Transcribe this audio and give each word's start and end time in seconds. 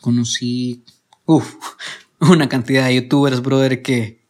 conocí 0.00 0.84
una 2.20 2.48
cantidad 2.48 2.86
de 2.86 2.96
youtubers, 2.96 3.42
brother, 3.42 3.82
que 3.82 4.26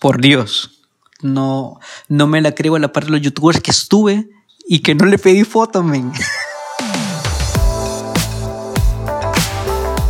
por 0.00 0.20
Dios, 0.20 0.82
no, 1.22 1.80
no 2.08 2.26
me 2.26 2.40
la 2.40 2.54
creo 2.54 2.76
a 2.76 2.78
la 2.78 2.92
par 2.92 3.06
de 3.06 3.12
los 3.12 3.20
youtubers 3.20 3.60
que 3.60 3.70
estuve 3.70 4.28
y 4.66 4.80
que 4.80 4.94
no 4.94 5.06
le 5.06 5.18
pedí 5.18 5.44
foto, 5.44 5.82
men. 5.82 6.12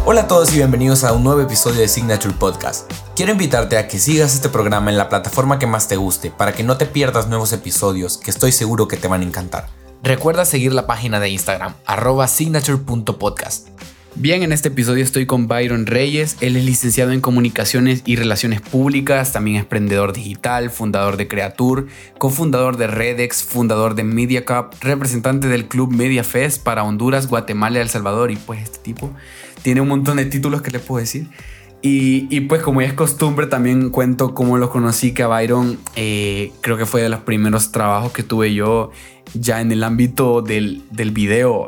Hola 0.06 0.22
a 0.22 0.28
todos 0.28 0.52
y 0.52 0.56
bienvenidos 0.56 1.02
a 1.02 1.14
un 1.14 1.24
nuevo 1.24 1.40
episodio 1.40 1.80
de 1.80 1.88
Signature 1.88 2.34
Podcast. 2.34 2.92
Quiero 3.16 3.32
invitarte 3.32 3.78
a 3.78 3.88
que 3.88 3.98
sigas 3.98 4.34
este 4.34 4.50
programa 4.50 4.90
en 4.90 4.98
la 4.98 5.08
plataforma 5.08 5.58
que 5.58 5.66
más 5.66 5.88
te 5.88 5.96
guste 5.96 6.30
para 6.30 6.52
que 6.52 6.62
no 6.62 6.76
te 6.76 6.84
pierdas 6.84 7.28
nuevos 7.28 7.54
episodios 7.54 8.18
que 8.18 8.30
estoy 8.30 8.52
seguro 8.52 8.86
que 8.86 8.98
te 8.98 9.08
van 9.08 9.22
a 9.22 9.24
encantar. 9.24 9.70
Recuerda 10.02 10.44
seguir 10.44 10.74
la 10.74 10.86
página 10.86 11.20
de 11.20 11.30
Instagram, 11.30 11.74
arroba 11.86 12.28
signature.podcast. 12.28 13.68
Bien, 14.16 14.44
en 14.44 14.52
este 14.52 14.68
episodio 14.68 15.02
estoy 15.02 15.26
con 15.26 15.48
Byron 15.48 15.86
Reyes. 15.86 16.36
Él 16.40 16.54
es 16.54 16.64
licenciado 16.64 17.10
en 17.10 17.20
Comunicaciones 17.20 18.04
y 18.06 18.14
Relaciones 18.14 18.60
Públicas, 18.60 19.32
también 19.32 19.56
es 19.56 19.62
emprendedor 19.62 20.12
digital, 20.12 20.70
fundador 20.70 21.16
de 21.16 21.26
Creatur, 21.26 21.88
cofundador 22.16 22.76
de 22.76 22.86
Redex, 22.86 23.42
fundador 23.42 23.96
de 23.96 24.04
MediaCup, 24.04 24.74
representante 24.82 25.48
del 25.48 25.66
Club 25.66 25.92
MediaFest 25.92 26.62
para 26.62 26.84
Honduras, 26.84 27.26
Guatemala 27.26 27.78
y 27.78 27.82
El 27.82 27.88
Salvador. 27.88 28.30
Y 28.30 28.36
pues 28.36 28.62
este 28.62 28.78
tipo 28.78 29.10
tiene 29.62 29.80
un 29.80 29.88
montón 29.88 30.18
de 30.18 30.26
títulos 30.26 30.62
que 30.62 30.70
le 30.70 30.78
puedo 30.78 31.00
decir. 31.00 31.26
Y, 31.82 32.40
pues 32.42 32.62
como 32.62 32.80
ya 32.80 32.86
es 32.86 32.94
costumbre, 32.94 33.46
también 33.46 33.90
cuento 33.90 34.32
cómo 34.32 34.56
lo 34.56 34.70
conocí, 34.70 35.12
que 35.12 35.22
a 35.22 35.26
Byron 35.26 35.78
eh, 35.96 36.50
creo 36.62 36.78
que 36.78 36.86
fue 36.86 37.02
de 37.02 37.10
los 37.10 37.20
primeros 37.20 37.72
trabajos 37.72 38.12
que 38.12 38.22
tuve 38.22 38.54
yo 38.54 38.90
ya 39.34 39.60
en 39.60 39.70
el 39.70 39.82
ámbito 39.82 40.40
del, 40.40 40.82
del 40.90 41.10
video 41.10 41.66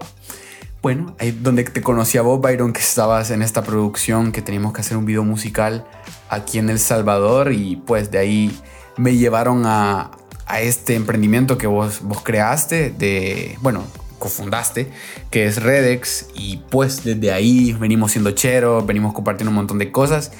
bueno, 0.87 1.17
ahí 1.19 1.33
donde 1.33 1.65
te 1.65 1.83
conocí 1.83 2.17
a 2.17 2.23
vos, 2.23 2.41
Byron, 2.41 2.73
que 2.73 2.79
estabas 2.79 3.33
en 3.33 3.43
esta 3.43 3.65
producción, 3.65 4.31
que 4.31 4.41
teníamos 4.41 4.73
que 4.73 4.83
hacer 4.83 4.97
un 4.97 5.05
video 5.05 5.25
musical 5.25 5.85
aquí 6.29 6.59
en 6.59 6.71
El 6.71 6.79
Salvador 6.79 7.53
y 7.53 7.75
pues 7.75 8.13
de 8.13 8.19
ahí 8.19 8.57
me 8.97 9.17
llevaron 9.17 9.65
a, 9.67 10.13
este 10.61 10.95
emprendimiento 10.95 11.59
que 11.59 11.67
vos, 11.67 12.03
vos 12.03 12.23
creaste, 12.23 12.91
de, 12.91 13.59
bueno, 13.63 13.83
cofundaste, 14.21 14.89
que 15.29 15.47
es 15.47 15.61
Redex 15.61 16.29
y 16.37 16.59
pues 16.71 17.03
desde 17.03 17.33
ahí 17.33 17.73
venimos 17.73 18.13
siendo 18.13 18.31
cheros, 18.31 18.87
venimos 18.87 19.13
compartiendo 19.13 19.51
un 19.51 19.57
montón 19.57 19.81
de 19.81 19.91
cosas 19.91 20.31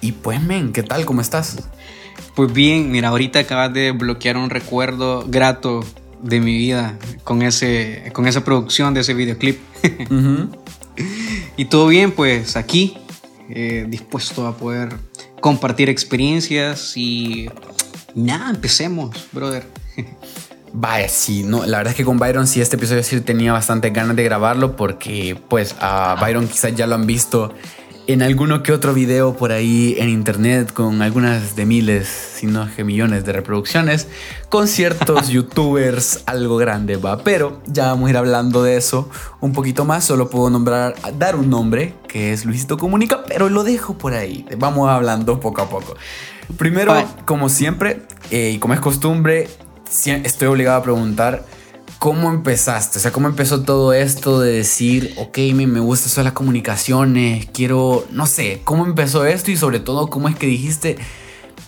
y 0.00 0.12
pues 0.12 0.40
men, 0.40 0.72
¿qué 0.72 0.82
tal? 0.82 1.04
¿Cómo 1.04 1.20
estás? 1.20 1.58
Pues 2.34 2.50
bien, 2.54 2.90
mira, 2.90 3.08
ahorita 3.08 3.40
acabas 3.40 3.74
de 3.74 3.92
bloquear 3.92 4.38
un 4.38 4.48
recuerdo 4.48 5.26
grato 5.28 5.84
de 6.22 6.40
mi 6.40 6.56
vida 6.56 6.98
con, 7.24 7.42
ese, 7.42 8.10
con 8.12 8.26
esa 8.26 8.44
producción 8.44 8.94
de 8.94 9.00
ese 9.00 9.14
videoclip. 9.14 9.58
y 11.56 11.64
todo 11.66 11.86
bien, 11.88 12.12
pues 12.12 12.56
aquí, 12.56 12.96
eh, 13.48 13.86
dispuesto 13.88 14.46
a 14.46 14.56
poder 14.56 14.96
compartir 15.40 15.88
experiencias 15.88 16.96
y 16.96 17.48
nada, 18.14 18.50
empecemos, 18.50 19.28
brother. 19.32 19.66
Vaya, 20.72 21.08
sí, 21.08 21.42
no, 21.42 21.66
la 21.66 21.78
verdad 21.78 21.92
es 21.92 21.96
que 21.96 22.04
con 22.04 22.18
Byron 22.18 22.46
sí 22.46 22.60
este 22.60 22.76
episodio 22.76 23.02
sí 23.02 23.20
tenía 23.22 23.52
bastante 23.52 23.90
ganas 23.90 24.14
de 24.14 24.22
grabarlo 24.22 24.76
porque 24.76 25.36
pues 25.48 25.74
a 25.80 26.16
Byron 26.20 26.46
quizás 26.46 26.76
ya 26.76 26.86
lo 26.86 26.94
han 26.94 27.06
visto 27.06 27.52
en 28.12 28.22
alguno 28.22 28.62
que 28.62 28.72
otro 28.72 28.92
video 28.92 29.36
por 29.36 29.52
ahí 29.52 29.94
en 29.98 30.08
internet 30.08 30.72
con 30.72 31.00
algunas 31.00 31.54
de 31.54 31.64
miles, 31.64 32.08
si 32.08 32.46
no 32.46 32.68
que 32.74 32.82
millones 32.82 33.24
de 33.24 33.32
reproducciones, 33.32 34.08
con 34.48 34.66
ciertos 34.66 35.28
youtubers 35.30 36.24
algo 36.26 36.56
grande, 36.56 36.96
va. 36.96 37.18
Pero 37.22 37.60
ya 37.66 37.86
vamos 37.86 38.08
a 38.08 38.10
ir 38.10 38.16
hablando 38.16 38.62
de 38.64 38.76
eso 38.76 39.08
un 39.40 39.52
poquito 39.52 39.84
más. 39.84 40.04
Solo 40.04 40.28
puedo 40.28 40.50
nombrar, 40.50 40.96
dar 41.18 41.36
un 41.36 41.50
nombre 41.50 41.94
que 42.08 42.32
es 42.32 42.44
Luisito 42.44 42.78
Comunica, 42.78 43.24
pero 43.24 43.48
lo 43.48 43.62
dejo 43.62 43.96
por 43.96 44.14
ahí. 44.14 44.44
Vamos 44.58 44.88
hablando 44.88 45.38
poco 45.38 45.62
a 45.62 45.68
poco. 45.68 45.94
Primero, 46.56 46.94
como 47.26 47.48
siempre, 47.48 48.02
eh, 48.32 48.52
y 48.54 48.58
como 48.58 48.74
es 48.74 48.80
costumbre, 48.80 49.48
estoy 50.24 50.48
obligado 50.48 50.78
a 50.78 50.82
preguntar 50.82 51.44
¿Cómo 52.00 52.30
empezaste? 52.30 52.98
O 52.98 53.00
sea, 53.02 53.12
¿cómo 53.12 53.28
empezó 53.28 53.62
todo 53.62 53.92
esto 53.92 54.40
de 54.40 54.52
decir, 54.52 55.12
ok, 55.18 55.36
me, 55.54 55.66
me 55.66 55.80
gusta 55.80 56.08
eso 56.08 56.22
de 56.22 56.24
las 56.24 56.32
comunicaciones, 56.32 57.46
quiero, 57.52 58.06
no 58.10 58.24
sé, 58.24 58.62
¿cómo 58.64 58.86
empezó 58.86 59.26
esto 59.26 59.50
y 59.50 59.58
sobre 59.58 59.80
todo 59.80 60.08
cómo 60.08 60.30
es 60.30 60.34
que 60.34 60.46
dijiste, 60.46 60.96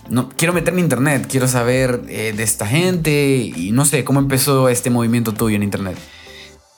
no, 0.09 0.29
quiero 0.29 0.51
meterme 0.51 0.79
en 0.79 0.85
internet, 0.85 1.27
quiero 1.29 1.47
saber 1.47 2.01
eh, 2.09 2.33
de 2.35 2.41
esta 2.41 2.65
gente 2.65 3.51
y 3.55 3.71
no 3.73 3.85
sé, 3.85 4.03
¿cómo 4.03 4.19
empezó 4.19 4.69
este 4.69 4.89
movimiento 4.89 5.35
tuyo 5.35 5.55
en 5.55 5.61
internet? 5.61 5.99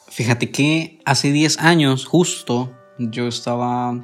Fíjate 0.10 0.52
que 0.52 1.00
hace 1.06 1.32
10 1.32 1.60
años 1.60 2.06
justo 2.06 2.74
yo 3.00 3.30
estaba 3.30 4.04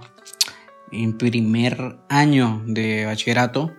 en 0.94 1.18
primer 1.18 2.00
año 2.08 2.64
de 2.68 3.06
bachillerato. 3.06 3.74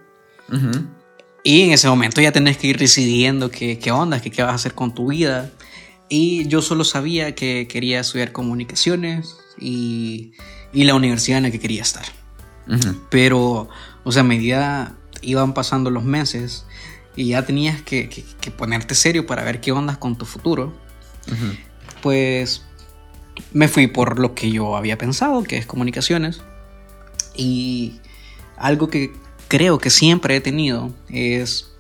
Y 1.45 1.63
en 1.63 1.73
ese 1.73 1.89
momento 1.89 2.21
ya 2.21 2.31
tenés 2.31 2.59
que 2.59 2.67
ir 2.67 2.79
decidiendo 2.79 3.51
qué, 3.51 3.79
qué 3.79 3.91
onda, 3.91 4.21
qué, 4.21 4.31
qué 4.31 4.43
vas 4.43 4.53
a 4.53 4.55
hacer 4.57 4.75
con 4.75 4.95
tu 4.95 5.09
vida. 5.11 5.51
Y 6.15 6.47
yo 6.47 6.61
solo 6.61 6.85
sabía 6.85 7.35
que 7.35 7.67
quería 7.67 8.01
estudiar 8.01 8.33
comunicaciones 8.33 9.39
y, 9.59 10.35
y 10.71 10.85
la 10.85 10.95
universidad 10.95 11.39
en 11.39 11.45
la 11.45 11.51
que 11.51 11.59
quería 11.59 11.81
estar. 11.81 12.05
Pero, 13.09 13.71
o 14.05 14.13
sea, 14.13 14.21
a 14.21 14.25
medida 14.25 14.95
iban 15.23 15.55
pasando 15.55 15.89
los 15.89 16.05
meses 16.05 16.67
y 17.17 17.29
ya 17.29 17.47
tenías 17.47 17.81
que, 17.81 18.11
que, 18.11 18.51
ponerte 18.51 18.95
serio 18.95 19.25
para 19.25 19.43
ver 19.43 19.63
qué 19.63 19.73
onda 19.73 19.99
con 19.99 20.19
tu 20.19 20.27
futuro, 20.27 20.75
pues 22.03 22.63
me 23.55 23.67
fui 23.67 23.87
por 23.87 24.19
lo 24.19 24.35
que 24.35 24.51
yo 24.51 24.77
había 24.77 24.99
pensado, 24.99 25.43
que 25.45 25.57
es 25.57 25.65
comunicaciones. 25.65 26.43
Y 27.35 28.01
algo 28.59 28.91
que 28.91 29.15
creo 29.49 29.79
que 29.79 29.89
siempre 29.89 30.37
he 30.37 30.41
tenido 30.43 30.95
es 31.09 31.73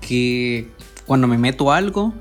que 0.00 0.72
cuando 1.06 1.28
me 1.28 1.38
meto 1.38 1.70
algo, 1.70 2.14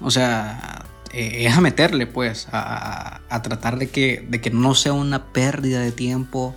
o 0.00 0.10
sea, 0.10 0.84
eh, 1.12 1.46
es 1.46 1.56
a 1.56 1.60
meterle 1.60 2.06
pues, 2.06 2.48
a, 2.52 3.20
tratar 3.42 3.78
de 3.78 3.88
que, 3.88 4.24
de 4.28 4.40
que 4.40 4.50
no 4.50 4.74
sea 4.74 4.92
una 4.92 5.32
pérdida 5.32 5.80
de 5.80 5.92
tiempo 5.92 6.54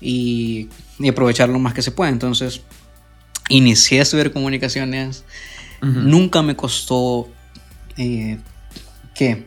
y, 0.00 0.68
aprovechar 1.08 1.48
lo 1.48 1.58
más 1.58 1.74
que 1.74 1.82
se 1.82 1.90
pueda. 1.90 2.10
Entonces, 2.10 2.62
inicié 3.48 4.00
a 4.00 4.02
estudiar 4.02 4.32
comunicaciones, 4.32 5.24
nunca 5.82 6.40
me 6.40 6.56
costó, 6.56 7.28
eh, 7.98 8.38
¿qué? 9.14 9.44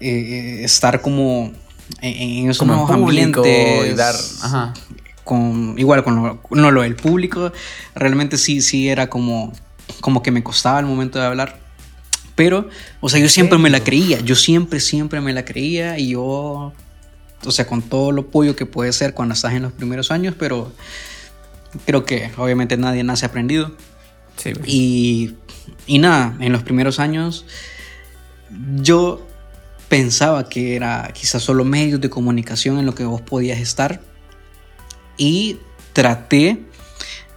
Eh, 0.00 0.60
estar 0.64 1.00
como 1.00 1.52
en, 2.00 2.50
esos 2.50 2.66
nuevos 2.66 2.90
ambientes. 2.90 3.90
Y 3.90 3.94
dar, 3.94 4.14
ajá 4.42 4.74
con 5.24 5.74
igual 5.78 6.02
con 6.04 6.16
lo, 6.16 6.40
no, 6.50 6.70
lo 6.70 6.82
del 6.82 6.96
público, 6.96 7.52
realmente 7.94 8.36
sí, 8.36 8.60
sí 8.60 8.88
era 8.88 9.08
como, 9.08 9.52
como 10.00 10.22
que 10.22 10.30
me 10.30 10.42
costaba 10.42 10.80
el 10.80 10.86
momento 10.86 11.18
de 11.18 11.26
hablar. 11.26 11.61
Pero, 12.34 12.68
o 13.00 13.08
sea, 13.08 13.20
yo 13.20 13.28
siempre 13.28 13.58
me 13.58 13.70
la 13.70 13.80
creía, 13.80 14.20
yo 14.20 14.34
siempre, 14.34 14.80
siempre 14.80 15.20
me 15.20 15.32
la 15.32 15.44
creía 15.44 15.98
y 15.98 16.10
yo, 16.10 16.72
o 17.44 17.50
sea, 17.50 17.66
con 17.66 17.82
todo 17.82 18.12
lo 18.12 18.30
pollo 18.30 18.56
que 18.56 18.66
puede 18.66 18.92
ser 18.92 19.12
cuando 19.14 19.34
estás 19.34 19.52
en 19.52 19.62
los 19.62 19.72
primeros 19.72 20.10
años, 20.10 20.34
pero 20.38 20.72
creo 21.84 22.04
que 22.04 22.30
obviamente 22.36 22.76
nadie 22.76 23.04
nace 23.04 23.26
aprendido. 23.26 23.76
Sí, 24.36 24.52
y, 24.64 25.34
y 25.86 25.98
nada, 25.98 26.36
en 26.40 26.52
los 26.52 26.62
primeros 26.62 26.98
años 26.98 27.44
yo 28.76 29.26
pensaba 29.88 30.48
que 30.48 30.74
era 30.74 31.10
quizás 31.12 31.42
solo 31.42 31.64
medios 31.64 32.00
de 32.00 32.08
comunicación 32.08 32.78
en 32.78 32.86
lo 32.86 32.94
que 32.94 33.04
vos 33.04 33.20
podías 33.20 33.58
estar, 33.58 34.00
y 35.16 35.58
traté 35.92 36.64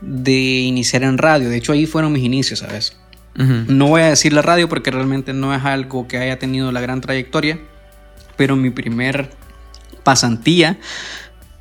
de 0.02 0.32
iniciar 0.32 1.04
en 1.04 1.18
radio. 1.18 1.50
De 1.50 1.58
hecho, 1.58 1.72
ahí 1.72 1.86
fueron 1.86 2.12
mis 2.14 2.24
inicios, 2.24 2.60
¿sabes? 2.60 2.98
No 3.38 3.88
voy 3.88 4.02
a 4.02 4.10
decir 4.10 4.32
la 4.32 4.42
radio 4.42 4.70
porque 4.70 4.92
realmente 4.92 5.34
no 5.34 5.54
es 5.54 5.64
algo 5.66 6.08
que 6.08 6.18
haya 6.18 6.40
tenido 6.40 6.72
la 6.72 6.80
gran 6.80 7.02
trayectoria, 7.02 7.60
pero 8.38 8.56
mi 8.56 8.70
primer 8.70 9.30
pasantía 10.04 10.78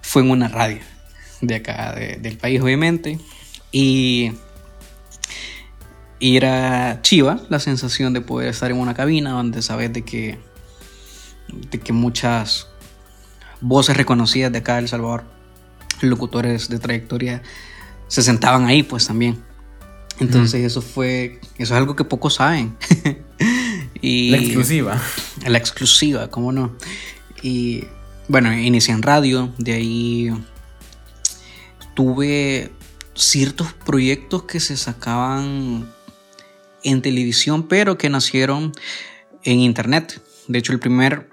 fue 0.01 0.23
en 0.23 0.31
una 0.31 0.49
radio 0.49 0.79
de 1.41 1.57
acá, 1.57 1.95
del 1.95 2.39
país, 2.39 2.61
obviamente. 2.61 3.19
Y, 3.73 4.33
y, 6.21 6.37
era 6.37 7.01
chiva 7.03 7.41
la 7.49 7.59
sensación 7.59 8.13
de 8.13 8.21
poder 8.21 8.51
estar 8.51 8.71
en 8.71 8.79
una 8.79 8.95
cabina 8.95 9.31
donde 9.33 9.61
sabes 9.61 9.93
de 9.93 10.03
que, 10.03 10.39
de 11.71 11.81
que 11.81 11.93
muchas 11.93 12.69
voces 13.61 13.97
reconocidas 13.97 14.53
de 14.53 14.59
acá 14.59 14.75
de 14.75 14.81
El 14.83 14.89
Salvador 14.89 15.25
locutores 16.03 16.69
de 16.69 16.79
trayectoria 16.79 17.43
se 18.09 18.23
sentaban 18.23 18.67
ahí 18.67 18.83
pues 18.83 19.07
también. 19.07 19.43
Entonces 20.21 20.65
eso 20.65 20.81
fue, 20.81 21.41
eso 21.59 21.73
es 21.75 21.79
algo 21.79 21.97
que 21.97 22.05
pocos 22.05 22.35
saben. 22.35 22.77
y 24.01 24.31
la 24.31 24.39
exclusiva. 24.39 25.03
La 25.47 25.59
exclusiva, 25.59 26.29
cómo 26.31 26.53
no. 26.53 26.77
Y 27.43 27.85
bueno, 28.29 28.53
inicié 28.53 28.95
en 28.95 29.03
radio, 29.03 29.53
de 29.59 29.73
ahí 29.73 30.31
tuve 31.95 32.71
ciertos 33.15 33.73
proyectos 33.73 34.45
que 34.45 34.61
se 34.61 34.77
sacaban 34.77 35.93
en 36.83 37.03
televisión, 37.03 37.69
pero 37.69 37.99
que 37.99 38.09
nacieron 38.09 38.73
en 39.43 39.61
internet. 39.61 40.23
De 40.49 40.59
hecho, 40.59 40.73
el 40.73 40.81
primer 40.81 41.29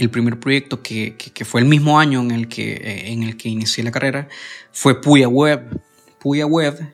el 0.00 0.08
primer 0.08 0.40
proyecto 0.40 0.82
que, 0.82 1.14
fue 1.44 1.60
el 1.60 1.66
mismo 1.66 2.00
año 2.00 2.22
en 2.22 2.30
el 2.30 2.48
que, 2.48 2.72
eh, 2.72 3.12
en 3.12 3.22
el 3.22 3.36
que 3.36 3.50
inicié 3.50 3.84
la 3.84 3.90
carrera 3.90 4.28
fue 4.72 4.98
Puya 4.98 5.28
Web. 5.28 5.78
Puya 6.18 6.46
Web 6.46 6.90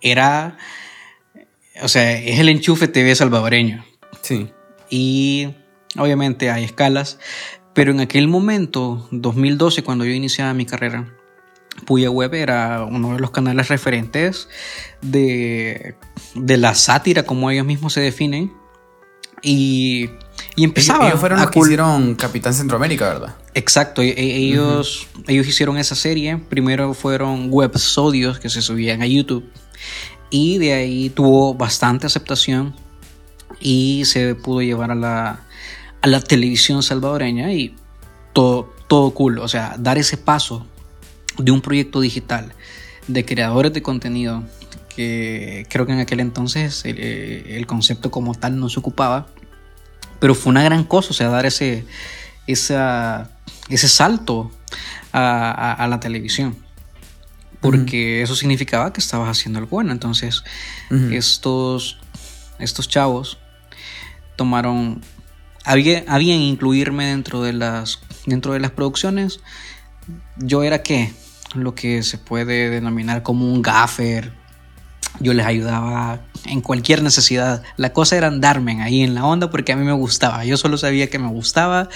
era, 0.00 0.58
o 1.82 1.88
sea, 1.88 2.12
es 2.18 2.38
el 2.38 2.48
enchufe 2.48 2.88
TV 2.88 3.14
salvadoreño. 3.14 3.84
Sí. 4.22 4.50
Y 4.90 5.54
obviamente 5.96 6.50
hay 6.50 6.64
escalas, 6.64 7.18
pero 7.74 7.92
en 7.92 8.00
aquel 8.00 8.28
momento, 8.28 9.08
2012, 9.10 9.82
cuando 9.82 10.04
yo 10.04 10.12
iniciaba 10.12 10.54
mi 10.54 10.66
carrera, 10.66 11.14
Puya 11.84 12.10
Web 12.10 12.34
era 12.34 12.84
uno 12.84 13.14
de 13.14 13.20
los 13.20 13.30
canales 13.30 13.68
referentes 13.68 14.48
de, 15.00 15.94
de 16.34 16.56
la 16.56 16.74
sátira, 16.74 17.22
como 17.24 17.50
ellos 17.50 17.66
mismos 17.66 17.92
se 17.92 18.00
definen. 18.00 18.52
Y, 19.42 20.10
y 20.56 20.64
empezaba. 20.64 21.06
Ellos 21.06 21.20
fueron 21.20 21.40
los 21.40 21.50
que 21.50 21.60
hicieron 21.60 22.14
Capitán 22.16 22.54
Centroamérica, 22.54 23.08
¿verdad? 23.08 23.36
Exacto, 23.54 24.02
e, 24.02 24.08
e, 24.08 24.36
ellos, 24.36 25.06
ellos 25.28 25.46
hicieron 25.46 25.78
esa 25.78 25.94
serie. 25.94 26.36
Primero 26.36 26.94
fueron 26.94 27.48
websodios 27.50 28.40
que 28.40 28.48
se 28.48 28.62
subían 28.62 29.02
a 29.02 29.06
YouTube. 29.06 29.48
Y 30.30 30.58
de 30.58 30.74
ahí 30.74 31.10
tuvo 31.10 31.54
bastante 31.54 32.06
aceptación 32.06 32.74
y 33.60 34.04
se 34.04 34.34
pudo 34.34 34.62
llevar 34.62 34.90
a 34.90 34.94
la, 34.94 35.40
a 36.02 36.06
la 36.06 36.20
televisión 36.20 36.82
salvadoreña 36.82 37.52
y 37.52 37.74
todo, 38.32 38.74
todo 38.88 39.12
cool. 39.12 39.38
O 39.38 39.48
sea, 39.48 39.76
dar 39.78 39.98
ese 39.98 40.16
paso 40.16 40.66
de 41.38 41.50
un 41.50 41.60
proyecto 41.60 42.00
digital 42.00 42.52
de 43.06 43.24
creadores 43.24 43.72
de 43.72 43.82
contenido 43.82 44.44
que 44.98 45.64
creo 45.70 45.86
que 45.86 45.92
en 45.92 46.00
aquel 46.00 46.18
entonces 46.18 46.82
el, 46.84 47.64
concepto 47.68 48.10
como 48.10 48.34
tal 48.34 48.58
no 48.58 48.68
se 48.68 48.80
ocupaba, 48.80 49.28
pero 50.18 50.34
fue 50.34 50.50
una 50.50 50.64
gran 50.64 50.82
cosa, 50.82 51.10
o 51.10 51.12
sea, 51.12 51.28
dar 51.28 51.46
ese, 51.46 51.84
esa, 52.48 53.30
ese 53.68 53.88
salto 53.88 54.50
a, 55.12 55.86
la 55.88 56.00
televisión. 56.00 56.56
Porque 57.60 58.22
eso 58.22 58.36
significaba 58.36 58.92
que 58.92 59.00
estabas 59.00 59.28
haciendo 59.28 59.58
algo 59.58 59.70
bueno. 59.70 59.92
Entonces, 59.92 60.44
estos, 61.10 61.98
estos 62.58 62.88
chavos 62.88 63.38
tomaron. 64.36 65.02
Había, 65.64 66.04
habían 66.06 66.40
incluirme 66.40 67.06
dentro 67.06 67.42
de 67.42 67.52
las. 67.52 68.00
dentro 68.26 68.52
de 68.52 68.60
las 68.60 68.70
producciones. 68.70 69.40
Yo 70.36 70.62
era 70.62 70.82
qué? 70.82 71.12
lo 71.54 71.74
que 71.74 72.02
se 72.02 72.18
puede 72.18 72.70
denominar 72.70 73.22
como 73.22 73.52
un 73.52 73.62
gaffer. 73.62 74.32
Yo 75.20 75.32
les 75.34 75.46
ayudaba 75.46 76.20
en 76.44 76.60
cualquier 76.60 77.02
necesidad. 77.02 77.62
La 77.76 77.92
cosa 77.92 78.16
era 78.16 78.28
andarme 78.28 78.82
ahí 78.82 79.02
en 79.02 79.14
la 79.14 79.24
onda 79.24 79.50
porque 79.50 79.72
a 79.72 79.76
mí 79.76 79.84
me 79.84 79.92
gustaba. 79.92 80.44
Yo 80.44 80.56
solo 80.56 80.76
sabía 80.78 81.08
que 81.08 81.18
me 81.18 81.28
gustaba 81.28 81.88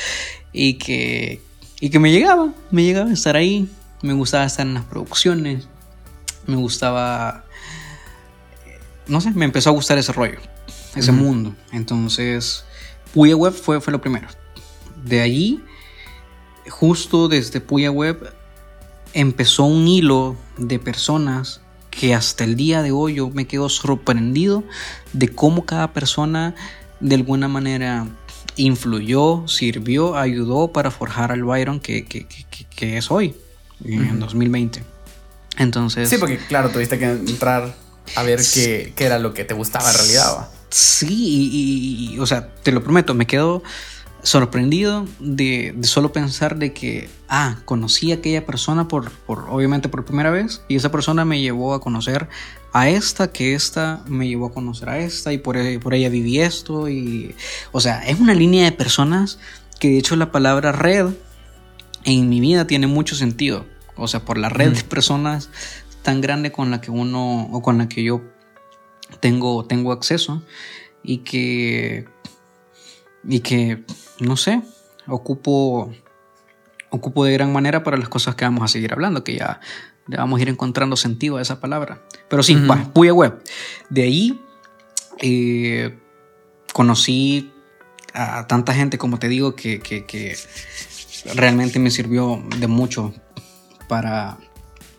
y 0.52 0.74
que, 0.74 1.40
y 1.80 1.90
que 1.90 1.98
me 1.98 2.10
llegaba. 2.10 2.52
Me 2.70 2.82
llegaba 2.82 3.10
a 3.10 3.12
estar 3.12 3.36
ahí. 3.36 3.68
Me 4.02 4.12
gustaba 4.12 4.44
estar 4.44 4.66
en 4.66 4.74
las 4.74 4.84
producciones. 4.84 5.68
Me 6.46 6.56
gustaba... 6.56 7.44
No 9.06 9.20
sé, 9.20 9.30
me 9.32 9.44
empezó 9.44 9.70
a 9.70 9.72
gustar 9.72 9.98
ese 9.98 10.12
rollo, 10.12 10.38
ese 10.94 11.12
mundo. 11.12 11.54
Entonces, 11.72 12.64
Puya 13.12 13.36
Web 13.36 13.52
fue, 13.52 13.80
fue 13.80 13.92
lo 13.92 14.00
primero. 14.00 14.28
De 15.04 15.20
allí, 15.20 15.62
justo 16.68 17.28
desde 17.28 17.60
Puya 17.60 17.90
Web, 17.90 18.32
empezó 19.12 19.64
un 19.64 19.86
hilo 19.88 20.36
de 20.56 20.78
personas 20.78 21.60
que 21.90 22.14
hasta 22.14 22.44
el 22.44 22.56
día 22.56 22.82
de 22.82 22.90
hoy 22.90 23.14
yo 23.14 23.30
me 23.30 23.46
quedo 23.46 23.68
sorprendido 23.68 24.64
de 25.12 25.28
cómo 25.28 25.66
cada 25.66 25.92
persona 25.92 26.54
de 27.00 27.16
alguna 27.16 27.48
manera 27.48 28.06
influyó, 28.56 29.46
sirvió, 29.46 30.16
ayudó 30.16 30.72
para 30.72 30.90
forjar 30.90 31.32
al 31.32 31.44
Byron 31.44 31.80
que, 31.80 32.06
es 32.80 33.10
hoy, 33.10 33.34
en 33.84 34.20
2020. 34.20 34.82
Entonces... 35.58 36.08
Sí, 36.08 36.16
porque 36.18 36.38
claro, 36.38 36.70
tuviste 36.70 36.98
que 36.98 37.06
entrar 37.06 37.74
a 38.16 38.22
ver 38.22 38.40
qué, 38.52 38.92
era 38.98 39.18
lo 39.18 39.34
que 39.34 39.44
te 39.44 39.54
gustaba 39.54 39.90
en 39.90 39.96
realidad. 39.96 40.48
Sí, 40.70 42.10
y, 42.12 42.18
o 42.18 42.26
sea, 42.26 42.48
te 42.62 42.72
lo 42.72 42.82
prometo, 42.82 43.14
me 43.14 43.26
quedo 43.26 43.62
sorprendido 44.22 45.06
de, 45.18 45.74
solo 45.82 46.12
pensar 46.12 46.56
de 46.56 46.72
que, 46.72 47.10
ah, 47.28 47.58
conocí 47.64 48.12
a 48.12 48.16
aquella 48.16 48.46
persona 48.46 48.86
por, 48.88 49.10
por, 49.10 49.46
obviamente 49.50 49.88
por 49.88 50.04
primera 50.04 50.30
vez 50.30 50.62
y 50.68 50.76
esa 50.76 50.90
persona 50.90 51.24
me 51.24 51.40
llevó 51.40 51.74
a 51.74 51.80
conocer 51.80 52.28
a 52.72 52.88
esta, 52.88 53.32
que 53.32 53.54
esta 53.54 54.02
me 54.06 54.28
llevó 54.28 54.46
a 54.46 54.52
conocer 54.52 54.88
a 54.88 54.98
esta 54.98 55.32
y 55.32 55.38
por, 55.38 55.56
por 55.80 55.94
ella 55.94 56.08
viví 56.08 56.40
esto 56.40 56.88
y, 56.88 57.34
o 57.72 57.80
sea, 57.80 58.02
es 58.06 58.18
una 58.20 58.34
línea 58.34 58.64
de 58.64 58.72
personas 58.72 59.38
que 59.78 59.88
de 59.88 59.98
hecho 59.98 60.14
la 60.14 60.30
palabra 60.30 60.70
red 60.70 61.08
en 62.04 62.28
mi 62.28 62.40
vida 62.40 62.66
tiene 62.66 62.86
mucho 62.86 63.14
sentido, 63.14 63.66
o 63.96 64.08
sea, 64.08 64.24
por 64.24 64.38
la 64.38 64.48
red 64.48 64.72
de 64.72 64.82
personas 64.84 65.50
tan 66.02 66.20
grande 66.20 66.50
con 66.50 66.70
la 66.70 66.80
que 66.80 66.90
uno 66.90 67.48
o 67.52 67.62
con 67.62 67.78
la 67.78 67.88
que 67.88 68.02
yo 68.02 68.22
tengo, 69.20 69.64
tengo 69.66 69.92
acceso 69.92 70.42
y 71.02 71.18
que 71.18 72.06
y 73.24 73.40
que, 73.40 73.84
no 74.20 74.36
sé, 74.36 74.62
ocupo, 75.06 75.92
ocupo 76.90 77.24
de 77.24 77.32
gran 77.32 77.52
manera 77.52 77.82
para 77.82 77.96
las 77.96 78.08
cosas 78.08 78.34
que 78.34 78.44
vamos 78.44 78.64
a 78.64 78.68
seguir 78.68 78.92
hablando, 78.92 79.24
que 79.24 79.36
ya 79.36 79.60
le 80.06 80.16
vamos 80.16 80.38
a 80.38 80.42
ir 80.42 80.48
encontrando 80.48 80.96
sentido 80.96 81.36
a 81.36 81.42
esa 81.42 81.60
palabra. 81.60 82.02
Pero 82.28 82.42
sí, 82.42 82.56
Puya 82.92 83.14
Web. 83.14 83.42
De 83.88 84.02
ahí 84.02 84.40
eh, 85.18 85.98
conocí 86.72 87.52
a 88.14 88.46
tanta 88.46 88.74
gente, 88.74 88.98
como 88.98 89.18
te 89.18 89.28
digo, 89.28 89.54
que, 89.54 89.80
que, 89.80 90.36
realmente 91.34 91.78
me 91.78 91.90
sirvió 91.90 92.42
de 92.58 92.66
mucho 92.66 93.12
para, 93.88 94.38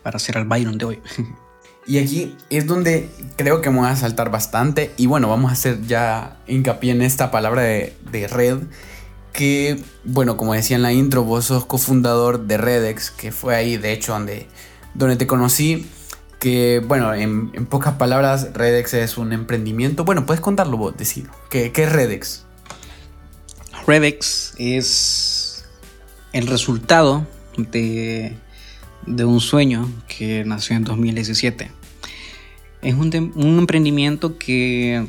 para 0.02 0.16
hacer 0.16 0.36
el 0.36 0.44
Byron 0.44 0.78
de 0.78 0.84
hoy. 0.84 1.02
Y 1.86 1.98
aquí 1.98 2.34
es 2.48 2.66
donde 2.66 3.10
creo 3.36 3.60
que 3.60 3.68
vamos 3.68 3.86
a 3.86 3.96
saltar 3.96 4.30
bastante. 4.30 4.92
Y 4.96 5.06
bueno, 5.06 5.28
vamos 5.28 5.50
a 5.50 5.54
hacer 5.54 5.82
ya 5.86 6.38
hincapié 6.46 6.92
en 6.92 7.02
esta 7.02 7.30
palabra 7.30 7.62
de, 7.62 8.28
red. 8.30 8.58
Que, 9.32 9.82
bueno, 10.04 10.36
como 10.36 10.54
decía 10.54 10.76
en 10.76 10.82
la 10.82 10.92
intro, 10.92 11.24
vos 11.24 11.46
sos 11.46 11.66
cofundador 11.66 12.46
de 12.46 12.56
Redex, 12.56 13.10
que 13.10 13.32
fue 13.32 13.56
ahí, 13.56 13.76
de 13.76 13.92
hecho, 13.92 14.12
donde, 14.12 14.46
donde 14.94 15.16
te 15.16 15.26
conocí. 15.26 15.86
Que, 16.38 16.82
bueno, 16.86 17.12
en, 17.12 17.50
pocas 17.66 17.94
palabras, 17.94 18.48
Redex 18.54 18.94
es 18.94 19.18
un 19.18 19.32
emprendimiento. 19.32 20.04
Bueno, 20.04 20.24
puedes 20.24 20.40
contarlo 20.40 20.78
vos, 20.78 20.96
decirlo. 20.96 21.32
¿Qué, 21.50 21.72
qué 21.72 21.84
es 21.84 21.92
Redex? 21.92 22.46
Redex 23.86 24.54
es 24.56 25.43
el 26.34 26.46
resultado 26.46 27.26
de 27.56 28.36
de 29.06 29.24
un 29.24 29.40
sueño 29.40 29.90
que 30.06 30.44
nació 30.44 30.76
en 30.76 30.84
2017. 30.84 31.70
Es 32.82 32.94
un, 32.94 33.32
emprendimiento 33.58 34.38
que, 34.38 35.06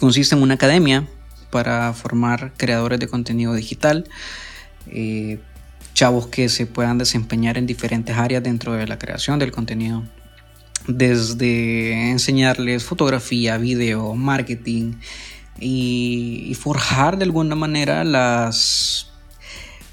consiste 0.00 0.34
en 0.34 0.42
una 0.42 0.54
academia 0.54 1.06
para 1.50 1.92
formar 1.92 2.52
creadores 2.56 2.98
de 2.98 3.08
contenido 3.08 3.54
digital, 3.54 4.08
eh, 4.88 5.38
chavos 5.94 6.26
que 6.28 6.48
se 6.48 6.66
puedan 6.66 6.98
desempeñar 6.98 7.58
en 7.58 7.66
diferentes 7.66 8.16
áreas 8.16 8.42
dentro 8.42 8.72
de 8.72 8.86
la 8.86 8.98
creación 8.98 9.38
del 9.38 9.52
contenido, 9.52 10.02
desde 10.88 12.10
enseñarles 12.10 12.82
fotografía, 12.82 13.58
video, 13.58 14.14
marketing 14.14 14.94
y 15.60 16.56
forjar 16.58 17.18
de 17.18 17.24
alguna 17.24 17.54
manera 17.54 18.02
las, 18.02 19.11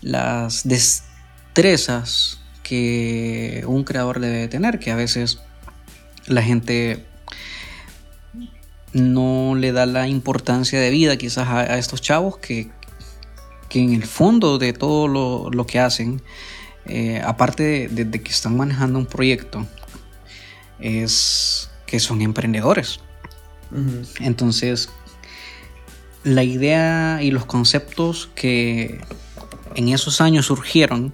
las 0.02 0.68
destrezas 0.68 2.40
que 2.64 3.64
un 3.66 3.84
creador 3.84 4.20
debe 4.20 4.48
tener, 4.48 4.80
que 4.80 4.92
a 4.92 4.96
veces 4.96 5.40
la 6.28 6.44
gente 6.44 7.06
no 8.94 9.56
le 9.56 9.72
da 9.72 9.86
la 9.86 10.08
importancia 10.08 10.80
de 10.80 10.90
vida 10.90 11.18
quizás 11.18 11.48
a, 11.48 11.78
estos 11.78 12.02
chavos 12.02 12.38
que, 12.38 12.70
que, 13.70 13.80
en 13.80 13.94
el 13.94 14.04
fondo 14.04 14.58
de 14.58 14.74
todo 14.74 15.08
lo, 15.08 15.68
que 15.68 15.80
hacen, 15.80 16.22
eh, 16.86 17.22
aparte 17.26 17.88
de, 17.90 18.22
que 18.22 18.32
están 18.32 18.58
manejando 18.58 19.00
un 19.00 19.06
proyecto, 19.06 19.66
es 20.80 21.70
que 21.86 22.00
son 22.00 22.22
emprendedores. 22.22 23.00
Entonces, 24.20 24.90
la 26.24 26.44
idea 26.44 27.20
y 27.22 27.32
los 27.32 27.46
conceptos 27.46 28.30
que 28.34 29.00
en 29.80 29.90
esos 29.90 30.22
años 30.22 30.46
surgieron 30.46 31.14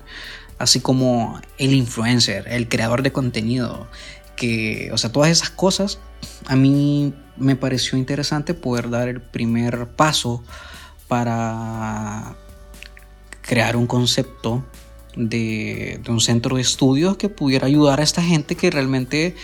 así 0.57 0.79
como 0.79 1.39
el 1.57 1.73
influencer, 1.73 2.47
el 2.47 2.67
creador 2.67 3.03
de 3.03 3.11
contenido, 3.11 3.87
que, 4.35 4.89
o 4.91 4.97
sea, 4.97 5.11
todas 5.11 5.29
esas 5.29 5.49
cosas, 5.49 5.99
a 6.45 6.55
mí 6.55 7.13
me 7.37 7.55
pareció 7.55 7.97
interesante 7.97 8.53
poder 8.53 8.89
dar 8.89 9.07
el 9.07 9.21
primer 9.21 9.87
paso 9.87 10.43
para 11.07 12.35
crear 13.41 13.75
un 13.75 13.87
concepto 13.87 14.65
de, 15.15 16.01
un 16.07 16.19
centro 16.19 16.55
de 16.55 16.61
estudios 16.61 17.17
que 17.17 17.29
pudiera 17.29 17.67
ayudar 17.67 17.99
a 17.99 18.03
esta 18.03 18.21
gente 18.21 18.55
que 18.55 18.71
realmente 18.71 19.35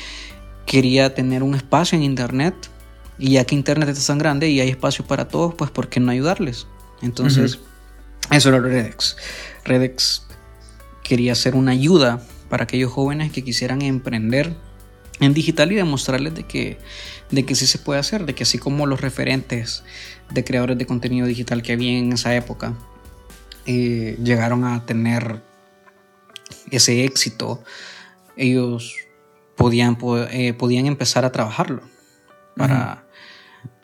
quería 0.66 1.14
tener 1.14 1.44
un 1.44 1.56
espacio 1.56 1.98
en 1.98 2.04
Internet. 2.04 2.56
Y 3.20 3.34
ya 3.34 3.46
que 3.46 3.54
Internet 3.54 3.90
es 3.90 4.08
tan 4.08 4.18
grande 4.18 4.50
y 4.50 4.62
hay 4.62 4.70
espacio 4.70 5.06
para 5.06 5.28
todos, 5.28 5.54
pues 5.54 5.70
¿por 5.70 5.90
qué 5.90 6.00
no 6.00 6.12
ayudarles? 6.12 6.66
Entonces, 7.04 7.60
Eso 8.30 8.50
era 8.50 8.60
Redex. 8.60 9.18
Redex 9.66 10.24
quería 11.04 11.36
ser 11.36 11.56
una 11.56 11.72
ayuda 11.72 12.22
para 12.50 12.64
aquellos 12.64 12.92
jóvenes 12.92 13.32
que 13.32 13.44
quisieran 13.44 13.82
emprender 13.82 14.56
en 15.20 15.34
digital 15.34 15.72
y 15.72 15.76
demostrarles 15.76 16.34
de 16.36 16.44
que, 16.44 16.78
de 17.30 17.46
que 17.46 17.56
sí 17.56 17.68
se 17.68 17.78
puede 17.78 18.00
hacer, 18.00 18.26
de 18.26 18.36
que 18.36 18.44
así 18.44 18.58
como 18.58 18.86
los 18.88 19.02
referentes 19.02 19.84
de 20.32 20.44
creadores 20.44 20.78
de 20.78 20.86
contenido 20.86 21.28
digital 21.28 21.62
que 21.62 21.74
había 21.74 21.98
en 21.98 22.14
esa 22.14 22.36
época 22.36 22.74
eh, 23.66 24.18
llegaron 24.24 24.64
a 24.66 24.86
tener 24.86 25.42
ese 26.72 27.06
éxito, 27.06 27.64
ellos 28.36 28.96
podían, 29.56 29.98
eh, 30.32 30.54
podían 30.54 30.88
empezar 30.88 31.26
a 31.26 31.32
trabajarlo 31.32 31.84
para, 32.56 33.06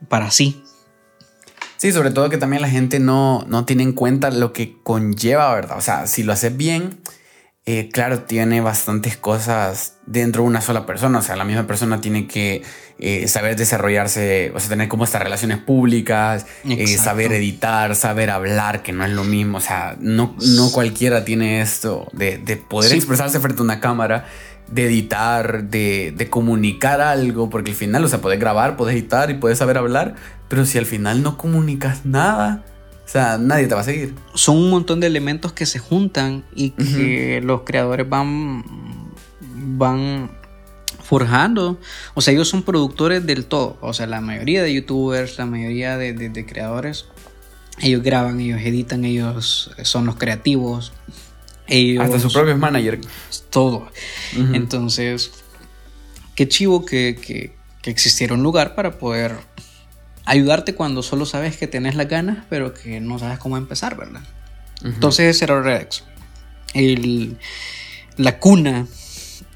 para 0.09 0.31
sí. 0.31 0.63
Sí, 1.77 1.91
sobre 1.91 2.11
todo 2.11 2.29
que 2.29 2.37
también 2.37 2.61
la 2.61 2.69
gente 2.69 2.99
no, 2.99 3.45
no 3.47 3.65
tiene 3.65 3.83
en 3.83 3.93
cuenta 3.93 4.31
lo 4.31 4.51
que 4.51 4.77
conlleva, 4.83 5.53
¿verdad? 5.53 5.77
O 5.77 5.81
sea, 5.81 6.07
si 6.07 6.23
lo 6.23 6.33
haces 6.33 6.57
bien, 6.57 6.99
eh, 7.69 7.89
claro, 7.91 8.21
tiene 8.21 8.61
bastantes 8.61 9.17
cosas 9.17 9.97
dentro 10.05 10.43
de 10.43 10.47
una 10.47 10.61
sola 10.61 10.85
persona. 10.85 11.19
O 11.19 11.21
sea, 11.21 11.35
la 11.35 11.43
misma 11.43 11.67
persona 11.67 11.99
tiene 11.99 12.25
que 12.25 12.63
eh, 12.97 13.27
saber 13.27 13.57
desarrollarse, 13.57 14.53
o 14.55 14.59
sea, 14.61 14.69
tener 14.69 14.87
como 14.87 15.03
estas 15.03 15.21
relaciones 15.21 15.57
públicas, 15.57 16.45
eh, 16.63 16.97
saber 16.97 17.33
editar, 17.33 17.93
saber 17.97 18.29
hablar, 18.29 18.83
que 18.83 18.93
no 18.93 19.03
es 19.03 19.11
lo 19.11 19.25
mismo. 19.25 19.57
O 19.57 19.61
sea, 19.61 19.97
no, 19.99 20.33
no 20.39 20.71
cualquiera 20.71 21.25
tiene 21.25 21.59
esto 21.59 22.07
de, 22.13 22.37
poder 22.69 22.93
expresarse 22.93 23.41
frente 23.41 23.61
a 23.61 23.65
una 23.65 23.81
cámara, 23.81 24.25
de 24.71 24.85
editar, 24.85 25.65
de, 25.65 26.13
de, 26.15 26.29
comunicar 26.29 27.01
algo, 27.01 27.49
porque 27.49 27.71
al 27.71 27.77
final, 27.77 28.03
o 28.03 28.07
sea, 28.07 28.21
puedes 28.21 28.39
grabar, 28.39 28.77
puedes 28.77 28.95
editar 28.95 29.29
y 29.31 29.35
puedes 29.35 29.57
saber 29.57 29.77
hablar, 29.77 30.15
pero 30.47 30.65
si 30.65 30.77
al 30.77 30.85
final 30.85 31.23
no 31.23 31.37
comunicas 31.37 32.05
nada 32.05 32.63
o 33.07 33.09
sea, 33.09 33.37
nadie 33.37 33.67
te 33.67 33.73
va 33.73 33.81
a 33.81 33.85
seguir. 33.85 34.13
Son 34.33 34.57
un 34.57 34.69
montón 34.69 34.99
de 34.99 35.07
elementos 35.07 35.53
que 35.53 35.65
se 35.65 35.79
juntan 35.79 36.43
y 36.53 36.71
que 36.71 37.39
los 37.41 37.61
creadores 37.61 38.07
van, 38.07 38.65
van 39.77 40.29
forjando. 41.03 41.79
O 42.15 42.21
sea, 42.21 42.33
ellos 42.33 42.49
son 42.49 42.63
productores 42.63 43.25
del 43.25 43.45
todo. 43.45 43.77
O 43.79 43.93
sea, 43.93 44.07
la 44.07 44.19
mayoría 44.19 44.61
de 44.61 44.73
youtubers, 44.73 45.37
la 45.37 45.45
mayoría 45.45 45.95
de, 45.95 46.45
creadores, 46.45 47.05
ellos 47.79 48.03
graban, 48.03 48.41
ellos 48.41 48.59
editan, 48.59 49.05
ellos 49.05 49.71
son 49.83 50.05
los 50.05 50.17
creativos. 50.17 50.91
Ellos, 51.67 52.03
Hasta 52.03 52.19
su 52.19 52.31
propio 52.31 52.57
manager. 52.57 52.99
Todo. 53.49 53.89
Entonces, 54.53 55.31
qué 56.35 56.47
chivo 56.47 56.85
que, 56.85 57.19
que, 57.21 57.53
que 57.81 57.89
existiera 57.89 58.33
un 58.33 58.43
lugar 58.43 58.75
para 58.75 58.97
poder 58.97 59.35
ayudarte 60.27 60.75
cuando 60.75 61.03
solo 61.03 61.25
sabes 61.25 61.57
que 61.57 61.67
tienes 61.67 61.95
las 61.95 62.07
ganas, 62.07 62.45
pero 62.49 62.73
que 62.73 62.99
no 62.99 63.17
sabes 63.17 63.39
cómo 63.39 63.57
empezar, 63.57 63.97
¿verdad? 63.97 64.21
Entonces 64.83 65.35
ese 65.35 65.45
era 65.45 65.61
Redex, 65.61 66.03
el, 66.73 67.37
la 68.17 68.39
cuna 68.39 68.85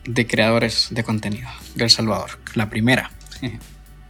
de 0.06 0.26
creadores 0.26 0.88
de 0.92 1.04
contenido 1.04 1.50
de 1.76 1.84
El 1.84 1.90
Salvador, 1.90 2.32
la 2.56 2.70
primera. 2.70 3.12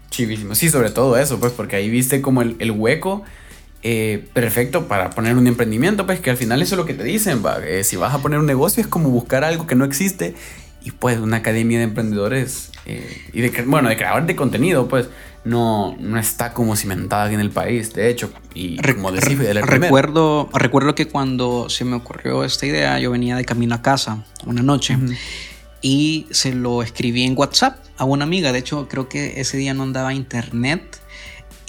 Chivísimo, 0.09 0.55
sí, 0.55 0.69
sobre 0.69 0.91
todo 0.91 1.17
eso, 1.17 1.39
pues, 1.39 1.51
porque 1.51 1.77
ahí 1.77 1.89
viste 1.89 2.21
como 2.21 2.41
el, 2.41 2.71
hueco 2.71 3.23
eh, 3.83 4.27
perfecto 4.33 4.87
para 4.87 5.09
poner 5.09 5.35
un 5.35 5.47
emprendimiento, 5.47 6.05
pues 6.05 6.19
que 6.19 6.29
al 6.29 6.37
final 6.37 6.61
eso 6.61 6.75
es 6.75 6.77
lo 6.77 6.85
que 6.85 6.93
te 6.93 7.03
dicen, 7.03 7.43
va. 7.43 7.65
Eh, 7.65 7.83
si 7.83 7.95
vas 7.95 8.13
a 8.13 8.19
poner 8.19 8.39
un 8.39 8.45
negocio 8.45 8.81
es 8.81 8.87
como 8.87 9.09
buscar 9.09 9.43
algo 9.43 9.65
que 9.65 9.75
no 9.75 9.85
existe 9.85 10.35
y 10.83 10.91
pues 10.91 11.19
una 11.19 11.37
academia 11.37 11.79
de 11.79 11.85
emprendedores 11.85 12.71
eh, 12.85 13.21
y 13.33 13.41
de, 13.41 13.49
bueno, 13.63 13.89
de 13.89 13.97
creadores 13.97 14.27
de 14.27 14.35
contenido, 14.35 14.87
pues 14.87 15.09
no, 15.43 15.95
no 15.99 16.19
está 16.19 16.53
como 16.53 16.75
cimentada 16.75 17.25
aquí 17.25 17.33
en 17.33 17.39
el 17.39 17.49
país, 17.49 17.93
de 17.93 18.09
hecho. 18.09 18.31
Y 18.53 18.77
como 18.77 19.11
recuerdo, 19.11 20.49
recuerdo 20.53 20.93
que 20.93 21.07
cuando 21.07 21.69
se 21.69 21.83
me 21.83 21.95
ocurrió 21.95 22.43
esta 22.43 22.65
idea, 22.65 22.99
yo 22.99 23.09
venía 23.11 23.35
de 23.35 23.45
camino 23.45 23.75
a 23.75 23.81
casa 23.81 24.23
una 24.45 24.61
noche 24.61 24.97
y 25.81 26.27
se 26.29 26.53
lo 26.53 26.83
escribí 26.83 27.23
en 27.23 27.35
WhatsApp 27.35 27.77
a 27.97 28.05
una 28.05 28.23
amiga. 28.23 28.51
De 28.51 28.59
hecho, 28.59 28.87
creo 28.87 29.09
que 29.09 29.41
ese 29.41 29.57
día 29.57 29.73
no 29.73 29.83
andaba 29.83 30.13
internet 30.13 31.00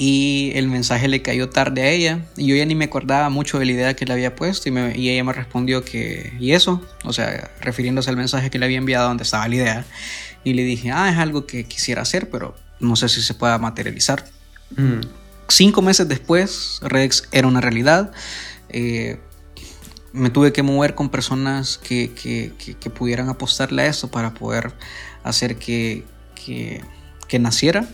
y 0.02 0.52
el 0.54 0.68
mensaje 0.68 1.06
le 1.06 1.22
cayó 1.22 1.48
tarde 1.50 1.82
a 1.82 1.90
ella 1.90 2.20
y 2.36 2.46
yo 2.46 2.56
ya 2.56 2.64
ni 2.64 2.74
me 2.74 2.86
acordaba 2.86 3.28
mucho 3.28 3.58
de 3.58 3.66
la 3.66 3.72
idea 3.72 3.94
que 3.94 4.06
le 4.06 4.12
había 4.14 4.34
puesto 4.34 4.68
y, 4.68 4.72
y, 4.96 5.10
ella 5.10 5.22
me 5.22 5.32
respondió 5.32 5.84
que 5.84 6.32
y 6.40 6.52
eso 6.52 6.80
o 7.04 7.12
sea 7.12 7.50
refiriéndose 7.60 8.10
al 8.10 8.16
mensaje 8.16 8.50
que 8.50 8.58
le 8.58 8.64
había 8.64 8.78
enviado 8.78 9.08
donde 9.08 9.24
estaba 9.24 9.46
la 9.48 9.54
idea 9.54 9.84
y 10.44 10.54
le 10.54 10.64
dije 10.64 10.90
ah 10.90 11.10
es 11.10 11.18
algo 11.18 11.46
que 11.46 11.64
quisiera 11.64 12.02
hacer 12.02 12.30
pero 12.30 12.56
no 12.82 12.96
sé 12.96 13.08
si 13.08 13.22
se 13.22 13.32
pueda 13.32 13.56
materializar. 13.58 14.26
Mm. 14.76 15.00
Cinco 15.48 15.82
meses 15.82 16.08
después, 16.08 16.80
Rex 16.82 17.28
era 17.32 17.46
una 17.46 17.60
realidad. 17.60 18.12
Eh, 18.68 19.18
me 20.12 20.28
tuve 20.28 20.52
que 20.52 20.62
mover 20.62 20.94
con 20.94 21.08
personas 21.08 21.78
que, 21.78 22.10
pudieran 22.94 23.28
apostarle 23.28 23.82
a 23.82 23.86
eso 23.86 24.10
para 24.10 24.34
poder 24.34 24.72
hacer 25.22 25.56
que, 25.56 26.04
naciera. 27.38 27.88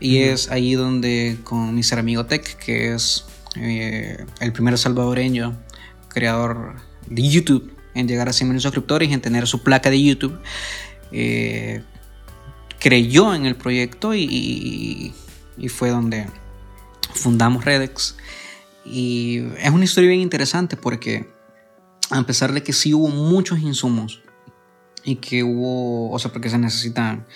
Y 0.00 0.18
es 0.18 0.50
ahí 0.50 0.74
donde 0.74 1.38
con 1.44 1.74
mi 1.74 1.82
ser 1.82 1.98
amigo 1.98 2.26
Tech, 2.26 2.56
que 2.58 2.94
es 2.94 3.24
eh, 3.56 4.24
el 4.40 4.52
primer 4.52 4.78
salvadoreño 4.78 5.56
creador 6.08 6.76
de 7.06 7.28
YouTube 7.28 7.72
en 7.94 8.06
llegar 8.06 8.28
a 8.28 8.32
100 8.32 8.50
mil 8.50 8.60
suscriptores 8.60 9.08
y 9.08 9.12
en 9.12 9.20
tener 9.20 9.46
su 9.46 9.62
placa 9.62 9.90
de 9.90 10.02
YouTube, 10.02 10.38
eh, 11.10 11.82
creyó 12.78 13.34
en 13.34 13.46
el 13.46 13.56
proyecto 13.56 14.14
y, 14.14 15.12
fue 15.68 15.90
donde 15.90 16.26
fundamos 17.14 17.64
Redex. 17.64 18.16
Y 18.84 19.42
es 19.58 19.70
una 19.70 19.84
historia 19.84 20.10
bien 20.10 20.20
interesante 20.20 20.76
porque 20.76 21.28
a 22.10 22.22
pesar 22.22 22.52
de 22.52 22.62
que 22.62 22.72
sí 22.72 22.94
hubo 22.94 23.08
muchos 23.08 23.58
insumos 23.58 24.22
y 25.08 25.16
que 25.16 25.42
hubo, 25.42 26.10
o 26.10 26.18
sea, 26.18 26.30
porque 26.30 26.50
se 26.50 26.58
necesitan 26.58 27.26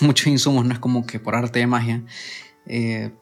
muchos 0.00 0.26
insumos, 0.26 0.64
no 0.64 0.72
es 0.72 0.80
como 0.80 1.06
que 1.06 1.20
por 1.20 1.36
arte 1.36 1.60
de 1.60 1.68
magia, 1.68 2.04
eh, 2.66 3.12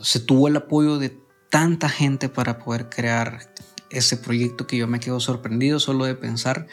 se 0.00 0.20
tuvo 0.20 0.46
el 0.46 0.56
apoyo 0.56 0.98
de 0.98 1.18
tanta 1.50 1.88
gente 1.88 2.28
para 2.28 2.60
poder 2.60 2.88
crear 2.88 3.52
ese 3.90 4.16
proyecto 4.16 4.68
que 4.68 4.76
yo 4.76 4.86
me 4.86 5.00
quedo 5.00 5.18
sorprendido 5.18 5.80
solo 5.80 6.04
de 6.04 6.14
pensar 6.14 6.68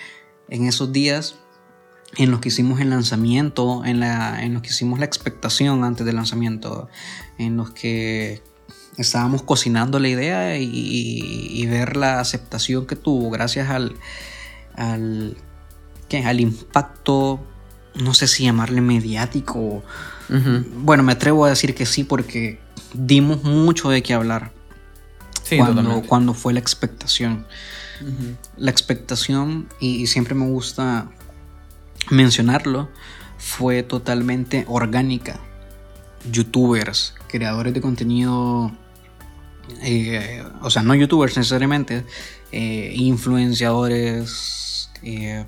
en 0.48 0.68
esos 0.68 0.92
días 0.92 1.40
en 2.18 2.30
los 2.30 2.40
que 2.40 2.50
hicimos 2.50 2.80
el 2.82 2.92
lanzamiento, 2.92 3.84
en, 3.84 4.00
la, 4.00 4.44
en 4.44 4.54
los 4.54 4.62
que 4.62 4.70
hicimos 4.70 5.00
la 5.00 5.06
expectación 5.06 5.84
antes 5.84 6.06
del 6.06 6.18
lanzamiento, 6.18 6.88
en 7.40 7.58
los 7.58 7.72
que 7.72 8.44
estábamos 8.98 9.42
cocinando 9.42 10.00
la 10.00 10.08
idea 10.08 10.58
y, 10.60 11.66
ver 11.66 11.98
la 11.98 12.20
aceptación 12.20 12.86
que 12.86 12.96
tuvo 12.96 13.32
gracias 13.32 13.72
al, 13.72 13.96
al, 14.76 15.36
al 16.26 16.40
impacto, 16.40 17.40
no 17.96 18.14
sé 18.14 18.28
si 18.28 18.44
llamarle 18.44 18.82
mediático. 18.82 19.84
Bueno, 20.30 21.04
me 21.04 21.14
atrevo 21.14 21.46
a 21.46 21.50
decir 21.50 21.74
que 21.74 21.86
sí 21.86 22.04
porque 22.04 22.60
dimos 22.94 23.44
mucho 23.44 23.90
de 23.90 24.04
qué 24.04 24.14
hablar 24.14 24.52
cuando, 25.56 26.02
cuando, 26.04 26.34
fue 26.34 26.54
la 26.54 26.60
expectación. 26.60 27.46
La 28.58 28.72
expectación, 28.72 29.70
y 29.80 30.08
siempre 30.08 30.36
me 30.36 30.46
gusta 30.46 31.10
mencionarlo, 32.10 32.90
fue 33.38 33.84
totalmente 33.84 34.66
orgánica. 34.68 35.40
Youtubers, 36.32 37.16
creadores 37.28 37.74
de 37.74 37.82
contenido, 37.82 38.72
eh, 39.82 40.44
o 40.62 40.70
sea, 40.70 40.84
no 40.84 40.96
youtubers 40.96 41.38
necesariamente, 41.38 42.04
eh, 42.52 42.94
influenciadores, 42.96 44.90
eh, 45.04 45.46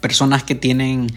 personas 0.00 0.42
que 0.44 0.54
tienen 0.54 1.12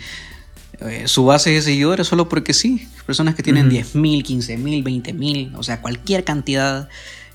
su 1.06 1.26
base 1.26 1.52
de 1.52 1.62
seguidores 1.62 2.08
solo 2.08 2.28
porque 2.28 2.54
sí, 2.54 2.90
personas 3.06 3.36
que 3.36 3.44
tienen 3.44 3.70
10 3.70 3.96
mil, 3.96 4.24
15 4.24 4.58
mil, 4.58 4.84
20 4.84 5.14
mil, 5.14 5.56
o 5.56 5.64
sea, 5.64 5.82
cualquier 5.82 6.26
cantidad 6.26 6.90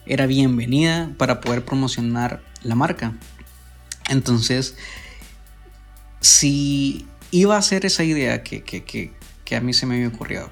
era 0.05 0.27
bienvenida 0.27 1.11
para 1.17 1.41
poder 1.41 1.65
promocionar 1.65 2.43
la 2.63 2.75
marca. 2.75 3.15
Entonces, 4.09 4.77
si 6.21 7.07
iba 7.31 7.57
a 7.57 7.59
hacer 7.59 7.85
esa 7.87 8.05
idea 8.05 8.43
que, 8.43 9.13
a 9.57 9.61
mí 9.61 9.73
se 9.73 9.87
me 9.87 9.97
había 9.97 10.09
ocurrido, 10.09 10.51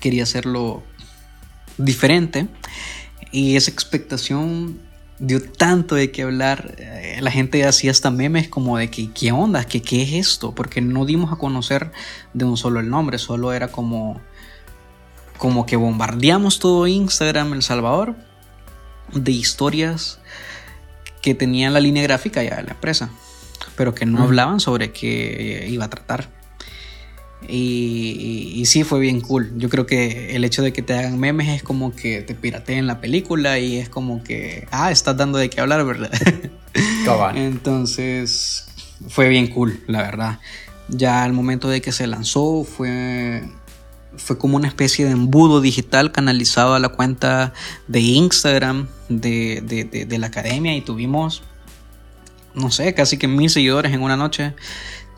quería 0.00 0.22
hacerlo 0.22 0.82
diferente 1.78 2.48
y 3.32 3.56
esa 3.56 3.70
expectación 3.70 4.80
dio 5.18 5.42
tanto 5.42 5.94
de 5.94 6.10
qué 6.10 6.22
hablar. 6.22 6.74
Eh, 6.78 7.18
la 7.20 7.30
gente 7.30 7.64
hacía 7.64 7.90
hasta 7.90 8.10
memes 8.10 8.48
como 8.48 8.78
de 8.78 8.90
que, 8.90 9.10
¿qué 9.12 9.32
onda? 9.32 9.64
¿Qué, 9.64 9.82
¿Qué 9.82 10.02
es 10.02 10.12
esto? 10.12 10.54
Porque 10.54 10.80
no 10.80 11.04
dimos 11.04 11.32
a 11.32 11.36
conocer 11.36 11.92
de 12.32 12.44
un 12.44 12.56
solo 12.56 12.80
el 12.80 12.90
nombre, 12.90 13.18
solo 13.18 13.52
era 13.52 13.68
como, 13.68 14.20
como 15.38 15.66
que 15.66 15.76
bombardeamos 15.76 16.58
todo 16.58 16.86
Instagram 16.86 17.52
El 17.52 17.62
Salvador 17.62 18.14
de 19.12 19.32
historias 19.32 20.18
que 21.22 21.34
tenían 21.34 21.72
la 21.72 21.80
línea 21.80 22.02
gráfica 22.02 22.42
ya 22.42 22.56
de 22.56 22.64
la 22.64 22.72
empresa 22.72 23.10
pero 23.76 23.94
que 23.94 24.06
no 24.06 24.22
hablaban 24.22 24.60
sobre 24.60 24.92
qué 24.92 25.66
iba 25.68 25.86
a 25.86 25.90
tratar. 25.90 26.28
Y, 27.48 28.52
y, 28.54 28.66
sí, 28.66 28.84
fue 28.84 29.00
bien 29.00 29.20
cool. 29.20 29.52
Yo 29.56 29.68
creo 29.68 29.86
que 29.86 30.34
el 30.34 30.44
hecho 30.44 30.62
de 30.62 30.72
que 30.72 30.82
te 30.82 30.94
hagan 30.94 31.18
memes 31.18 31.48
es 31.48 31.62
como 31.62 31.94
que 31.94 32.22
te 32.22 32.34
pirateen 32.34 32.86
la 32.86 33.00
película 33.00 33.58
y 33.58 33.76
es 33.76 33.88
como 33.88 34.22
que, 34.24 34.66
ah, 34.70 34.90
estás 34.90 35.16
dando 35.16 35.38
de 35.38 35.50
qué 35.50 35.60
hablar, 35.60 35.84
¿verdad? 35.84 36.10
Entonces, 37.34 38.66
fue 39.08 39.28
bien 39.28 39.48
cool, 39.48 39.80
la 39.86 40.02
verdad. 40.02 40.40
Ya 40.88 41.22
al 41.24 41.32
momento 41.32 41.68
de 41.68 41.80
que 41.80 41.92
se 41.92 42.06
lanzó, 42.06 42.64
fue, 42.64 43.42
fue 44.16 44.38
como 44.38 44.56
una 44.56 44.68
especie 44.68 45.04
de 45.04 45.12
embudo 45.12 45.60
digital 45.60 46.12
canalizado 46.12 46.74
a 46.74 46.78
la 46.78 46.88
cuenta 46.90 47.52
de 47.88 48.00
Instagram 48.00 48.88
de, 49.08 49.62
de, 49.62 50.06
de 50.06 50.18
la 50.18 50.28
academia 50.28 50.74
y 50.74 50.80
tuvimos, 50.80 51.42
no 52.54 52.70
sé, 52.70 52.94
casi 52.94 53.18
que 53.18 53.28
mil 53.28 53.50
seguidores 53.50 53.92
en 53.92 54.02
una 54.02 54.16
noche 54.16 54.54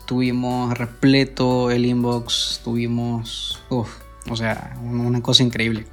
tuvimos 0.07 0.75
repleto 0.75 1.69
el 1.69 1.85
inbox, 1.85 2.61
tuvimos, 2.63 3.61
uf, 3.69 3.89
o 4.29 4.35
sea, 4.35 4.75
una 4.81 5.21
cosa 5.21 5.43
increíble. 5.43 5.85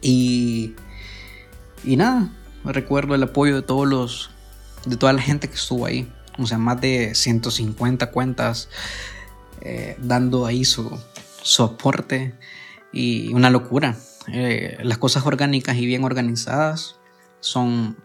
Y, 0.00 0.74
y 1.84 1.96
nada, 1.96 2.30
recuerdo 2.64 3.14
el 3.14 3.22
apoyo 3.22 3.56
de 3.56 3.62
todos 3.62 3.86
los, 3.86 4.30
de 4.86 4.96
toda 4.96 5.12
la 5.12 5.20
gente 5.20 5.48
que 5.48 5.56
estuvo 5.56 5.84
ahí, 5.84 6.10
o 6.38 6.46
sea, 6.46 6.56
más 6.56 6.80
de 6.80 7.14
150 7.14 8.10
cuentas 8.10 8.70
eh, 9.60 9.96
dando 9.98 10.46
ahí 10.46 10.64
su, 10.64 10.98
soporte 11.44 12.34
y 12.92 13.32
una 13.32 13.50
locura. 13.50 13.96
Eh, 14.32 14.78
las 14.82 14.98
cosas 14.98 15.26
orgánicas 15.26 15.76
y 15.76 15.84
bien 15.84 16.02
organizadas 16.02 16.96
son, 17.40 17.96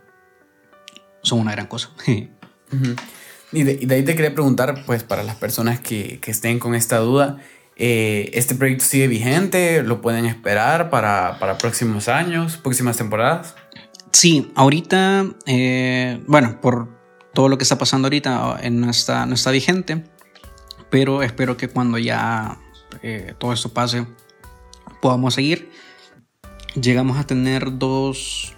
son 1.23 1.39
una 1.39 1.53
gran 1.53 1.67
cosa. 1.67 1.89
Y 3.51 3.63
de, 3.63 3.95
ahí 3.95 4.03
te 4.03 4.15
quería 4.15 4.33
preguntar, 4.33 4.83
pues 4.85 5.03
para 5.03 5.23
las 5.23 5.35
personas 5.35 5.79
que, 5.79 6.19
estén 6.25 6.59
con 6.59 6.75
esta 6.75 6.97
duda, 6.97 7.37
eh, 7.75 8.29
¿este 8.33 8.55
proyecto 8.55 8.85
sigue 8.85 9.07
vigente? 9.07 9.81
¿Lo 9.83 10.01
pueden 10.01 10.25
esperar 10.25 10.89
para, 10.89 11.57
próximos 11.57 12.07
años, 12.07 12.57
próximas 12.57 12.97
temporadas? 12.97 13.55
Sí, 14.11 14.51
ahorita, 14.55 15.25
eh, 15.45 16.21
bueno, 16.27 16.59
por 16.61 16.99
todo 17.33 17.47
lo 17.49 17.57
que 17.57 17.63
está 17.63 17.77
pasando 17.77 18.07
ahorita 18.07 18.59
no 18.71 18.89
está, 18.89 19.25
no 19.25 19.35
está 19.35 19.51
vigente, 19.51 20.03
pero 20.89 21.23
espero 21.23 21.57
que 21.57 21.67
cuando 21.67 21.97
ya 21.97 22.59
eh, 23.01 23.33
todo 23.37 23.53
esto 23.53 23.69
pase 23.69 24.05
podamos 25.01 25.35
seguir. 25.35 25.71
Llegamos 26.79 27.17
a 27.17 27.25
tener 27.25 27.77
dos, 27.77 28.53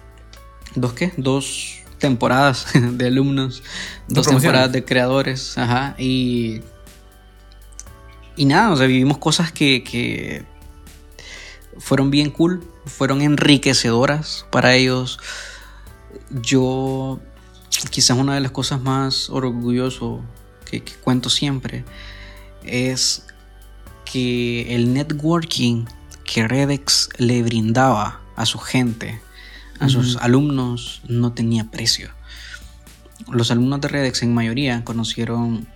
¿dos 0.74 0.92
qué? 0.92 1.12
Dos 1.16 1.81
temporadas 2.02 2.66
de 2.74 3.06
alumnos, 3.06 3.62
dos 4.08 4.26
temporadas 4.26 4.72
de 4.72 4.84
creadores, 4.84 5.56
ajá, 5.56 5.94
y, 5.98 6.60
y 8.36 8.44
nada, 8.44 8.72
o 8.72 8.76
sea, 8.76 8.86
vivimos 8.86 9.18
cosas 9.18 9.52
que, 9.52 9.84
que 9.84 10.44
fueron 11.78 12.10
bien 12.10 12.30
cool, 12.30 12.62
fueron 12.86 13.22
enriquecedoras 13.22 14.44
para 14.50 14.74
ellos. 14.74 15.20
Yo, 16.30 17.20
quizás 17.90 18.18
una 18.18 18.34
de 18.34 18.40
las 18.40 18.50
cosas 18.50 18.82
más 18.82 19.30
orgulloso 19.30 20.20
que, 20.68 20.82
que 20.82 20.94
cuento 20.94 21.30
siempre 21.30 21.84
es 22.64 23.26
que 24.04 24.74
el 24.74 24.92
networking 24.92 25.84
que 26.24 26.48
Redex 26.48 27.10
le 27.18 27.42
brindaba 27.44 28.20
a 28.34 28.44
su 28.44 28.58
gente, 28.58 29.20
a 29.80 29.88
sus 29.88 30.16
alumnos 30.16 31.02
no 31.08 31.32
tenía 31.32 31.70
precio. 31.70 32.10
Los 33.30 33.50
alumnos 33.50 33.80
de 33.80 33.88
Redex 33.88 34.22
en 34.22 34.34
mayoría 34.34 34.84
conocieron 34.84 35.66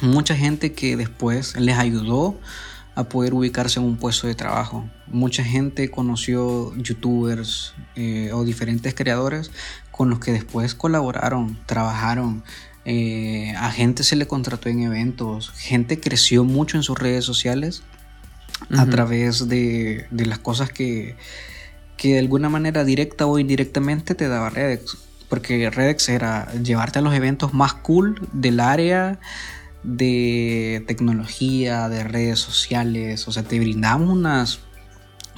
mucha 0.00 0.36
gente 0.36 0.72
que 0.72 0.96
después 0.96 1.56
les 1.58 1.78
ayudó 1.78 2.38
a 2.94 3.04
poder 3.04 3.34
ubicarse 3.34 3.80
en 3.80 3.86
un 3.86 3.96
puesto 3.96 4.26
de 4.26 4.34
trabajo. 4.34 4.88
Mucha 5.06 5.42
gente 5.44 5.90
conoció 5.90 6.74
youtubers 6.76 7.74
eh, 7.96 8.30
o 8.32 8.44
diferentes 8.44 8.94
creadores 8.94 9.50
con 9.90 10.10
los 10.10 10.20
que 10.20 10.32
después 10.32 10.74
colaboraron, 10.74 11.58
trabajaron. 11.66 12.44
Eh, 12.84 13.54
a 13.56 13.70
gente 13.70 14.04
se 14.04 14.16
le 14.16 14.26
contrató 14.26 14.68
en 14.68 14.82
eventos, 14.82 15.50
gente 15.50 15.98
creció 15.98 16.44
mucho 16.44 16.76
en 16.76 16.82
sus 16.82 16.98
redes 16.98 17.24
sociales 17.24 17.82
a 18.76 18.86
través 18.86 19.48
de, 19.48 20.06
de 20.10 20.26
las 20.26 20.38
cosas 20.38 20.70
que, 20.70 21.16
que 21.96 22.14
de 22.14 22.18
alguna 22.18 22.48
manera 22.48 22.84
directa 22.84 23.26
o 23.26 23.38
indirectamente 23.38 24.14
te 24.14 24.28
daba 24.28 24.50
Redex. 24.50 24.98
Porque 25.28 25.70
Redex 25.70 26.08
era 26.08 26.52
llevarte 26.54 26.98
a 26.98 27.02
los 27.02 27.14
eventos 27.14 27.54
más 27.54 27.74
cool 27.74 28.20
del 28.32 28.60
área 28.60 29.18
de 29.82 30.82
tecnología, 30.86 31.88
de 31.88 32.04
redes 32.04 32.40
sociales. 32.40 33.28
O 33.28 33.32
sea, 33.32 33.42
te 33.42 33.58
brindamos 33.58 34.10
unas, 34.10 34.60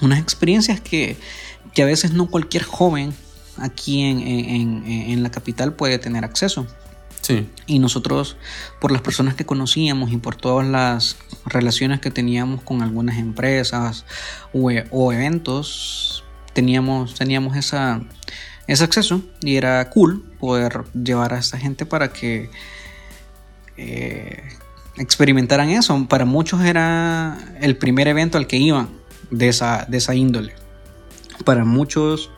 unas 0.01 0.19
experiencias 0.19 0.81
que, 0.81 1.17
que 1.75 1.83
a 1.83 1.87
veces 1.87 2.13
no 2.13 2.29
cualquier 2.29 2.63
joven 2.63 3.13
aquí 3.59 4.03
en, 4.03 4.21
en, 4.21 4.85
en, 4.87 5.23
la 5.23 5.31
capital 5.31 5.75
puede 5.75 5.99
tener 5.99 6.25
acceso. 6.25 6.67
Sí. 7.23 7.49
Y 7.67 7.81
nosotros, 7.81 8.37
por 8.81 8.93
las 8.93 9.03
personas 9.03 9.35
que 9.35 9.45
conocíamos 9.45 10.13
y 10.13 10.17
por 10.19 10.37
todas 10.37 10.67
las 10.67 11.17
relaciones 11.45 12.01
que 12.01 12.11
teníamos 12.11 12.63
con 12.63 12.83
algunas 12.83 13.19
empresas 13.19 14.05
o, 14.53 14.71
o 14.91 15.13
eventos, 15.13 16.25
teníamos, 16.57 17.15
teníamos 17.15 17.55
esa, 17.55 18.01
ese 18.67 18.83
acceso 18.83 19.21
y 19.43 19.57
era 19.57 19.91
cool 19.91 20.23
poder 20.41 20.85
llevar 20.95 21.35
a 21.35 21.39
esta 21.39 21.59
gente 21.59 21.85
para 21.85 22.15
que 22.15 22.49
eh, 23.77 24.43
experimentaran 24.97 25.69
eso. 25.69 26.07
Para 26.09 26.25
muchos 26.25 26.63
era 26.63 27.37
el 27.61 27.77
primer 27.77 28.09
evento 28.09 28.39
al 28.39 28.47
que 28.47 28.57
iban 28.57 28.89
de 29.31 29.49
esa, 29.49 29.85
de 29.87 29.99
esa 29.99 30.15
índole. 30.15 30.55
Para 31.45 31.67
muchos 31.67 32.31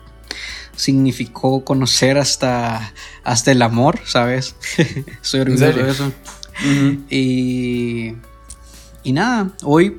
significó 0.75 1.63
conocer 1.63 2.17
hasta, 2.17 2.93
hasta 3.23 3.53
el 3.53 3.61
amor, 3.61 4.01
¿sabes? 4.03 4.53
Soy 5.21 5.39
orgulloso 5.39 5.77
de 5.81 5.91
eso. 5.91 6.11
y, 7.09 8.15
y 9.03 9.13
nada, 9.13 9.51
hoy 9.63 9.97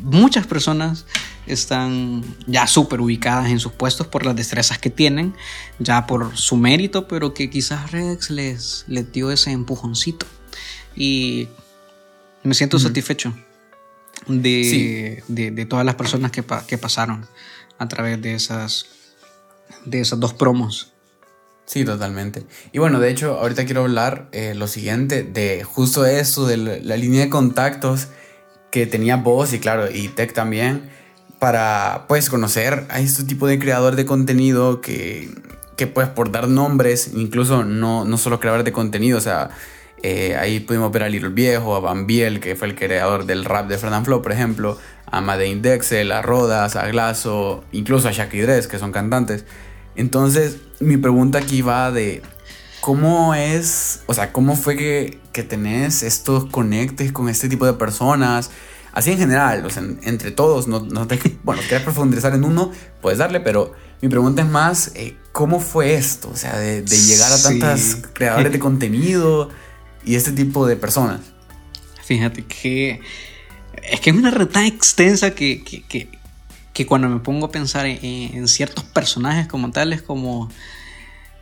muchas 0.00 0.46
personas 0.46 1.04
están 1.48 2.22
ya 2.46 2.66
súper 2.66 3.00
ubicadas 3.00 3.50
en 3.50 3.58
sus 3.58 3.72
puestos 3.72 4.06
por 4.06 4.24
las 4.24 4.36
destrezas 4.36 4.78
que 4.78 4.90
tienen, 4.90 5.34
ya 5.78 6.06
por 6.06 6.36
su 6.36 6.56
mérito, 6.56 7.08
pero 7.08 7.34
que 7.34 7.50
quizás 7.50 7.90
Redex 7.90 8.30
les, 8.30 8.84
les 8.88 9.10
dio 9.12 9.30
ese 9.30 9.50
empujoncito. 9.50 10.26
Y 10.94 11.48
me 12.42 12.54
siento 12.54 12.78
satisfecho 12.78 13.34
de, 14.26 15.22
de, 15.28 15.66
todas 15.66 15.84
las 15.84 15.94
personas 15.94 16.30
que, 16.30 16.44
que, 16.66 16.78
pasaron 16.78 17.26
a 17.78 17.88
través 17.88 18.20
de 18.20 18.34
esas, 18.34 18.86
de 19.84 20.00
esas 20.00 20.20
dos 20.20 20.34
promos. 20.34 20.92
Sí, 21.66 21.84
totalmente. 21.84 22.46
Y 22.72 22.78
bueno, 22.78 22.98
de 22.98 23.10
hecho, 23.10 23.38
ahorita 23.38 23.64
quiero 23.66 23.82
hablar 23.82 24.28
eh, 24.32 24.54
lo 24.54 24.66
siguiente 24.66 25.22
de 25.22 25.64
justo 25.64 26.06
eso, 26.06 26.46
de 26.46 26.56
la, 26.56 26.78
la, 26.78 26.96
línea 26.96 27.20
de 27.20 27.28
contactos 27.28 28.08
que 28.70 28.86
tenía 28.86 29.16
vos 29.16 29.52
y 29.52 29.60
claro, 29.60 29.90
y 29.90 30.08
Tech 30.08 30.32
también 30.32 30.90
para 31.38 32.06
pues 32.08 32.30
conocer 32.30 32.86
a 32.88 33.00
este 33.00 33.24
tipo 33.24 33.46
de 33.46 33.58
creador 33.58 33.96
de 33.96 34.04
contenido 34.04 34.80
que, 34.80 35.30
que 35.76 35.86
pues 35.86 36.08
por 36.08 36.32
dar 36.32 36.48
nombres, 36.48 37.12
incluso 37.14 37.64
no, 37.64 38.04
no 38.04 38.18
solo 38.18 38.40
creadores 38.40 38.64
de 38.64 38.72
contenido, 38.72 39.18
o 39.18 39.20
sea, 39.20 39.50
eh, 40.02 40.36
ahí 40.36 40.60
pudimos 40.60 40.92
ver 40.92 41.02
a 41.04 41.08
Little 41.08 41.30
Viejo, 41.30 41.74
a 41.74 41.80
Van 41.80 42.06
Biel, 42.06 42.40
que 42.40 42.54
fue 42.56 42.68
el 42.68 42.74
creador 42.74 43.26
del 43.26 43.44
rap 43.44 43.68
de 43.68 43.78
Fernand 43.78 44.04
Flow, 44.04 44.22
por 44.22 44.32
ejemplo, 44.32 44.78
a 45.06 45.20
Made 45.20 45.56
Dexel, 45.56 46.12
a 46.12 46.22
Rodas, 46.22 46.76
a 46.76 46.86
Glasso, 46.88 47.64
incluso 47.72 48.08
a 48.08 48.12
Shaki 48.12 48.40
Dress, 48.40 48.68
que 48.68 48.78
son 48.78 48.92
cantantes. 48.92 49.44
Entonces, 49.96 50.58
mi 50.80 50.96
pregunta 50.96 51.38
aquí 51.38 51.62
va 51.62 51.90
de 51.90 52.22
cómo 52.80 53.34
es, 53.34 54.02
o 54.06 54.14
sea, 54.14 54.32
cómo 54.32 54.54
fue 54.54 54.76
que, 54.76 55.18
que 55.32 55.42
tenés 55.42 56.02
estos 56.02 56.46
conectes 56.46 57.10
con 57.10 57.28
este 57.28 57.48
tipo 57.48 57.66
de 57.66 57.72
personas, 57.72 58.50
Así 58.98 59.12
en 59.12 59.18
general, 59.18 59.64
o 59.64 59.70
sea, 59.70 59.84
entre 60.02 60.32
todos, 60.32 60.66
no, 60.66 60.80
no 60.80 61.06
te, 61.06 61.20
bueno, 61.44 61.62
quieres 61.68 61.84
profundizar 61.84 62.34
en 62.34 62.42
uno, 62.42 62.72
puedes 63.00 63.20
darle, 63.20 63.38
pero 63.38 63.72
mi 64.02 64.08
pregunta 64.08 64.42
es 64.42 64.48
más, 64.48 64.90
eh, 64.96 65.16
¿cómo 65.30 65.60
fue 65.60 65.94
esto? 65.94 66.28
O 66.28 66.36
sea, 66.36 66.58
de, 66.58 66.82
llegar 66.82 67.30
a 67.30 67.40
tantas 67.40 67.98
creadores 68.12 68.50
de 68.50 68.58
contenido 68.68 69.50
y 70.04 70.16
este 70.16 70.32
tipo 70.32 70.66
de 70.66 70.74
personas. 70.74 71.20
Fíjate 72.02 72.42
que 72.42 73.00
es 73.88 74.00
que 74.00 74.10
es 74.10 74.16
una 74.16 74.32
red 74.32 74.48
tan 74.48 74.64
extensa 74.64 75.32
que, 75.32 75.62
que, 75.62 76.08
que, 76.72 76.86
cuando 76.86 77.08
me 77.08 77.20
pongo 77.20 77.46
a 77.46 77.52
pensar 77.52 77.86
en, 77.86 77.98
en 78.02 78.48
ciertos 78.48 78.82
personajes 78.82 79.46
como 79.46 79.70
tales, 79.70 80.02
como 80.02 80.50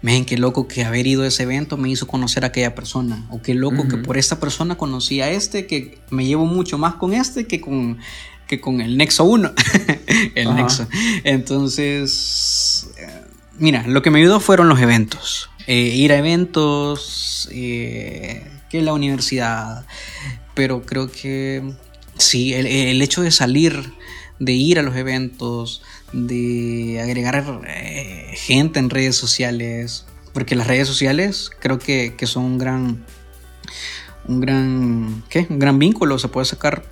men, 0.07 0.25
qué 0.25 0.39
loco 0.39 0.69
que 0.69 0.85
haber 0.85 1.09
ido 1.09 1.25
a 1.25 1.27
ese 1.27 1.43
evento 1.43 1.77
me 1.77 1.89
hizo 1.89 2.07
conocer 2.07 2.45
a 2.45 2.49
aquella 2.49 2.77
persona. 2.77 3.27
O 3.29 3.43
qué 3.43 3.55
loco 3.55 3.89
que 3.89 3.97
por 3.97 4.17
esta 4.17 4.39
persona 4.39 4.77
conocí 4.77 5.21
a 5.21 5.31
este, 5.31 5.67
que 5.67 5.99
me 6.11 6.25
llevo 6.25 6.47
mucho 6.47 6.79
más 6.79 6.95
con 6.95 7.13
este 7.13 7.49
que 7.49 7.61
con, 7.61 7.99
que 8.47 8.61
con 8.61 8.81
el 8.81 8.97
Nexo 8.97 9.25
1. 9.25 9.53
el 10.37 10.55
Nexo. 10.55 10.87
Entonces, 11.25 12.89
eh, 12.99 13.23
mira, 13.59 13.85
lo 13.89 14.01
que 14.03 14.13
me 14.13 14.21
ayudó 14.21 14.39
fueron 14.39 14.69
los 14.69 14.81
eventos. 14.81 15.51
Eh, 15.67 15.97
ir 15.97 16.13
a 16.13 16.19
eventos, 16.19 17.49
eh, 17.51 18.49
que 18.71 18.83
la 18.83 18.93
universidad. 18.93 19.87
Pero 20.55 20.87
creo 20.87 21.11
que 21.11 21.65
Sí, 22.19 22.55
el, 22.55 23.03
hecho 23.03 23.23
de 23.23 23.31
salir, 23.31 23.93
de 24.39 24.53
ir 24.53 24.79
a 24.79 24.83
los 24.83 24.97
eventos, 24.97 25.83
de 26.13 27.01
agregar 27.03 27.61
eh, 27.67 28.33
gente 28.35 28.79
en 28.79 28.91
redes 28.91 29.17
sociales, 29.17 30.07
porque 30.33 30.55
las 30.55 30.67
redes 30.67 30.87
sociales 30.87 31.51
creo 31.61 31.79
que, 31.79 32.15
son 32.25 32.45
un 32.45 32.59
gran, 32.59 33.05
un 34.27 34.41
gran, 34.41 35.25
¿qué? 35.29 35.47
Un 35.49 35.59
gran 35.59 35.79
vínculo, 35.79 36.19
se 36.19 36.29
puede 36.29 36.47
sacar 36.47 36.85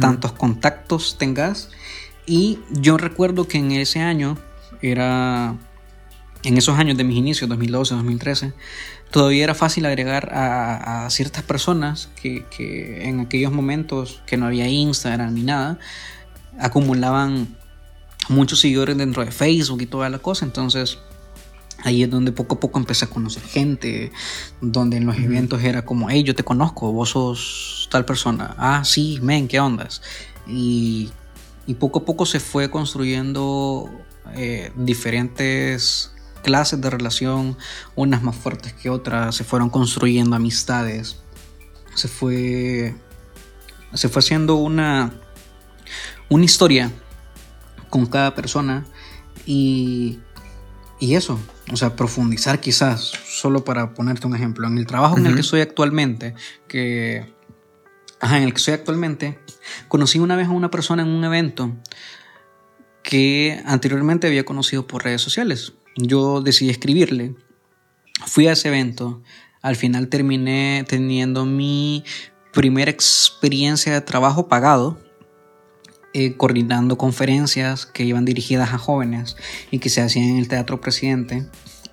tantos 0.00 0.32
contactos 0.32 1.16
tengas. 1.18 1.70
Y 2.26 2.58
yo 2.70 2.96
recuerdo 2.96 3.46
que 3.46 3.58
en 3.58 3.72
ese 3.72 4.00
año 4.00 4.38
era 4.80 5.56
en 6.44 6.58
esos 6.58 6.78
años 6.78 6.96
de 6.96 7.04
mis 7.04 7.16
inicios, 7.16 7.48
2012, 7.48 7.94
2013, 7.94 8.52
todavía 9.10 9.44
era 9.44 9.54
fácil 9.54 9.86
agregar 9.86 10.30
a, 10.32 11.08
ciertas 11.10 11.42
personas 11.42 12.10
que, 12.20 12.44
en 13.08 13.20
aquellos 13.20 13.52
momentos 13.52 14.22
que 14.26 14.36
no 14.36 14.46
había 14.46 14.68
Instagram 14.68 15.34
ni 15.34 15.42
nada, 15.42 15.78
acumulaban 16.58 17.56
muchos 18.28 18.60
seguidores 18.60 18.96
dentro 18.96 19.24
de 19.24 19.30
Facebook 19.30 19.82
y 19.82 19.86
toda 19.86 20.08
la 20.08 20.18
cosa. 20.18 20.44
Entonces, 20.44 20.98
ahí 21.84 22.02
es 22.02 22.10
donde 22.10 22.32
poco 22.32 22.56
a 22.56 22.60
poco 22.60 22.78
empecé 22.78 23.04
a 23.04 23.08
conocer 23.08 23.42
gente, 23.42 24.10
donde 24.60 24.96
en 24.96 25.06
los 25.06 25.16
eventos 25.16 25.62
era 25.62 25.84
como, 25.84 26.10
hey, 26.10 26.22
yo 26.22 26.34
te 26.34 26.42
conozco, 26.42 26.92
vos 26.92 27.10
sos 27.10 27.88
tal 27.90 28.04
persona. 28.04 28.54
Ah, 28.58 28.82
sí, 28.84 29.18
men, 29.22 29.48
¿qué 29.48 29.60
ondas? 29.60 30.02
Y, 30.46 31.10
poco 31.78 32.00
a 32.00 32.04
poco 32.04 32.26
se 32.26 32.40
fue 32.40 32.70
construyendo 32.70 33.90
eh, 34.34 34.70
diferentes 34.76 36.12
clases 36.42 36.80
de 36.80 36.90
relación, 36.90 37.56
unas 37.94 38.22
más 38.22 38.36
fuertes 38.36 38.74
que 38.74 38.90
otras, 38.90 39.34
se 39.34 39.44
fueron 39.44 39.70
construyendo 39.70 40.36
amistades, 40.36 41.16
se 41.94 42.08
fue, 42.08 42.94
se 43.94 44.08
fue 44.08 44.20
haciendo 44.20 44.56
una, 44.56 45.14
una 46.28 46.44
historia 46.44 46.92
con 47.94 48.06
cada 48.06 48.34
persona 48.34 48.84
y, 49.46 50.18
y 50.98 51.14
eso, 51.14 51.38
o 51.72 51.76
sea, 51.76 51.94
profundizar 51.94 52.60
quizás, 52.60 53.12
solo 53.24 53.62
para 53.62 53.94
ponerte 53.94 54.26
un 54.26 54.34
ejemplo, 54.34 54.66
en 54.66 54.78
el 54.78 54.86
trabajo 54.86 55.16
en 55.16 55.26
el 55.26 55.34
que 55.34 55.40
estoy 55.40 55.60
actualmente, 55.60 56.34
que... 56.66 57.32
Ajá, 58.20 58.38
en 58.38 58.44
el 58.44 58.52
que 58.52 58.58
estoy 58.58 58.74
actualmente, 58.74 59.38
conocí 59.86 60.18
una 60.18 60.34
vez 60.34 60.48
a 60.48 60.50
una 60.50 60.70
persona 60.70 61.02
en 61.02 61.08
un 61.08 61.24
evento 61.24 61.76
que 63.02 63.62
anteriormente 63.66 64.26
había 64.26 64.44
conocido 64.44 64.86
por 64.86 65.04
redes 65.04 65.20
sociales 65.20 65.74
yo 65.96 66.40
decidí 66.40 66.70
escribirle. 66.70 67.34
Fui 68.26 68.46
a 68.46 68.52
ese 68.52 68.68
evento. 68.68 69.22
Al 69.62 69.76
final 69.76 70.08
terminé 70.08 70.84
teniendo 70.88 71.44
mi 71.44 72.04
primera 72.52 72.90
experiencia 72.90 73.92
de 73.92 74.00
trabajo 74.00 74.48
pagado, 74.48 75.00
eh, 76.14 76.36
coordinando 76.36 76.96
conferencias 76.96 77.86
que 77.86 78.04
iban 78.04 78.24
dirigidas 78.24 78.72
a 78.72 78.78
jóvenes 78.78 79.36
y 79.70 79.80
que 79.80 79.88
se 79.90 80.00
hacían 80.00 80.26
en 80.26 80.38
el 80.38 80.48
Teatro 80.48 80.80
Presidente. 80.80 81.46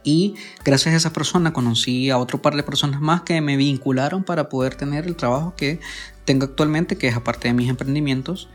Y 0.03 0.35
gracias 0.63 0.93
a 0.93 0.97
esa 0.97 1.13
persona 1.13 1.53
conocí 1.53 2.09
a 2.09 2.17
otro 2.17 2.41
par 2.41 2.55
de 2.55 2.63
personas 2.63 3.01
más 3.01 3.21
que 3.21 3.41
me 3.41 3.57
vincularon 3.57 4.23
para 4.23 4.47
poder 4.47 4.75
tener 4.75 5.05
el 5.05 5.15
trabajo 5.15 5.55
que 5.55 5.79
tengo 6.23 6.45
actualmente, 6.45 6.97
que 6.97 7.07
es 7.07 7.15
aparte 7.15 7.47
de 7.47 7.55
mis 7.55 7.69
emprendimientos. 7.69 8.47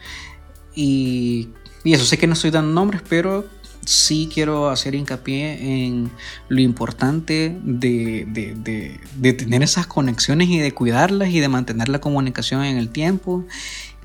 Y, 0.75 1.49
y 1.85 1.95
eso, 1.95 2.05
sé 2.05 2.17
que 2.17 2.27
no 2.27 2.35
estoy 2.35 2.51
dando 2.51 2.73
nombres, 2.73 3.03
pero 3.09 3.45
sí 3.87 4.29
quiero 4.33 4.69
hacer 4.69 4.95
hincapié 4.95 5.85
en 5.85 6.11
lo 6.49 6.61
importante 6.61 7.57
de, 7.63 9.35
tener 9.39 9.63
esas 9.63 9.87
conexiones 9.87 10.49
y 10.49 10.59
de 10.59 10.73
cuidarlas 10.73 11.31
y 11.31 11.41
de 11.41 11.49
mantener 11.49 11.89
la 11.89 12.01
comunicación 12.01 12.65
en 12.65 12.77
el 12.77 12.89
tiempo. 12.91 13.45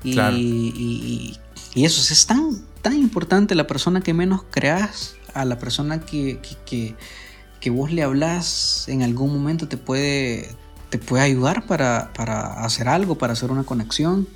Y, 0.04 0.18
y, 0.18 1.38
eso 1.74 2.12
es 2.12 2.26
tan, 2.26 2.62
tan 2.82 2.94
importante 2.94 3.54
la 3.54 3.66
persona 3.66 4.00
que 4.00 4.14
menos 4.14 4.42
creas, 4.50 5.14
a 5.34 5.44
la 5.44 5.58
persona 5.58 6.00
que, 6.00 6.38
que, 6.66 7.70
vos 7.70 7.90
le 7.92 8.02
hablas 8.02 8.84
en 8.88 9.02
algún 9.02 9.32
momento 9.32 9.68
te 9.68 9.76
puede, 9.76 10.50
te 10.90 10.98
puede 10.98 11.24
ayudar 11.24 11.66
para, 11.66 12.10
hacer 12.64 12.88
algo, 12.88 13.16
para 13.16 13.32
hacer 13.32 13.50
una 13.50 13.64
conexión. 13.64 14.28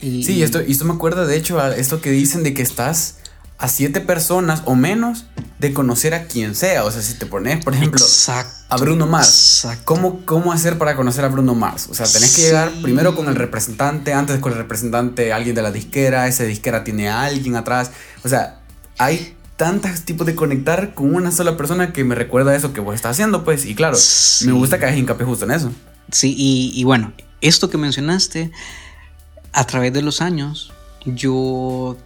sí, 0.00 0.42
esto, 0.42 0.60
esto 0.60 0.84
me 0.84 0.94
acuerda 0.94 1.26
de 1.26 1.36
hecho 1.36 1.60
a 1.60 1.76
esto 1.76 2.00
que 2.00 2.10
dicen 2.10 2.42
de 2.42 2.54
que 2.54 2.62
estás 2.62 3.19
a 3.60 3.68
siete 3.68 4.00
personas 4.00 4.62
o 4.64 4.74
menos 4.74 5.26
de 5.58 5.74
conocer 5.74 6.14
a 6.14 6.24
quien 6.24 6.54
sea. 6.54 6.84
O 6.84 6.90
sea, 6.90 7.02
si 7.02 7.14
te 7.18 7.26
pones, 7.26 7.62
por 7.62 7.74
ejemplo, 7.74 8.04
a 8.70 8.76
Bruno 8.78 9.06
Mars. 9.06 9.68
¿Cómo, 9.84 10.24
¿Cómo 10.24 10.50
hacer 10.52 10.78
para 10.78 10.96
conocer 10.96 11.26
a 11.26 11.28
Bruno 11.28 11.54
Mars? 11.54 11.86
O 11.90 11.94
sea, 11.94 12.06
tenés 12.06 12.34
que 12.34 12.42
llegar 12.42 12.72
primero 12.82 13.14
con 13.14 13.28
el 13.28 13.36
representante, 13.36 14.14
antes 14.14 14.40
con 14.40 14.52
el 14.52 14.58
representante 14.58 15.34
alguien 15.34 15.54
de 15.54 15.60
la 15.60 15.72
disquera, 15.72 16.26
esa 16.26 16.44
disquera 16.44 16.84
tiene 16.84 17.10
a 17.10 17.24
alguien 17.24 17.54
atrás. 17.54 17.90
O 18.24 18.30
sea, 18.30 18.60
hay 18.96 19.36
tantos 19.58 20.06
tipos 20.06 20.26
de 20.26 20.34
conectar 20.34 20.94
con 20.94 21.14
una 21.14 21.30
sola 21.30 21.58
persona 21.58 21.92
que 21.92 22.02
me 22.02 22.14
recuerda 22.14 22.52
a 22.52 22.56
eso 22.56 22.72
que 22.72 22.80
vos 22.80 22.94
estás 22.94 23.10
haciendo, 23.12 23.44
pues. 23.44 23.66
Y 23.66 23.74
claro, 23.74 23.98
me 24.46 24.52
gusta 24.52 24.78
que 24.78 24.86
hagas 24.86 24.96
hincapié 24.96 25.26
justo 25.26 25.44
en 25.44 25.50
eso. 25.50 25.70
Sí, 26.10 26.34
y, 26.34 26.72
y 26.74 26.84
bueno, 26.84 27.12
esto 27.42 27.68
que 27.68 27.76
mencionaste, 27.76 28.52
a 29.52 29.66
través 29.66 29.92
de 29.92 30.00
los 30.00 30.22
años, 30.22 30.72
yo 31.04 31.98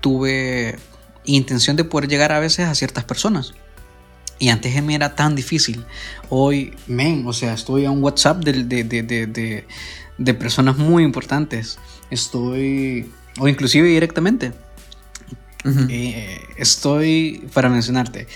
tuve 0.00 0.78
intención 1.24 1.76
de 1.76 1.84
poder 1.84 2.08
llegar 2.08 2.32
a 2.32 2.40
veces 2.40 2.66
a 2.66 2.74
ciertas 2.74 3.04
personas. 3.04 3.54
Y 4.38 4.50
antes 4.50 4.82
me 4.82 4.94
era 4.94 5.14
tan 5.14 5.34
difícil. 5.34 5.84
Hoy, 6.28 6.74
men, 6.86 7.26
o 7.26 7.32
sea, 7.32 7.54
estoy 7.54 7.84
a 7.84 7.90
un 7.90 8.02
WhatsApp 8.02 8.44
de, 8.44 8.64
de, 8.64 8.84
de, 8.84 9.66
de 10.18 10.34
personas 10.34 10.78
muy 10.78 11.02
importantes. 11.02 11.78
Estoy, 12.10 13.10
o 13.38 13.48
inclusive 13.48 13.88
directamente. 13.88 14.52
Eh, 15.90 16.40
estoy, 16.56 17.48
para 17.52 17.68
mencionarte, 17.68 18.26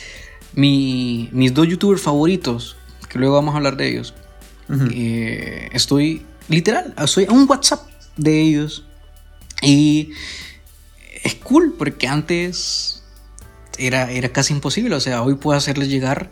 mi, 0.54 1.30
mis 1.32 1.54
dos 1.54 1.68
youtubers 1.68 2.02
favoritos, 2.02 2.76
que 3.08 3.18
luego 3.18 3.36
vamos 3.36 3.54
a 3.54 3.58
hablar 3.58 3.76
de 3.76 3.88
ellos. 3.88 4.14
Eh, 4.92 5.68
estoy, 5.72 6.26
literal, 6.48 6.94
estoy 6.98 7.26
a 7.26 7.32
un 7.32 7.48
WhatsApp 7.48 7.86
de 8.16 8.40
ellos. 8.40 8.84
Y 9.62 10.10
es 11.22 11.34
cool 11.36 11.74
porque 11.78 12.08
antes 12.08 13.02
era, 13.78 14.10
era 14.10 14.28
casi 14.30 14.52
imposible. 14.52 14.94
O 14.94 15.00
sea, 15.00 15.22
hoy 15.22 15.34
puedo 15.34 15.56
hacerles 15.56 15.88
llegar 15.88 16.30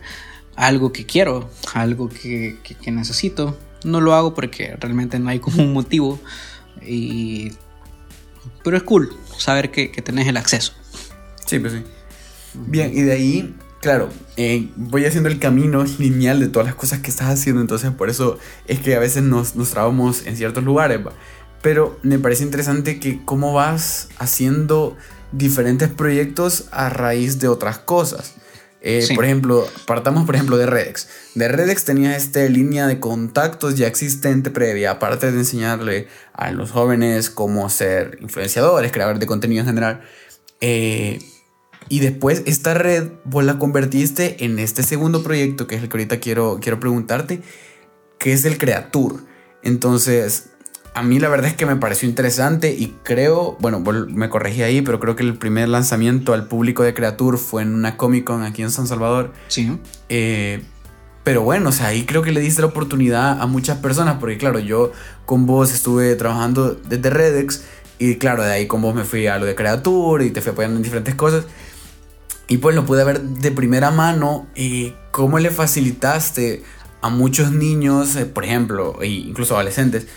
algo 0.55 0.91
que 0.91 1.05
quiero, 1.05 1.49
algo 1.73 2.09
que, 2.09 2.57
necesito. 2.87 3.57
No 3.83 3.99
lo 3.99 4.13
hago 4.13 4.33
porque 4.33 4.75
realmente 4.79 5.19
no 5.19 5.29
hay 5.29 5.39
como 5.39 5.63
un 5.63 5.73
motivo. 5.73 6.19
Y... 6.85 7.53
Pero 8.63 8.77
es 8.77 8.83
cool 8.83 9.15
saber 9.37 9.71
que, 9.71 9.87
tenés 9.89 10.27
el 10.27 10.37
acceso. 10.37 10.73
Sí, 11.45 11.59
pues 11.59 11.73
sí. 11.73 11.83
Bien, 12.53 12.91
y 12.93 13.01
de 13.01 13.11
ahí, 13.11 13.55
claro, 13.81 14.09
eh, 14.35 14.69
voy 14.75 15.05
haciendo 15.05 15.29
el 15.29 15.39
camino 15.39 15.83
lineal 15.99 16.39
de 16.39 16.47
todas 16.47 16.65
las 16.65 16.75
cosas 16.75 16.99
que 16.99 17.09
estás 17.09 17.29
haciendo, 17.29 17.61
entonces 17.61 17.91
por 17.91 18.09
eso 18.09 18.37
es 18.67 18.79
que 18.79 18.95
a 18.95 18.99
veces 18.99 19.23
nos, 19.23 19.55
nos 19.55 19.69
trabamos 19.69 20.25
en 20.25 20.35
ciertos 20.35 20.63
lugares. 20.63 20.99
Pero 21.61 21.99
me 22.01 22.19
parece 22.19 22.43
interesante 22.43 22.99
que 22.99 23.23
cómo 23.23 23.53
vas 23.53 24.09
haciendo 24.17 24.97
diferentes 25.31 25.89
proyectos 25.89 26.65
a 26.71 26.89
raíz 26.89 27.39
de 27.39 27.47
otras 27.47 27.77
cosas. 27.77 28.35
Eh, 28.83 29.07
por 29.13 29.25
ejemplo, 29.25 29.67
partamos 29.85 30.25
por 30.25 30.33
ejemplo 30.35 30.57
de 30.57 30.65
Redex. 30.65 31.07
De 31.35 31.47
Redex 31.47 31.85
tenías 31.85 32.17
esta 32.17 32.43
línea 32.45 32.87
de 32.87 32.99
contactos 32.99 33.75
ya 33.75 33.85
existente 33.85 34.49
previa, 34.49 34.91
aparte 34.91 35.31
de 35.31 35.37
enseñarle 35.37 36.07
a 36.33 36.51
los 36.51 36.71
jóvenes 36.71 37.29
cómo 37.29 37.69
ser 37.69 38.17
influenciadores, 38.21 38.91
creadores 38.91 39.19
de 39.19 39.27
contenido 39.27 39.61
en 39.61 39.67
general. 39.67 40.01
Eh, 40.61 41.19
y 41.89 41.99
después 41.99 42.41
esta 42.47 42.73
red 42.73 43.09
vos 43.23 43.43
la 43.43 43.59
convertiste 43.59 44.45
en 44.45 44.57
este 44.57 44.81
segundo 44.81 45.21
proyecto, 45.21 45.67
que 45.67 45.75
es 45.75 45.83
el 45.83 45.89
que 45.89 45.97
ahorita 45.97 46.19
quiero, 46.19 46.59
quiero 46.59 46.79
preguntarte, 46.79 47.41
que 48.17 48.33
es 48.33 48.45
el 48.45 48.57
Creatur. 48.57 49.25
Entonces, 49.61 50.50
a 50.93 51.03
mí 51.03 51.19
la 51.19 51.29
verdad 51.29 51.47
es 51.47 51.55
que 51.55 51.65
me 51.65 51.77
pareció 51.77 52.07
interesante 52.09 52.73
y 52.73 52.95
creo, 53.03 53.57
bueno, 53.59 53.79
me 53.79 54.29
corregí 54.29 54.61
ahí, 54.61 54.81
pero 54.81 54.99
creo 54.99 55.15
que 55.15 55.23
el 55.23 55.37
primer 55.37 55.69
lanzamiento 55.69 56.33
al 56.33 56.47
público 56.47 56.83
de 56.83 56.93
Creature 56.93 57.37
fue 57.37 57.61
en 57.61 57.73
una 57.73 57.95
Comic 57.95 58.25
Con 58.25 58.43
aquí 58.43 58.61
en 58.61 58.71
San 58.71 58.87
Salvador. 58.87 59.31
Sí. 59.47 59.79
Eh, 60.09 60.63
pero 61.23 61.43
bueno, 61.43 61.69
o 61.69 61.71
sea, 61.71 61.87
ahí 61.87 62.05
creo 62.05 62.23
que 62.23 62.31
le 62.31 62.41
diste 62.41 62.61
la 62.61 62.67
oportunidad 62.67 63.41
a 63.41 63.45
muchas 63.45 63.77
personas, 63.77 64.17
porque 64.19 64.37
claro, 64.37 64.59
yo 64.59 64.91
con 65.25 65.45
vos 65.45 65.73
estuve 65.73 66.15
trabajando 66.15 66.73
desde 66.73 67.09
Redex 67.09 67.63
y 67.99 68.15
claro, 68.15 68.43
de 68.43 68.51
ahí 68.51 68.67
con 68.67 68.81
vos 68.81 68.93
me 68.95 69.05
fui 69.05 69.27
a 69.27 69.37
lo 69.37 69.45
de 69.45 69.55
Creature 69.55 70.25
y 70.25 70.31
te 70.31 70.41
fui 70.41 70.51
apoyando 70.51 70.77
en 70.77 70.83
diferentes 70.83 71.15
cosas. 71.15 71.45
Y 72.47 72.57
pues 72.57 72.75
lo 72.75 72.85
pude 72.85 73.05
ver 73.05 73.21
de 73.21 73.51
primera 73.51 73.91
mano 73.91 74.47
y 74.55 74.93
cómo 75.11 75.39
le 75.39 75.51
facilitaste 75.51 76.63
a 77.01 77.09
muchos 77.09 77.51
niños, 77.51 78.15
eh, 78.17 78.25
por 78.25 78.43
ejemplo, 78.43 79.01
e 79.01 79.07
incluso 79.07 79.55
adolescentes, 79.55 80.07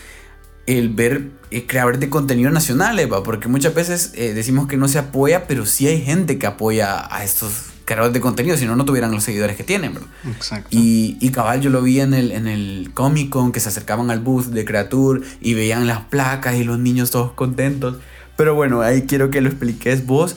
el 0.65 0.89
ver 0.89 1.29
eh, 1.51 1.65
creadores 1.67 1.99
de 1.99 2.09
contenido 2.09 2.49
nacionales, 2.51 3.07
porque 3.23 3.47
muchas 3.47 3.73
veces 3.73 4.11
eh, 4.15 4.33
decimos 4.33 4.67
que 4.67 4.77
no 4.77 4.87
se 4.87 4.99
apoya, 4.99 5.47
pero 5.47 5.65
sí 5.65 5.87
hay 5.87 6.01
gente 6.01 6.37
que 6.37 6.47
apoya 6.47 7.07
a 7.13 7.23
estos 7.23 7.71
creadores 7.85 8.13
de 8.13 8.19
contenido, 8.19 8.57
si 8.57 8.65
no, 8.65 8.75
no 8.75 8.83
tuvieran 8.83 9.11
los 9.11 9.23
seguidores 9.23 9.55
que 9.55 9.63
tienen, 9.63 9.93
bro. 9.93 10.03
Exacto. 10.27 10.67
Y, 10.71 11.17
y 11.21 11.29
cabal, 11.29 11.61
yo 11.61 11.69
lo 11.69 11.81
vi 11.83 11.99
en 11.99 12.13
el, 12.13 12.31
en 12.31 12.47
el 12.47 12.91
Comic 12.93 13.29
Con, 13.29 13.51
que 13.51 13.59
se 13.59 13.69
acercaban 13.69 14.09
al 14.09 14.19
booth 14.19 14.45
de 14.47 14.65
Creature 14.65 15.21
y 15.39 15.53
veían 15.53 15.85
las 15.85 16.01
placas 16.01 16.55
y 16.55 16.63
los 16.63 16.79
niños 16.79 17.11
todos 17.11 17.31
contentos. 17.33 17.97
Pero 18.35 18.55
bueno, 18.55 18.81
ahí 18.81 19.03
quiero 19.03 19.29
que 19.29 19.39
lo 19.39 19.49
expliques 19.49 20.05
vos. 20.05 20.35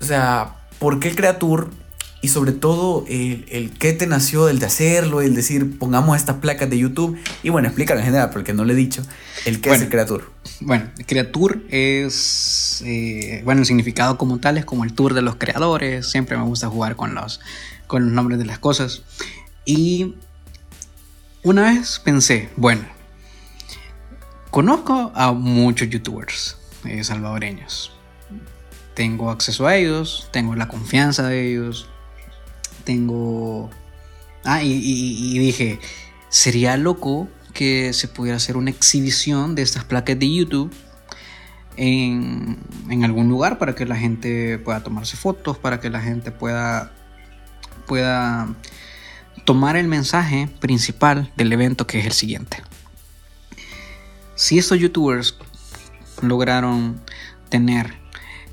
O 0.00 0.04
sea, 0.04 0.56
¿por 0.78 0.98
qué 0.98 1.14
Creature 1.14 1.66
y 2.20 2.28
sobre 2.28 2.52
todo 2.52 3.04
el, 3.08 3.46
el 3.48 3.70
qué 3.70 3.92
te 3.92 4.06
nació 4.06 4.48
el 4.48 4.58
de 4.58 4.66
hacerlo, 4.66 5.20
el 5.20 5.34
decir 5.34 5.78
pongamos 5.78 6.16
estas 6.16 6.36
placas 6.36 6.68
de 6.68 6.78
YouTube. 6.78 7.16
Y 7.42 7.50
bueno, 7.50 7.68
explícalo 7.68 8.00
en 8.00 8.06
general 8.06 8.30
porque 8.30 8.52
no 8.52 8.64
le 8.64 8.72
he 8.72 8.76
dicho. 8.76 9.02
El 9.44 9.60
qué 9.60 9.70
es 9.70 9.82
el 9.82 9.88
Creature. 9.88 10.24
Bueno, 10.60 10.90
Creature 11.06 11.60
es, 11.68 12.82
eh, 12.84 13.42
bueno, 13.44 13.60
el 13.60 13.66
significado 13.66 14.18
como 14.18 14.38
tal 14.38 14.58
es 14.58 14.64
como 14.64 14.84
el 14.84 14.94
tour 14.94 15.14
de 15.14 15.22
los 15.22 15.36
creadores, 15.36 16.10
siempre 16.10 16.36
me 16.36 16.42
gusta 16.42 16.68
jugar 16.68 16.96
con 16.96 17.14
los, 17.14 17.40
con 17.86 18.04
los 18.04 18.12
nombres 18.12 18.38
de 18.40 18.46
las 18.46 18.58
cosas. 18.58 19.02
Y 19.64 20.16
una 21.44 21.62
vez 21.62 22.00
pensé, 22.04 22.48
bueno, 22.56 22.82
conozco 24.50 25.12
a 25.14 25.32
muchos 25.32 25.88
youtubers 25.88 26.56
eh, 26.84 27.04
salvadoreños. 27.04 27.92
Tengo 28.94 29.30
acceso 29.30 29.68
a 29.68 29.76
ellos, 29.76 30.28
tengo 30.32 30.56
la 30.56 30.66
confianza 30.66 31.28
de 31.28 31.52
ellos, 31.52 31.88
tengo... 32.88 33.68
Ah, 34.44 34.62
y, 34.62 35.38
dije, 35.38 35.78
sería 36.30 36.78
loco 36.78 37.28
que 37.52 37.92
se 37.92 38.08
pudiera 38.08 38.38
hacer 38.38 38.56
una 38.56 38.70
exhibición 38.70 39.54
de 39.54 39.60
estas 39.60 39.84
placas 39.84 40.18
de 40.18 40.34
YouTube 40.34 40.72
en, 41.76 42.56
en, 42.88 43.04
algún 43.04 43.28
lugar 43.28 43.58
para 43.58 43.74
que 43.74 43.84
la 43.84 43.94
gente 43.94 44.56
pueda 44.56 44.82
tomarse 44.82 45.18
fotos, 45.18 45.58
para 45.58 45.80
que 45.80 45.90
la 45.90 46.00
gente 46.00 46.30
pueda, 46.30 46.90
pueda 47.86 48.48
tomar 49.44 49.76
el 49.76 49.86
mensaje 49.86 50.48
principal 50.58 51.30
del 51.36 51.52
evento 51.52 51.86
que 51.86 51.98
es 51.98 52.06
el 52.06 52.12
siguiente. 52.12 52.62
Si 54.34 54.56
estos 54.56 54.78
youtubers 54.78 55.36
lograron 56.22 57.02
tener 57.50 57.98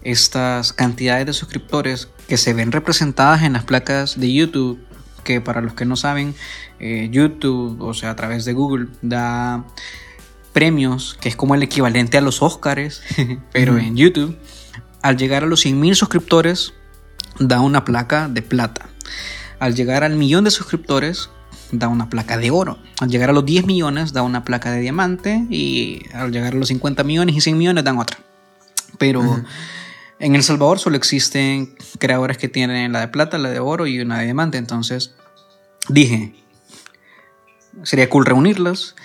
estas 0.01 0.73
cantidades 0.73 1.25
de 1.25 1.31
suscriptores 1.31 2.09
que 2.27 2.37
se 2.37 2.53
ven 2.53 2.71
representadas 2.71 3.43
en 3.43 3.53
las 3.53 3.63
placas 3.63 4.19
de 4.19 4.33
YouTube, 4.33 4.79
que 5.23 5.41
para 5.41 5.61
los 5.61 5.73
que 5.73 5.85
no 5.85 5.95
saben, 5.95 6.35
eh, 6.79 7.09
YouTube, 7.11 7.81
o 7.81 7.93
sea, 7.93 8.11
a 8.11 8.15
través 8.15 8.45
de 8.45 8.53
Google, 8.53 8.87
da 9.01 9.65
premios, 10.53 11.17
que 11.19 11.29
es 11.29 11.35
como 11.35 11.55
el 11.55 11.63
equivalente 11.63 12.17
a 12.17 12.21
los 12.21 12.41
Oscars, 12.41 13.01
pero 13.51 13.77
en 13.77 13.95
YouTube, 13.95 14.37
al 15.01 15.17
llegar 15.17 15.43
a 15.43 15.47
los 15.47 15.65
100.000 15.65 15.95
suscriptores, 15.95 16.73
da 17.39 17.59
una 17.59 17.85
placa 17.85 18.27
de 18.27 18.41
plata. 18.41 18.89
Al 19.59 19.75
llegar 19.75 20.03
al 20.03 20.15
millón 20.15 20.43
de 20.43 20.51
suscriptores, 20.51 21.29
da 21.71 21.87
una 21.87 22.09
placa 22.09 22.37
de 22.37 22.51
oro. 22.51 22.77
Al 22.99 23.09
llegar 23.09 23.29
a 23.29 23.33
los 23.33 23.45
10 23.45 23.65
millones, 23.65 24.13
da 24.13 24.21
una 24.21 24.43
placa 24.43 24.71
de 24.71 24.81
diamante. 24.81 25.45
Y 25.49 26.03
al 26.13 26.31
llegar 26.31 26.53
a 26.53 26.57
los 26.57 26.69
50 26.69 27.03
millones 27.03 27.35
y 27.35 27.41
100 27.41 27.57
millones, 27.57 27.83
dan 27.83 27.97
otra. 27.97 28.19
Pero 28.97 29.43
en 30.19 30.35
El 30.35 30.43
Salvador 30.43 30.79
solo 30.79 30.95
existen 30.97 31.75
creadores 31.99 32.37
que 32.37 32.47
tienen 32.47 32.93
la 32.93 33.01
de 33.01 33.07
plata, 33.09 33.37
la 33.37 33.49
de 33.49 33.59
oro 33.59 33.87
y 33.87 33.99
una 33.99 34.19
de 34.19 34.25
diamante. 34.25 34.57
Entonces 34.57 35.13
dije, 35.89 36.35
sería 37.83 38.09
cool 38.09 38.25
reunirlas. 38.25 38.95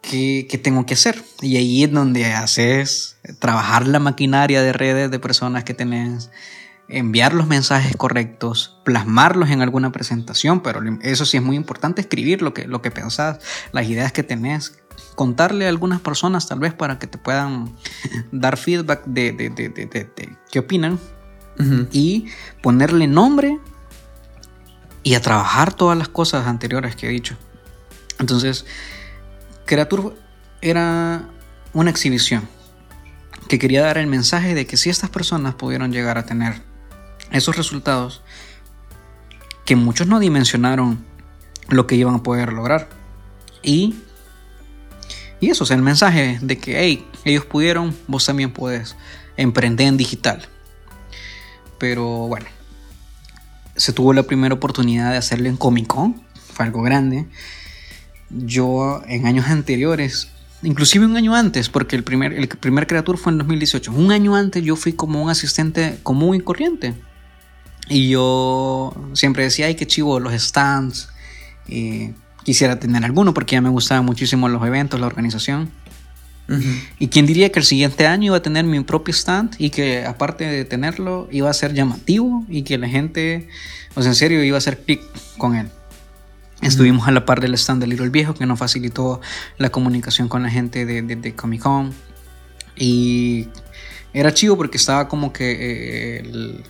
¿Qué, 0.00 0.46
¿Qué, 0.48 0.56
tengo 0.56 0.86
que 0.86 0.94
hacer? 0.94 1.22
Y 1.42 1.56
ahí 1.56 1.82
es 1.82 1.92
donde 1.92 2.26
haces 2.26 3.16
trabajar 3.40 3.88
la 3.88 3.98
maquinaria 3.98 4.62
de 4.62 4.72
redes 4.72 5.10
de 5.10 5.18
personas 5.18 5.64
que 5.64 5.74
tenés, 5.74 6.30
enviar 6.88 7.34
los 7.34 7.48
mensajes 7.48 7.96
correctos, 7.96 8.78
plasmarlos 8.84 9.50
en 9.50 9.62
alguna 9.62 9.90
presentación, 9.90 10.62
pero 10.62 10.80
eso 11.02 11.26
sí 11.26 11.36
es 11.36 11.42
muy 11.42 11.56
importante, 11.56 12.00
escribir 12.00 12.42
lo 12.42 12.54
que, 12.54 12.68
lo 12.68 12.82
que 12.82 12.92
pensás, 12.92 13.40
las 13.72 13.88
ideas 13.88 14.12
que 14.12 14.22
tenés, 14.22 14.78
contarle 15.16 15.66
a 15.66 15.68
algunas 15.68 16.00
personas 16.00 16.46
tal 16.46 16.60
vez 16.60 16.72
para 16.72 17.00
que 17.00 17.08
te 17.08 17.18
puedan 17.18 17.74
dar 18.32 18.56
feedback 18.56 19.04
de, 19.06 19.32
de, 19.32 20.36
qué 20.50 20.58
opinan 20.60 21.00
y 21.90 22.26
ponerle 22.62 23.06
nombre 23.08 23.58
y 25.02 25.14
a 25.14 25.22
trabajar 25.22 25.72
todas 25.72 25.96
las 25.96 26.08
cosas 26.08 26.46
anteriores 26.46 26.94
que 26.94 27.06
he 27.06 27.10
dicho. 27.10 27.36
Entonces, 28.18 28.66
Creatur 29.64 30.16
era 30.60 31.28
una 31.72 31.90
exhibición 31.90 32.48
que 33.48 33.58
quería 33.58 33.82
dar 33.82 33.98
el 33.98 34.06
mensaje 34.06 34.54
de 34.54 34.66
que 34.66 34.76
si 34.76 34.90
estas 34.90 35.10
personas 35.10 35.54
pudieron 35.54 35.92
llegar 35.92 36.18
a 36.18 36.26
tener 36.26 36.60
esos 37.30 37.56
resultados, 37.56 38.22
que 39.64 39.76
muchos 39.76 40.06
no 40.06 40.20
dimensionaron 40.20 41.04
lo 41.68 41.86
que 41.86 41.96
iban 41.96 42.16
a 42.16 42.22
poder 42.22 42.52
lograr. 42.52 42.88
Y 43.62 43.96
y 45.40 45.50
eso, 45.50 45.64
es 45.64 45.70
el 45.70 45.82
mensaje 45.82 46.38
de 46.40 46.58
que, 46.58 46.78
hey, 46.78 47.04
ellos 47.24 47.44
pudieron, 47.44 47.94
vos 48.06 48.24
también 48.24 48.52
puedes 48.52 48.96
emprender 49.36 49.88
en 49.88 49.96
digital. 49.96 50.46
Pero 51.78 52.26
bueno, 52.26 52.46
se 53.76 53.92
tuvo 53.92 54.12
la 54.12 54.22
primera 54.22 54.54
oportunidad 54.54 55.10
de 55.10 55.18
hacerlo 55.18 55.48
en 55.48 55.56
Comic 55.56 55.86
Con, 55.86 56.22
fue 56.52 56.64
algo 56.64 56.82
grande. 56.82 57.26
Yo 58.30 59.02
en 59.06 59.26
años 59.26 59.46
anteriores, 59.46 60.28
inclusive 60.62 61.04
un 61.04 61.16
año 61.16 61.34
antes, 61.34 61.68
porque 61.68 61.96
el 61.96 62.02
primer, 62.02 62.32
el 62.32 62.48
primer 62.48 62.86
fue 63.18 63.32
en 63.32 63.38
2018, 63.38 63.92
un 63.92 64.10
año 64.10 64.34
antes 64.34 64.64
yo 64.64 64.74
fui 64.74 64.94
como 64.94 65.22
un 65.22 65.28
asistente 65.28 65.98
común 66.02 66.36
y 66.36 66.40
corriente. 66.40 66.94
Y 67.88 68.08
yo 68.08 68.94
siempre 69.12 69.44
decía, 69.44 69.66
ay, 69.66 69.74
qué 69.74 69.86
chivo, 69.86 70.18
los 70.18 70.32
stands. 70.32 71.08
Eh, 71.68 72.14
quisiera 72.46 72.78
tener 72.78 73.04
alguno 73.04 73.34
porque 73.34 73.56
ya 73.56 73.60
me 73.60 73.70
gustaban 73.70 74.04
muchísimo 74.04 74.48
los 74.48 74.64
eventos, 74.64 75.00
la 75.00 75.08
organización. 75.08 75.68
Y 77.00 77.08
quién 77.08 77.26
diría 77.26 77.50
que 77.50 77.58
el 77.58 77.64
siguiente 77.64 78.06
año 78.06 78.26
iba 78.26 78.36
a 78.36 78.42
tener 78.42 78.64
mi 78.64 78.78
propio 78.84 79.12
stand 79.12 79.56
y 79.58 79.70
que 79.70 80.06
aparte 80.06 80.44
de 80.44 80.64
tenerlo 80.64 81.26
iba 81.32 81.50
a 81.50 81.52
ser 81.52 81.74
llamativo 81.74 82.44
y 82.48 82.62
que 82.62 82.78
la 82.78 82.88
gente, 82.88 83.48
o 83.96 84.02
sea, 84.02 84.12
en 84.12 84.14
serio, 84.14 84.44
iba 84.44 84.56
a 84.56 84.58
hacer 84.58 84.78
clic 84.78 85.02
con 85.38 85.56
él. 85.56 85.68
Estuvimos 86.62 87.08
a 87.08 87.10
la 87.10 87.24
par 87.26 87.40
del 87.40 87.52
stand 87.54 87.80
de 87.82 87.88
Little 87.88 88.10
Viejo 88.10 88.34
que 88.34 88.46
nos 88.46 88.60
facilitó 88.60 89.20
la 89.58 89.70
comunicación 89.70 90.28
con 90.28 90.44
la 90.44 90.48
gente 90.48 90.86
de, 90.86 91.02
de, 91.02 91.34
Comic 91.34 91.62
Con. 91.62 91.92
Y 92.76 93.48
era 94.12 94.32
chido 94.32 94.56
porque 94.56 94.76
estaba 94.76 95.08
como 95.08 95.32
que 95.32 95.50
eh, 95.50 96.18
el, 96.20 96.62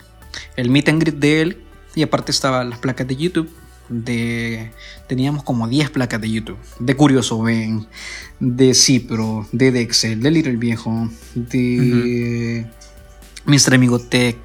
el 0.55 0.69
meet 0.71 0.89
and 0.89 1.01
greet 1.03 1.17
de 1.17 1.41
él 1.41 1.63
y 1.93 2.01
aparte 2.01 2.31
estaban 2.31 2.71
las 2.71 2.79
placas 2.79 3.07
de 3.07 3.15
YouTube 3.15 3.47
de 3.89 4.71
teníamos 5.07 5.43
como 5.43 5.67
10 5.67 5.89
placas 5.91 6.21
de 6.21 6.29
YouTube 6.29 6.59
de 6.79 6.95
Curioso 6.95 7.41
Ben 7.41 7.87
de 8.39 8.73
Cipro 8.73 9.47
de 9.51 9.71
Dexel 9.71 10.21
de 10.21 10.31
Little 10.31 10.57
Viejo 10.57 11.09
de 11.35 12.65
Mr. 13.45 13.75
Amigo 13.75 13.99
Tech 13.99 14.37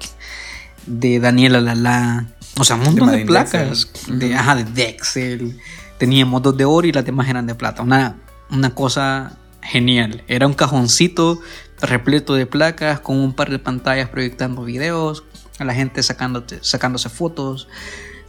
de 0.85 1.19
Daniela 1.19 1.61
Lala 1.61 2.27
o 2.57 2.63
sea 2.63 2.75
un 2.75 2.83
montón 2.83 3.11
de, 3.11 3.25
placas 3.25 3.89
de, 4.07 4.35
ajá, 4.35 4.55
de 4.55 4.63
Dexel. 4.63 5.59
Teníamos 5.97 6.41
dos 6.41 6.55
de 6.55 6.65
oro 6.65 6.85
y 6.85 6.91
las 6.91 7.05
demás 7.05 7.27
eran 7.27 7.47
de 7.47 7.55
plata. 7.55 7.81
Una, 7.81 8.17
una 8.51 8.75
cosa 8.75 9.37
genial. 9.61 10.23
Era 10.27 10.45
un 10.45 10.53
cajoncito 10.53 11.39
repleto 11.81 12.35
de 12.35 12.45
placas 12.45 12.99
con 12.99 13.17
un 13.17 13.33
par 13.33 13.49
de 13.49 13.59
pantallas 13.59 14.09
proyectando 14.09 14.63
videos 14.63 15.23
a 15.59 15.63
la 15.63 15.73
gente 15.73 16.03
sacándose 16.03 17.09
fotos 17.09 17.67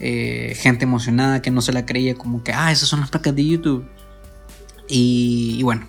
eh, 0.00 0.56
gente 0.58 0.84
emocionada 0.84 1.42
que 1.42 1.50
no 1.50 1.60
se 1.60 1.72
la 1.72 1.86
creía 1.86 2.14
como 2.14 2.42
que, 2.42 2.52
ah, 2.52 2.72
esas 2.72 2.88
son 2.88 3.00
las 3.00 3.10
placas 3.10 3.34
de 3.34 3.46
YouTube. 3.46 3.88
Y, 4.88 5.62
bueno, 5.62 5.88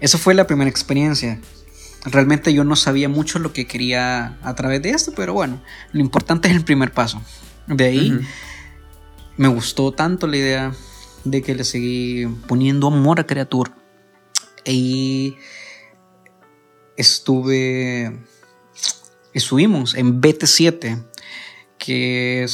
esa 0.00 0.18
fue 0.18 0.34
la 0.34 0.46
primera 0.46 0.70
experiencia. 0.70 1.40
Realmente 2.04 2.52
yo 2.52 2.64
no 2.64 2.76
sabía 2.76 3.08
mucho 3.08 3.38
lo 3.38 3.52
que 3.52 3.66
quería 3.66 4.38
a 4.42 4.54
través 4.54 4.82
de 4.82 4.90
esto, 4.90 5.12
pero 5.14 5.34
bueno, 5.34 5.62
lo 5.92 6.00
importante 6.00 6.48
es 6.48 6.54
el 6.54 6.64
primer 6.64 6.92
paso. 6.92 7.20
De 7.66 7.84
ahí 7.84 8.18
me 9.36 9.48
gustó 9.48 9.92
tanto 9.92 10.26
la 10.26 10.36
idea 10.36 10.72
de 11.24 11.42
que 11.42 11.54
le 11.54 11.64
seguí 11.64 12.26
poniendo 12.46 12.88
amor 12.88 13.20
a 13.20 13.26
Creature. 13.26 13.70
Y 14.64 15.36
estuve, 16.96 18.18
estuvimos 19.32 19.94
en 19.94 20.20
BT7 20.20 21.04
que 21.88 22.46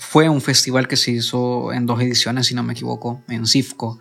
fue 0.00 0.28
un 0.28 0.40
festival 0.40 0.88
que 0.88 0.96
se 0.96 1.12
hizo 1.12 1.72
en 1.72 1.86
dos 1.86 2.00
ediciones, 2.00 2.48
si 2.48 2.56
no 2.56 2.64
me 2.64 2.72
equivoco, 2.72 3.22
en 3.28 3.46
CIFCO, 3.46 4.00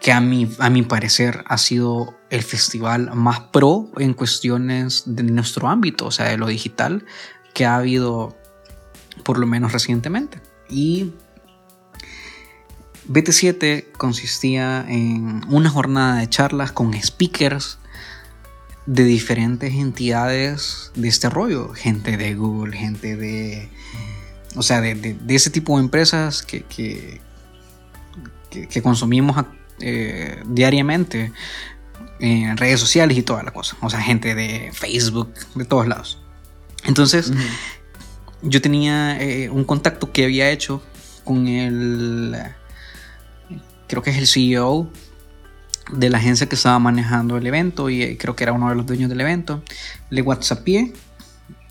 que 0.00 0.12
a 0.12 0.20
mi, 0.22 0.50
a 0.60 0.70
mi 0.70 0.80
parecer 0.80 1.44
ha 1.46 1.58
sido 1.58 2.18
el 2.30 2.42
festival 2.42 3.10
más 3.14 3.38
pro 3.52 3.90
en 3.98 4.14
cuestiones 4.14 5.02
de 5.04 5.24
nuestro 5.24 5.68
ámbito, 5.68 6.06
o 6.06 6.10
sea, 6.10 6.30
de 6.30 6.38
lo 6.38 6.46
digital, 6.46 7.04
que 7.52 7.66
ha 7.66 7.76
habido 7.76 8.34
por 9.22 9.36
lo 9.36 9.46
menos 9.46 9.72
recientemente. 9.72 10.40
Y 10.70 11.12
BT7 13.10 13.92
consistía 13.92 14.86
en 14.88 15.42
una 15.50 15.68
jornada 15.68 16.20
de 16.20 16.30
charlas 16.30 16.72
con 16.72 16.94
speakers 16.94 17.78
de 18.86 19.04
diferentes 19.04 19.74
entidades 19.74 20.92
de 20.94 21.08
este 21.08 21.28
rollo, 21.28 21.72
gente 21.74 22.16
de 22.16 22.34
Google, 22.34 22.76
gente 22.76 23.16
de, 23.16 23.68
o 24.54 24.62
sea, 24.62 24.80
de, 24.80 25.16
ese 25.28 25.50
tipo 25.50 25.76
de 25.76 25.84
empresas 25.84 26.42
que, 26.42 26.62
que, 26.62 27.20
que, 28.50 28.82
consumimos 28.82 29.44
eh, 29.80 30.42
diariamente 30.46 31.32
en 32.20 32.56
redes 32.56 32.80
sociales 32.80 33.18
y 33.18 33.22
toda 33.22 33.42
la 33.42 33.50
cosa, 33.50 33.76
o 33.82 33.90
sea, 33.90 34.00
gente 34.00 34.34
de 34.34 34.70
Facebook, 34.72 35.34
de 35.56 35.64
todos 35.64 35.88
lados. 35.88 36.22
Entonces, 36.84 37.32
yo 38.42 38.62
tenía 38.62 39.20
eh, 39.20 39.50
un 39.50 39.64
contacto 39.64 40.12
que 40.12 40.24
había 40.24 40.50
hecho 40.50 40.80
con 41.24 41.48
el, 41.48 42.36
creo 43.88 44.02
que 44.02 44.10
es 44.10 44.18
el 44.18 44.28
CEO 44.28 44.88
de 45.90 46.10
la 46.10 46.18
agencia 46.18 46.48
que 46.48 46.54
estaba 46.54 46.78
manejando 46.78 47.36
el 47.36 47.46
evento 47.46 47.90
y 47.90 48.02
eh, 48.02 48.18
creo 48.18 48.34
que 48.34 48.44
era 48.44 48.52
uno 48.52 48.68
de 48.68 48.74
los 48.74 48.86
dueños 48.86 49.08
del 49.08 49.20
evento. 49.20 49.62
Le 50.10 50.22
WhatsAppé 50.22 50.92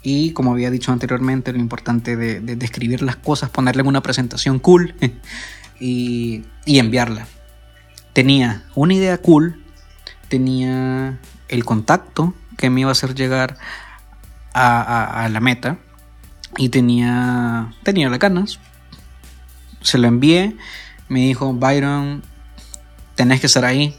y 0.01 0.31
como 0.33 0.53
había 0.53 0.69
dicho 0.69 0.91
anteriormente, 0.91 1.51
lo 1.51 1.59
importante 1.59 2.15
de, 2.15 2.39
describir 2.55 3.01
las 3.01 3.15
cosas, 3.15 3.49
ponerle 3.49 3.81
una 3.81 4.01
presentación 4.01 4.59
cool 4.59 4.93
y, 5.79 6.45
enviarla. 6.65 7.27
Tenía 8.13 8.63
una 8.75 8.93
idea 8.93 9.17
cool, 9.17 9.63
tenía 10.29 11.19
el 11.47 11.65
contacto 11.65 12.33
que 12.55 12.69
me 12.69 12.81
iba 12.81 12.89
a 12.89 12.93
hacer 12.93 13.15
llegar 13.15 13.57
a, 14.53 15.23
a 15.25 15.29
la 15.29 15.39
meta 15.39 15.79
y 16.57 16.69
tenía, 16.69 17.73
tenía 17.83 18.09
las 18.09 18.19
ganas. 18.19 18.59
Se 19.81 19.97
lo 19.97 20.07
envié. 20.07 20.55
Me 21.09 21.21
dijo, 21.21 21.53
Byron, 21.53 22.23
tenés 23.15 23.41
que 23.41 23.47
estar 23.47 23.65
ahí. 23.65 23.95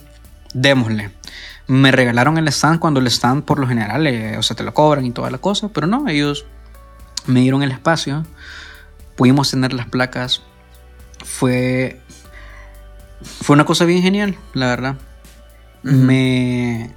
Démosle. 0.56 1.10
Me 1.66 1.92
regalaron 1.92 2.38
el 2.38 2.48
stand 2.48 2.80
cuando 2.80 2.98
el 3.00 3.06
stand 3.08 3.44
por 3.44 3.58
lo 3.58 3.68
general, 3.68 4.06
eh, 4.06 4.38
o 4.38 4.42
sea, 4.42 4.56
te 4.56 4.64
lo 4.64 4.72
cobran 4.72 5.04
y 5.04 5.10
toda 5.10 5.30
la 5.30 5.36
cosa. 5.36 5.68
Pero 5.68 5.86
no, 5.86 6.08
ellos 6.08 6.46
me 7.26 7.40
dieron 7.40 7.62
el 7.62 7.72
espacio. 7.72 8.24
Pudimos 9.16 9.50
tener 9.50 9.74
las 9.74 9.86
placas. 9.86 10.42
Fue, 11.22 12.00
fue 13.20 13.52
una 13.52 13.66
cosa 13.66 13.84
bien 13.84 14.00
genial, 14.00 14.36
la 14.54 14.66
verdad. 14.68 14.96
Me... 15.82 16.94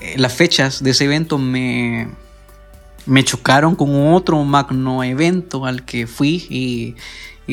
Eh, 0.00 0.14
las 0.16 0.32
fechas 0.32 0.84
de 0.84 0.90
ese 0.90 1.06
evento 1.06 1.36
me, 1.36 2.10
me 3.06 3.24
chocaron 3.24 3.74
con 3.74 4.12
otro 4.12 4.42
magno 4.44 5.02
evento 5.02 5.66
al 5.66 5.84
que 5.84 6.06
fui 6.06 6.46
y, 6.48 6.94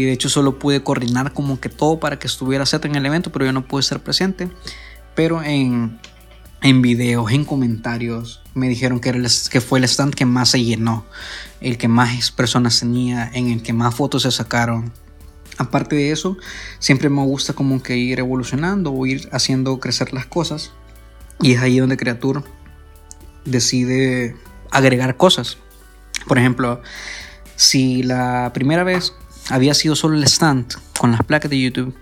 de 0.04 0.12
hecho 0.12 0.30
solo 0.30 0.60
pude 0.60 0.84
coordinar 0.84 1.34
como 1.34 1.60
que 1.60 1.70
todo 1.70 2.00
para 2.00 2.20
que 2.20 2.28
estuviera 2.28 2.66
set 2.66 2.86
en 2.86 2.96
el 2.96 3.06
evento, 3.06 3.32
pero 3.32 3.46
yo 3.46 3.52
no 3.52 3.66
pude 3.66 3.84
ser 3.84 4.00
presente. 4.00 4.50
Pero 5.16 5.42
en, 5.44 6.00
en 6.62 6.82
videos, 6.82 7.32
en 7.32 7.46
comentarios, 7.46 8.42
me 8.54 8.70
dijeron 8.70 9.00
que, 9.00 9.10
era 9.10 9.20
que 9.50 9.62
fue 9.62 9.80
el 9.80 9.86
stand 9.86 10.14
que 10.14 10.26
más 10.26 10.50
se 10.50 10.64
llenó, 10.64 11.06
el 11.62 11.78
que 11.78 11.88
más 11.88 12.32
personas 12.32 12.80
tenía, 12.80 13.30
en 13.34 13.50
el 13.50 13.62
que 13.62 13.74
más 13.74 13.96
fotos 13.96 14.24
se 14.24 14.32
sacaron. 14.32 14.92
Aparte 15.58 15.96
de 15.96 16.12
eso, 16.12 16.38
siempre 16.80 17.10
me 17.10 17.24
gusta 17.24 17.54
como 17.54 17.82
que 17.82 17.98
ir 17.98 18.20
evolucionando 18.20 18.94
o 18.94 19.06
ir 19.06 19.28
haciendo 19.32 19.80
crecer 19.80 20.14
las 20.14 20.28
cosas. 20.28 20.72
Y 21.42 21.54
es 21.54 21.62
ahí 21.62 21.80
donde 21.80 21.98
Creature 21.98 22.42
decide 23.46 24.36
agregar 24.72 25.18
cosas. 25.18 25.58
Por 26.28 26.38
ejemplo, 26.38 26.82
si 27.56 28.04
la 28.04 28.52
primera 28.54 28.84
vez 28.84 29.14
había 29.50 29.74
sido 29.74 29.96
solo 29.96 30.18
el 30.18 30.24
stand 30.24 30.74
con 31.00 31.12
las 31.12 31.24
placas 31.24 31.50
de 31.50 31.60
YouTube 31.60 31.96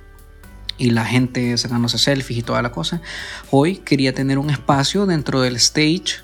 y 0.77 0.91
la 0.91 1.05
gente 1.05 1.57
sacándose 1.57 1.97
selfies 1.97 2.39
y 2.39 2.43
toda 2.43 2.61
la 2.61 2.71
cosa, 2.71 3.01
hoy 3.51 3.77
quería 3.77 4.13
tener 4.13 4.37
un 4.37 4.49
espacio 4.49 5.05
dentro 5.05 5.41
del 5.41 5.55
stage 5.55 6.21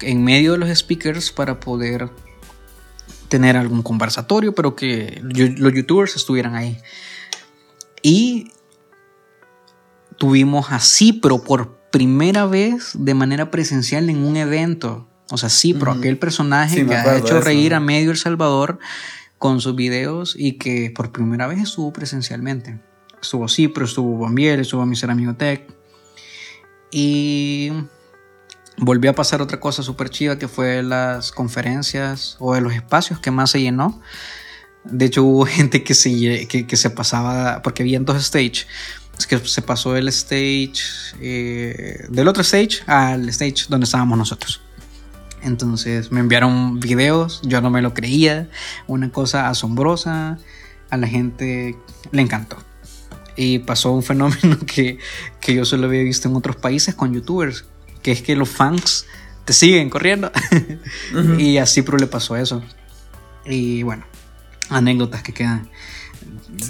en 0.00 0.22
medio 0.22 0.52
de 0.52 0.58
los 0.58 0.78
speakers 0.78 1.32
para 1.32 1.60
poder 1.60 2.10
tener 3.28 3.56
algún 3.56 3.82
conversatorio, 3.82 4.54
pero 4.54 4.76
que 4.76 5.20
los 5.22 5.72
youtubers 5.72 6.14
estuvieran 6.14 6.54
ahí. 6.54 6.78
Y 8.02 8.52
tuvimos 10.18 10.66
así, 10.70 11.12
pero 11.12 11.42
por 11.42 11.76
primera 11.90 12.46
vez 12.46 12.92
de 12.94 13.14
manera 13.14 13.50
presencial 13.50 14.10
en 14.10 14.24
un 14.24 14.36
evento. 14.36 15.08
O 15.30 15.38
sea, 15.38 15.48
sí, 15.48 15.74
pero 15.74 15.92
aquel 15.92 16.18
personaje 16.18 16.86
que 16.86 16.94
ha 16.94 17.16
hecho 17.16 17.40
reír 17.40 17.74
a 17.74 17.80
medio 17.80 18.10
El 18.10 18.18
Salvador 18.18 18.78
con 19.44 19.60
sus 19.60 19.76
videos 19.76 20.34
y 20.38 20.52
que 20.52 20.90
por 20.90 21.12
primera 21.12 21.46
vez 21.46 21.58
estuvo 21.58 21.92
presencialmente. 21.92 22.80
Estuvo 23.20 23.46
Cipro, 23.46 23.84
estuvo 23.84 24.16
Bombiel, 24.16 24.60
estuvo 24.60 24.86
mi 24.86 24.96
ser 24.96 25.10
amigo 25.10 25.34
Tech. 25.34 25.66
Y 26.90 27.70
volvió 28.78 29.10
a 29.10 29.14
pasar 29.14 29.42
otra 29.42 29.60
cosa 29.60 29.82
súper 29.82 30.08
chiva 30.08 30.38
que 30.38 30.48
fue 30.48 30.82
las 30.82 31.30
conferencias 31.30 32.38
o 32.40 32.54
de 32.54 32.62
los 32.62 32.72
espacios 32.72 33.20
que 33.20 33.30
más 33.30 33.50
se 33.50 33.60
llenó. 33.60 34.00
De 34.82 35.04
hecho, 35.04 35.22
hubo 35.24 35.44
gente 35.58 35.84
que 35.84 35.92
se, 35.92 36.48
que, 36.48 36.76
se 36.78 36.88
pasaba, 36.88 37.60
porque 37.60 37.82
había 37.82 38.00
dos 38.00 38.24
stages. 38.24 38.66
Es 39.18 39.26
que 39.26 39.38
se 39.40 39.60
pasó 39.60 39.94
el 39.94 40.08
stage, 40.08 40.80
eh, 41.20 42.06
del 42.08 42.28
otro 42.28 42.40
stage 42.40 42.82
al 42.86 43.28
stage 43.28 43.66
donde 43.68 43.84
estábamos 43.84 44.16
nosotros. 44.16 44.63
Entonces 45.44 46.10
me 46.10 46.20
enviaron 46.20 46.80
videos, 46.80 47.42
yo 47.44 47.60
no 47.60 47.70
me 47.70 47.82
lo 47.82 47.92
creía, 47.92 48.48
una 48.86 49.10
cosa 49.10 49.50
asombrosa, 49.50 50.38
a 50.88 50.96
la 50.96 51.06
gente 51.06 51.76
le 52.12 52.22
encantó. 52.22 52.56
Y 53.36 53.58
pasó 53.60 53.92
un 53.92 54.02
fenómeno 54.10 54.56
que, 54.66 54.98
yo 55.46 55.64
solo 55.64 55.86
había 55.86 56.02
visto 56.02 56.28
en 56.28 56.36
otros 56.36 56.56
países 56.56 56.94
con 56.94 57.12
youtubers, 57.12 57.66
que 58.02 58.12
es 58.12 58.22
que 58.22 58.36
los 58.36 58.48
fans 58.48 59.06
te 59.44 59.52
siguen 59.52 59.90
corriendo. 59.90 60.32
y 61.38 61.58
así 61.58 61.82
pero 61.82 61.98
le 61.98 62.06
pasó 62.06 62.36
eso. 62.36 62.62
Y 63.44 63.82
bueno, 63.82 64.04
anécdotas 64.70 65.22
que 65.22 65.34
quedan. 65.34 65.68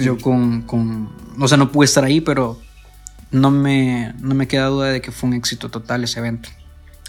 Yo 0.01 0.19
con, 0.19 0.63
con, 0.63 1.13
o 1.39 1.47
sea, 1.47 1.59
no 1.59 1.71
pude 1.71 1.85
estar 1.85 2.03
ahí, 2.03 2.21
pero 2.21 2.61
no 3.31 3.53
me, 3.53 4.15
no 4.19 4.35
me 4.35 4.49
queda 4.49 4.67
duda 4.67 4.89
de 4.89 5.01
que 5.01 5.13
fue 5.13 5.29
un 5.29 5.35
éxito 5.37 5.71
total 5.71 6.03
ese 6.03 6.19
evento. 6.19 6.49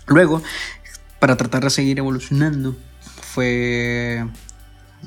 Luego, 0.08 0.44
para 1.26 1.38
tratar 1.38 1.64
de 1.64 1.72
seguir 1.72 1.98
evolucionando 1.98 2.76
fue 3.20 4.24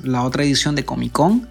la 0.03 0.23
otra 0.23 0.43
edición 0.43 0.75
de 0.75 0.83
Comic 0.83 1.13
Con. 1.13 1.47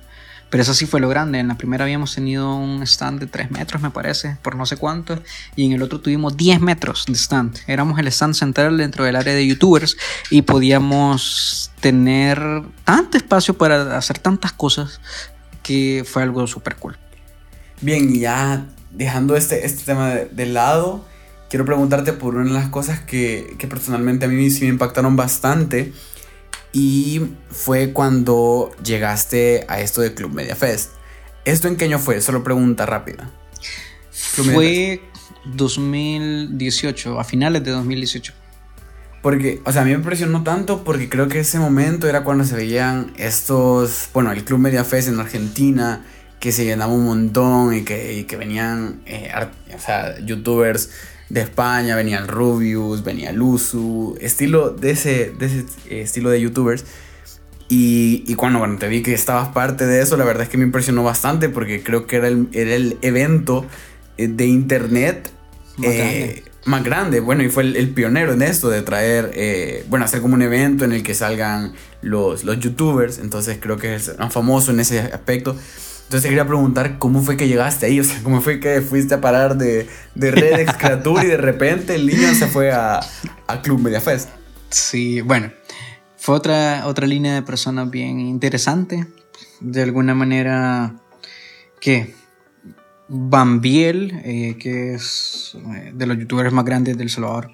Pero 0.50 0.62
esa 0.62 0.74
sí 0.74 0.84
fue 0.84 1.00
lo 1.00 1.08
grande. 1.08 1.38
En 1.38 1.48
la 1.48 1.56
primera 1.56 1.84
habíamos 1.84 2.14
tenido 2.14 2.54
un 2.54 2.82
stand 2.82 3.18
de 3.18 3.26
3 3.28 3.50
metros, 3.50 3.80
me 3.80 3.88
parece, 3.88 4.36
por 4.42 4.56
no 4.56 4.66
sé 4.66 4.76
cuánto. 4.76 5.22
Y 5.56 5.64
en 5.64 5.72
el 5.72 5.80
otro 5.80 6.02
tuvimos 6.02 6.36
10 6.36 6.60
metros 6.60 7.06
de 7.08 7.14
stand. 7.14 7.56
Éramos 7.66 7.98
el 7.98 8.08
stand 8.08 8.34
central 8.34 8.76
dentro 8.76 9.06
del 9.06 9.16
área 9.16 9.32
de 9.32 9.46
youtubers 9.46 9.96
y 10.28 10.42
podíamos 10.42 11.70
tener 11.80 12.38
tanto 12.84 13.16
espacio 13.16 13.56
para 13.56 13.96
hacer 13.96 14.18
tantas 14.18 14.52
cosas 14.52 15.00
que 15.62 16.04
fue 16.06 16.24
algo 16.24 16.46
súper 16.46 16.76
cool. 16.76 16.98
Bien, 17.80 18.20
ya 18.20 18.66
dejando 18.90 19.34
este, 19.34 19.64
este 19.64 19.86
tema 19.86 20.10
de 20.10 20.44
lado, 20.44 21.06
quiero 21.48 21.64
preguntarte 21.64 22.12
por 22.12 22.36
una 22.36 22.46
de 22.46 22.52
las 22.52 22.68
cosas 22.68 23.00
que, 23.00 23.56
personalmente 23.68 24.26
a 24.26 24.28
mí 24.28 24.50
sí 24.50 24.62
me 24.64 24.68
impactaron 24.68 25.16
bastante. 25.16 25.92
Y 26.72 27.22
fue 27.50 27.92
cuando 27.92 28.70
llegaste 28.84 29.64
a 29.68 29.80
esto 29.80 30.02
de 30.02 30.14
Club 30.14 30.32
Media 30.32 30.54
Fest. 30.54 30.90
¿Esto 31.44 31.66
en 31.66 31.76
qué 31.76 31.86
año 31.86 31.98
fue? 31.98 32.20
Solo 32.20 32.44
pregunta 32.44 32.84
rápida. 32.84 33.30
fue 34.12 35.00
2018, 35.46 37.18
a 37.18 37.24
finales 37.24 37.64
de 37.64 37.70
2018. 37.70 38.34
Porque, 39.22 39.60
o 39.64 39.72
sea, 39.72 39.82
a 39.82 39.84
mí 39.84 39.90
me 39.90 39.96
impresionó 39.96 40.44
tanto 40.44 40.84
porque 40.84 41.08
creo 41.08 41.28
que 41.28 41.40
ese 41.40 41.58
momento 41.58 42.06
era 42.06 42.22
cuando 42.22 42.44
se 42.44 42.54
veían 42.54 43.12
estos, 43.16 44.10
bueno, 44.12 44.30
el 44.30 44.44
Club 44.44 44.60
Media 44.60 44.84
Fest 44.84 45.08
en 45.08 45.18
Argentina, 45.18 46.04
que 46.38 46.52
se 46.52 46.64
llenaba 46.64 46.92
un 46.92 47.04
montón 47.04 47.74
y 47.74 47.82
que, 47.82 48.36
venían, 48.38 49.00
eh, 49.06 49.32
o 49.74 49.80
sea, 49.80 50.20
youtubers 50.20 50.90
de 51.28 51.42
España, 51.42 51.94
venía 51.94 52.18
el 52.18 52.28
Rubius, 52.28 53.04
venía 53.04 53.32
Luzu, 53.32 54.16
estilo 54.20 54.70
de 54.70 54.92
ese, 54.92 55.32
de 55.38 55.46
ese 55.46 55.64
eh, 55.90 56.02
estilo 56.02 56.30
de 56.30 56.40
youtubers. 56.40 56.84
Y, 57.68 58.24
y, 58.26 58.34
cuando 58.34 58.60
bueno, 58.60 58.78
te 58.78 58.88
vi 58.88 59.02
que 59.02 59.12
estabas 59.12 59.48
parte 59.48 59.86
de 59.86 60.00
eso, 60.00 60.16
la 60.16 60.24
verdad 60.24 60.44
es 60.44 60.48
que 60.48 60.56
me 60.56 60.64
impresionó 60.64 61.04
bastante 61.04 61.50
porque 61.50 61.82
creo 61.82 62.06
que 62.06 62.16
era 62.16 62.28
el, 62.28 62.48
era 62.52 62.74
el 62.74 62.96
evento 63.02 63.66
eh, 64.16 64.26
de 64.26 64.46
internet 64.46 65.30
eh, 65.82 66.44
más, 66.64 66.82
grande. 66.82 67.20
Bueno, 67.20 67.42
y 67.42 67.50
fue 67.50 67.64
el, 67.64 67.90
pionero 67.90 68.32
en 68.32 68.40
esto 68.40 68.70
de 68.70 68.80
traer, 68.80 69.84
bueno, 69.90 70.06
hacer 70.06 70.22
como 70.22 70.32
un 70.32 70.40
evento 70.40 70.86
en 70.86 70.92
el 70.92 71.02
que 71.02 71.12
salgan 71.12 71.74
los, 72.00 72.44
los 72.44 72.58
youtubers. 72.58 73.18
Entonces 73.18 73.58
creo 73.60 73.76
que 73.76 73.96
es 73.96 74.18
más 74.18 74.32
famoso 74.32 74.70
en 74.70 74.80
ese 74.80 75.00
aspecto. 75.00 75.54
Entonces 76.08 76.22
te 76.22 76.28
quería 76.30 76.46
preguntar 76.46 76.98
cómo 76.98 77.20
fue 77.20 77.36
que 77.36 77.48
llegaste 77.48 77.84
ahí, 77.84 78.00
o 78.00 78.04
sea, 78.04 78.18
cómo 78.22 78.40
fue 78.40 78.60
que 78.60 78.80
fuiste 78.80 79.16
a 79.16 79.20
parar 79.20 79.58
de, 79.58 79.86
de 80.14 80.30
Red 80.30 80.66
Creature 80.78 81.26
y 81.26 81.28
de 81.28 81.36
repente 81.36 81.96
el 81.96 82.06
niño 82.06 82.34
se 82.34 82.46
fue 82.46 82.72
a, 82.72 83.00
a 83.46 83.60
Club 83.60 83.78
Mediafest. 83.78 84.30
Sí, 84.70 85.20
bueno, 85.20 85.52
fue 86.16 86.34
otra, 86.34 86.86
otra 86.86 87.06
línea 87.06 87.34
de 87.34 87.42
personas 87.42 87.90
bien 87.90 88.20
interesante. 88.20 89.06
De 89.60 89.82
alguna 89.82 90.14
manera, 90.14 90.96
que 91.78 92.14
Bambiel, 93.08 94.18
eh, 94.24 94.56
que 94.58 94.94
es 94.94 95.58
eh, 95.74 95.92
de 95.94 96.06
los 96.06 96.16
youtubers 96.16 96.54
más 96.54 96.64
grandes 96.64 96.96
del 96.96 97.10
Salvador, 97.10 97.50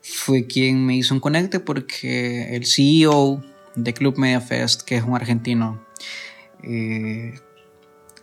fue 0.00 0.46
quien 0.46 0.86
me 0.86 0.96
hizo 0.96 1.12
un 1.12 1.20
conecte 1.20 1.60
porque 1.60 2.56
el 2.56 2.64
CEO 2.64 3.44
de 3.74 3.92
Club 3.92 4.16
Media 4.16 4.40
Fest, 4.40 4.80
que 4.80 4.96
es 4.96 5.04
un 5.04 5.14
argentino, 5.14 5.84
eh, 6.62 7.34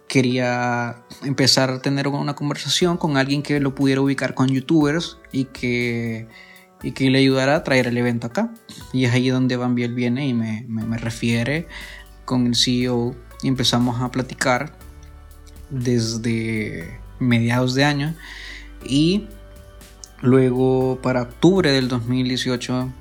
quería 0.10 1.04
empezar 1.24 1.70
a 1.70 1.82
tener 1.82 2.08
una 2.08 2.36
conversación 2.36 2.98
con 2.98 3.16
alguien 3.16 3.44
que 3.44 3.60
lo 3.62 3.76
pudiera 3.76 4.02
ubicar 4.02 4.34
con 4.34 4.50
youtubers 4.50 5.20
y 5.32 5.46
que, 5.46 6.28
y 6.82 6.92
que 6.92 7.10
le 7.12 7.20
ayudara 7.20 7.56
a 7.56 7.64
traer 7.64 7.88
el 7.88 7.98
evento 7.98 8.28
acá. 8.28 8.52
Y 8.92 9.06
es 9.06 9.14
ahí 9.14 9.30
donde 9.30 9.56
Van 9.56 9.76
Biel 9.76 9.94
viene 9.94 10.28
y 10.28 10.34
me, 10.34 10.66
me, 10.68 10.98
refiere 10.98 11.68
con 12.26 12.48
el 12.48 12.56
CEO 12.56 13.16
y 13.44 13.48
empezamos 13.48 14.02
a 14.02 14.10
platicar 14.10 14.76
desde 15.70 17.00
mediados 17.20 17.76
de 17.76 17.84
año 17.84 18.16
y 18.84 19.28
luego 20.22 21.00
para 21.04 21.22
octubre 21.22 21.72
del 21.72 21.88
2018 21.88 22.92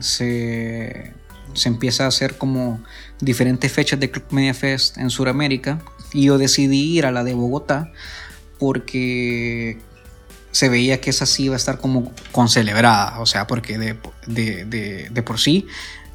se, 0.00 1.14
se 1.52 1.68
empieza 1.68 2.04
a 2.04 2.08
hacer 2.08 2.36
como 2.36 2.80
diferentes 3.20 3.70
fechas 3.70 4.00
de 4.00 4.10
Club 4.10 4.24
Media 4.30 4.54
Fest 4.54 4.98
en 4.98 5.10
Sudamérica 5.10 5.80
y 6.12 6.24
yo 6.24 6.38
decidí 6.38 6.96
ir 6.98 7.06
a 7.06 7.12
la 7.12 7.24
de 7.24 7.34
Bogotá 7.34 7.92
porque 8.58 9.78
se 10.50 10.68
veía 10.68 11.00
que 11.00 11.10
esa 11.10 11.26
sí 11.26 11.44
iba 11.44 11.54
a 11.54 11.56
estar 11.56 11.78
como 11.78 12.12
concelebrada, 12.32 13.20
o 13.20 13.26
sea, 13.26 13.46
porque 13.46 13.78
de, 13.78 13.96
de, 14.26 15.08
de, 15.10 15.22
por 15.22 15.38
sí 15.38 15.66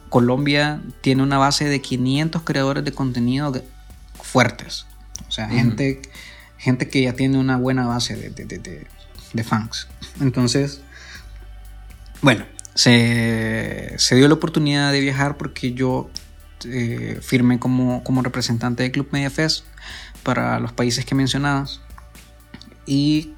Colombia 0.09 0.81
tiene 1.01 1.23
una 1.23 1.37
base 1.37 1.65
de 1.65 1.81
500 1.81 2.41
creadores 2.43 2.83
de 2.83 2.91
contenido 2.91 3.53
fuertes, 4.21 4.85
o 5.27 5.31
sea, 5.31 5.47
gente, 5.49 6.01
gente 6.57 6.89
que 6.89 7.03
ya 7.03 7.13
tiene 7.13 7.37
una 7.37 7.57
buena 7.57 7.85
base 7.87 8.15
de, 8.15 9.43
fans. 9.43 9.87
Entonces, 10.19 10.81
bueno, 12.21 12.45
se, 12.75 13.93
se 13.97 14.15
dio 14.15 14.27
la 14.27 14.33
oportunidad 14.35 14.91
de 14.91 14.99
viajar 14.99 15.37
porque 15.37 15.73
yo 15.73 16.09
eh, 16.65 17.19
firmé 17.21 17.59
como, 17.59 18.03
como, 18.03 18.21
representante 18.21 18.83
del 18.83 18.91
Club 18.91 19.09
Media 19.11 19.29
Fest 19.29 19.65
para 20.23 20.59
los 20.59 20.71
países 20.71 21.05
que 21.05 21.15
mencionabas. 21.15 21.81
Y 22.85 23.33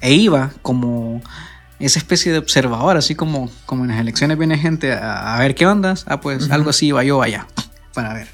e 0.00 0.12
iba 0.12 0.50
como 0.62 1.20
esa 1.78 1.98
especie 1.98 2.32
de 2.32 2.38
observador, 2.38 2.96
así 2.96 3.14
como, 3.14 3.50
como 3.66 3.84
en 3.84 3.90
las 3.90 4.00
elecciones 4.00 4.38
viene 4.38 4.58
gente 4.58 4.92
a, 4.92 5.36
ver 5.38 5.54
qué 5.54 5.66
ondas. 5.66 6.04
Ah, 6.08 6.20
pues 6.20 6.50
algo 6.50 6.70
así 6.70 6.86
iba 6.86 7.04
yo 7.04 7.22
allá 7.22 7.46
para 7.94 8.14
ver. 8.14 8.28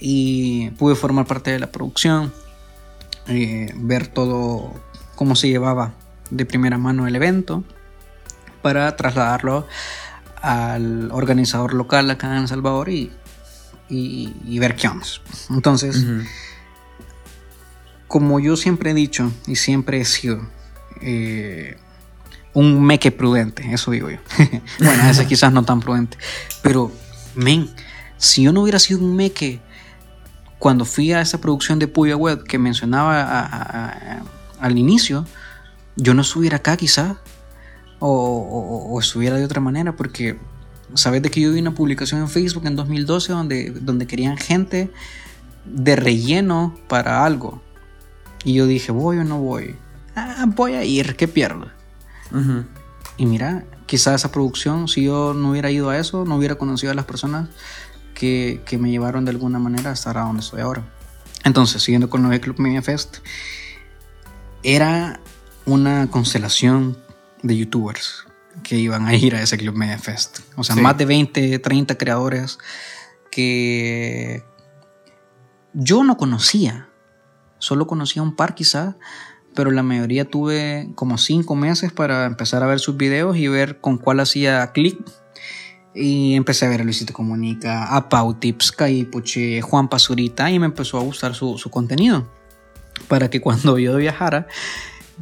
Y 0.00 0.70
pude 0.70 0.94
formar 0.94 1.26
parte 1.26 1.50
de 1.50 1.58
la 1.58 1.70
producción, 1.70 2.32
eh, 3.28 3.72
ver 3.76 4.06
todo 4.08 4.74
cómo 5.14 5.36
se 5.36 5.48
llevaba 5.48 5.94
de 6.30 6.44
primera 6.46 6.78
mano 6.78 7.06
el 7.06 7.14
evento 7.16 7.64
para 8.62 8.96
trasladarlo 8.96 9.66
al 10.42 11.10
organizador 11.12 11.74
local 11.74 12.10
acá 12.10 12.28
en 12.28 12.42
El 12.42 12.48
Salvador 12.48 12.88
y 12.88 13.12
y, 13.88 14.58
ver 14.58 14.76
qué 14.76 14.88
onda. 14.88 15.06
Entonces, 15.50 16.04
como 18.08 18.40
yo 18.40 18.56
siempre 18.56 18.90
he 18.90 18.94
dicho 18.94 19.32
y 19.46 19.56
siempre 19.56 20.00
he 20.00 20.04
sido 20.04 20.40
eh, 21.00 21.76
un 22.52 22.82
meque 22.82 23.10
prudente, 23.10 23.72
eso 23.72 23.90
digo 23.90 24.10
yo. 24.10 24.18
bueno, 24.78 25.02
a 25.02 25.06
veces 25.08 25.26
quizás 25.28 25.52
no 25.52 25.64
tan 25.64 25.80
prudente, 25.80 26.16
pero, 26.62 26.92
men, 27.34 27.68
si 28.16 28.42
yo 28.42 28.52
no 28.52 28.62
hubiera 28.62 28.78
sido 28.78 29.00
un 29.00 29.16
meque 29.16 29.60
cuando 30.58 30.84
fui 30.84 31.12
a 31.12 31.20
esa 31.20 31.40
producción 31.40 31.78
de 31.78 31.88
Puya 31.88 32.16
Web 32.16 32.44
que 32.44 32.58
mencionaba 32.58 34.22
al 34.60 34.78
inicio, 34.78 35.26
yo 35.96 36.14
no 36.14 36.22
estuviera 36.22 36.58
acá 36.58 36.76
quizás, 36.76 37.16
o, 37.98 38.98
estuviera 39.00 39.36
de 39.36 39.44
otra 39.44 39.60
manera, 39.60 39.96
porque 39.96 40.38
Sabes 40.94 41.22
de 41.22 41.30
que 41.30 41.40
yo 41.40 41.52
vi 41.52 41.60
una 41.60 41.74
publicación 41.74 42.20
en 42.20 42.28
Facebook 42.28 42.66
en 42.66 42.76
2012 42.76 43.32
donde, 43.32 43.70
donde 43.70 44.06
querían 44.06 44.36
gente 44.36 44.90
de 45.64 45.96
relleno 45.96 46.78
para 46.88 47.24
algo. 47.24 47.62
Y 48.44 48.54
yo 48.54 48.66
dije, 48.66 48.92
voy 48.92 49.18
o 49.18 49.24
no 49.24 49.40
voy. 49.40 49.76
Ah, 50.14 50.44
voy 50.48 50.74
a 50.74 50.84
ir, 50.84 51.16
¿qué 51.16 51.26
pierdo? 51.28 51.70
Y 53.16 53.26
mira, 53.26 53.64
quizás 53.86 54.16
esa 54.16 54.32
producción, 54.32 54.88
si 54.88 55.04
yo 55.04 55.34
no 55.34 55.50
hubiera 55.50 55.70
ido 55.70 55.90
a 55.90 55.98
eso, 55.98 56.24
no 56.24 56.36
hubiera 56.36 56.56
conocido 56.56 56.92
a 56.92 56.94
las 56.94 57.04
personas 57.04 57.48
que, 58.14 58.60
que 58.66 58.78
me 58.78 58.90
llevaron 58.90 59.24
de 59.24 59.30
alguna 59.30 59.58
manera 59.58 59.90
a 59.90 59.92
estar 59.94 60.18
a 60.18 60.22
donde 60.22 60.40
estoy 60.40 60.60
ahora. 60.60 60.82
Entonces, 61.44 61.82
siguiendo 61.82 62.10
con 62.10 62.32
el 62.32 62.40
Club 62.40 62.58
Media 62.58 62.82
Fest, 62.82 63.18
era 64.62 65.20
una 65.66 66.10
constelación 66.10 66.98
de 67.42 67.56
youtubers 67.56 68.24
que 68.62 68.76
iban 68.76 69.06
a 69.06 69.14
ir 69.14 69.34
a 69.34 69.42
ese 69.42 69.58
Club 69.58 69.74
Media 69.74 69.98
Fest. 69.98 70.40
O 70.56 70.64
sea, 70.64 70.76
más 70.76 70.96
de 70.96 71.04
20, 71.04 71.58
30 71.58 71.98
creadores 71.98 72.58
que 73.30 74.44
yo 75.72 76.04
no 76.04 76.16
conocía. 76.16 76.88
Solo 77.64 77.86
conocía 77.86 78.22
un 78.22 78.36
par 78.36 78.54
quizás, 78.54 78.96
pero 79.54 79.70
la 79.70 79.82
mayoría 79.82 80.24
tuve 80.24 80.90
como 80.94 81.18
5 81.18 81.54
meses 81.56 81.92
para 81.92 82.26
empezar 82.26 82.62
a 82.62 82.66
ver 82.66 82.78
sus 82.78 82.96
videos 82.96 83.36
y 83.36 83.48
ver 83.48 83.80
con 83.80 83.98
cuál 83.98 84.20
hacía 84.20 84.72
clic. 84.72 84.98
Y 85.94 86.34
empecé 86.34 86.66
a 86.66 86.68
ver 86.68 86.80
a 86.80 86.84
Luisito 86.84 87.12
Comunica, 87.12 87.94
a 87.94 88.08
Pau 88.08 88.34
Tips, 88.34 88.72
Caipuche, 88.72 89.62
Juan 89.62 89.88
Pazurita 89.88 90.50
y 90.50 90.58
me 90.58 90.66
empezó 90.66 90.98
a 90.98 91.02
gustar 91.02 91.34
su, 91.34 91.56
su 91.56 91.70
contenido. 91.70 92.28
Para 93.06 93.30
que 93.30 93.40
cuando 93.40 93.78
yo 93.78 93.96
viajara, 93.96 94.48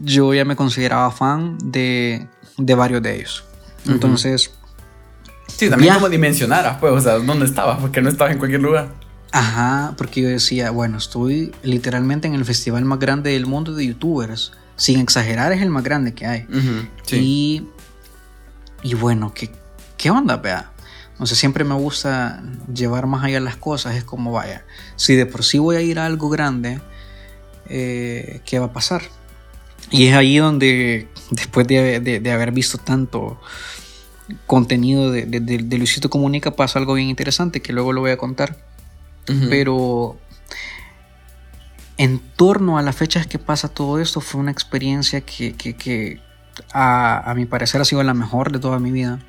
yo 0.03 0.33
ya 0.33 0.47
me 0.47 0.57
consideraba 0.57 1.11
fan 1.11 1.59
de 1.63 2.27
de 2.57 2.75
varios 2.75 3.03
de 3.03 3.17
ellos. 3.17 3.45
Entonces. 3.87 4.53
Sí, 5.49 5.69
también 5.69 5.95
como 5.95 6.09
dimensionaras, 6.09 6.79
pues, 6.79 6.93
o 6.93 7.01
sea, 7.01 7.19
¿dónde 7.19 7.45
estabas? 7.45 7.79
Porque 7.81 8.01
no 8.01 8.09
estabas 8.09 8.33
en 8.33 8.39
cualquier 8.39 8.63
lugar. 8.63 8.89
Ajá, 9.33 9.95
porque 9.97 10.21
yo 10.21 10.29
decía, 10.29 10.71
bueno, 10.71 10.99
estoy 10.99 11.53
literalmente 11.63 12.29
en 12.29 12.35
el 12.35 12.45
festival 12.45 12.85
más 12.85 12.99
grande 12.99 13.31
del 13.33 13.47
mundo 13.47 13.75
de 13.75 13.87
youtubers. 13.87 14.53
Sin 14.77 15.01
exagerar, 15.01 15.53
es 15.53 15.63
el 15.63 15.71
más 15.71 15.83
grande 15.83 16.15
que 16.15 16.27
hay. 16.27 16.47
Y. 17.11 17.67
Y 18.83 18.95
bueno, 18.95 19.33
¿qué, 19.33 19.51
qué 19.97 20.11
onda, 20.11 20.37
vea? 20.37 20.73
O 21.19 21.27
sea, 21.27 21.37
siempre 21.37 21.63
me 21.65 21.75
gusta 21.75 22.43
llevar 22.73 23.07
más 23.07 23.25
allá 23.25 23.39
las 23.41 23.57
cosas. 23.57 23.95
Es 23.95 24.05
como, 24.05 24.33
vaya, 24.33 24.65
si 24.97 25.15
de 25.15 25.25
por 25.25 25.45
sí 25.45 25.59
voy 25.59 25.77
a 25.77 25.81
ir 25.81 25.99
a 25.99 26.07
algo 26.07 26.29
grande, 26.29 26.81
eh, 27.69 28.41
¿qué 28.45 28.59
va 28.59 28.67
a 28.67 28.73
pasar? 28.73 29.03
Y 29.91 30.07
es 30.07 30.15
ahí 30.15 30.39
donde, 30.39 31.09
después 31.31 31.67
de, 31.67 32.33
haber 32.33 32.53
visto 32.53 32.77
tanto 32.77 33.41
contenido 34.47 35.11
de, 35.11 35.27
de, 35.27 35.79
Luisito 35.79 36.11
Comunica, 36.11 36.51
pasa 36.51 36.79
algo 36.79 36.95
bien 36.95 37.09
interesante 37.09 37.63
que 37.63 37.73
luego 37.73 37.93
lo 37.93 38.01
voy 38.01 38.11
a 38.11 38.17
contar. 38.17 38.57
Pero 39.27 40.19
en 41.97 42.19
torno 42.19 42.79
a 42.79 42.83
las 42.83 42.97
fechas 42.97 43.27
que 43.27 43.39
pasa 43.39 43.69
todo 43.69 44.01
esto, 44.01 44.21
fue 44.21 44.41
una 44.41 44.51
experiencia 44.51 45.21
que, 45.21 46.21
a, 46.73 47.31
a 47.31 47.35
mi 47.35 47.47
parecer 47.47 47.81
ha 47.81 47.85
sido 47.85 48.03
la 48.03 48.15
mejor 48.15 48.53
de 48.53 48.59
toda 48.59 48.79
mi 48.79 48.91
vida. 48.91 49.21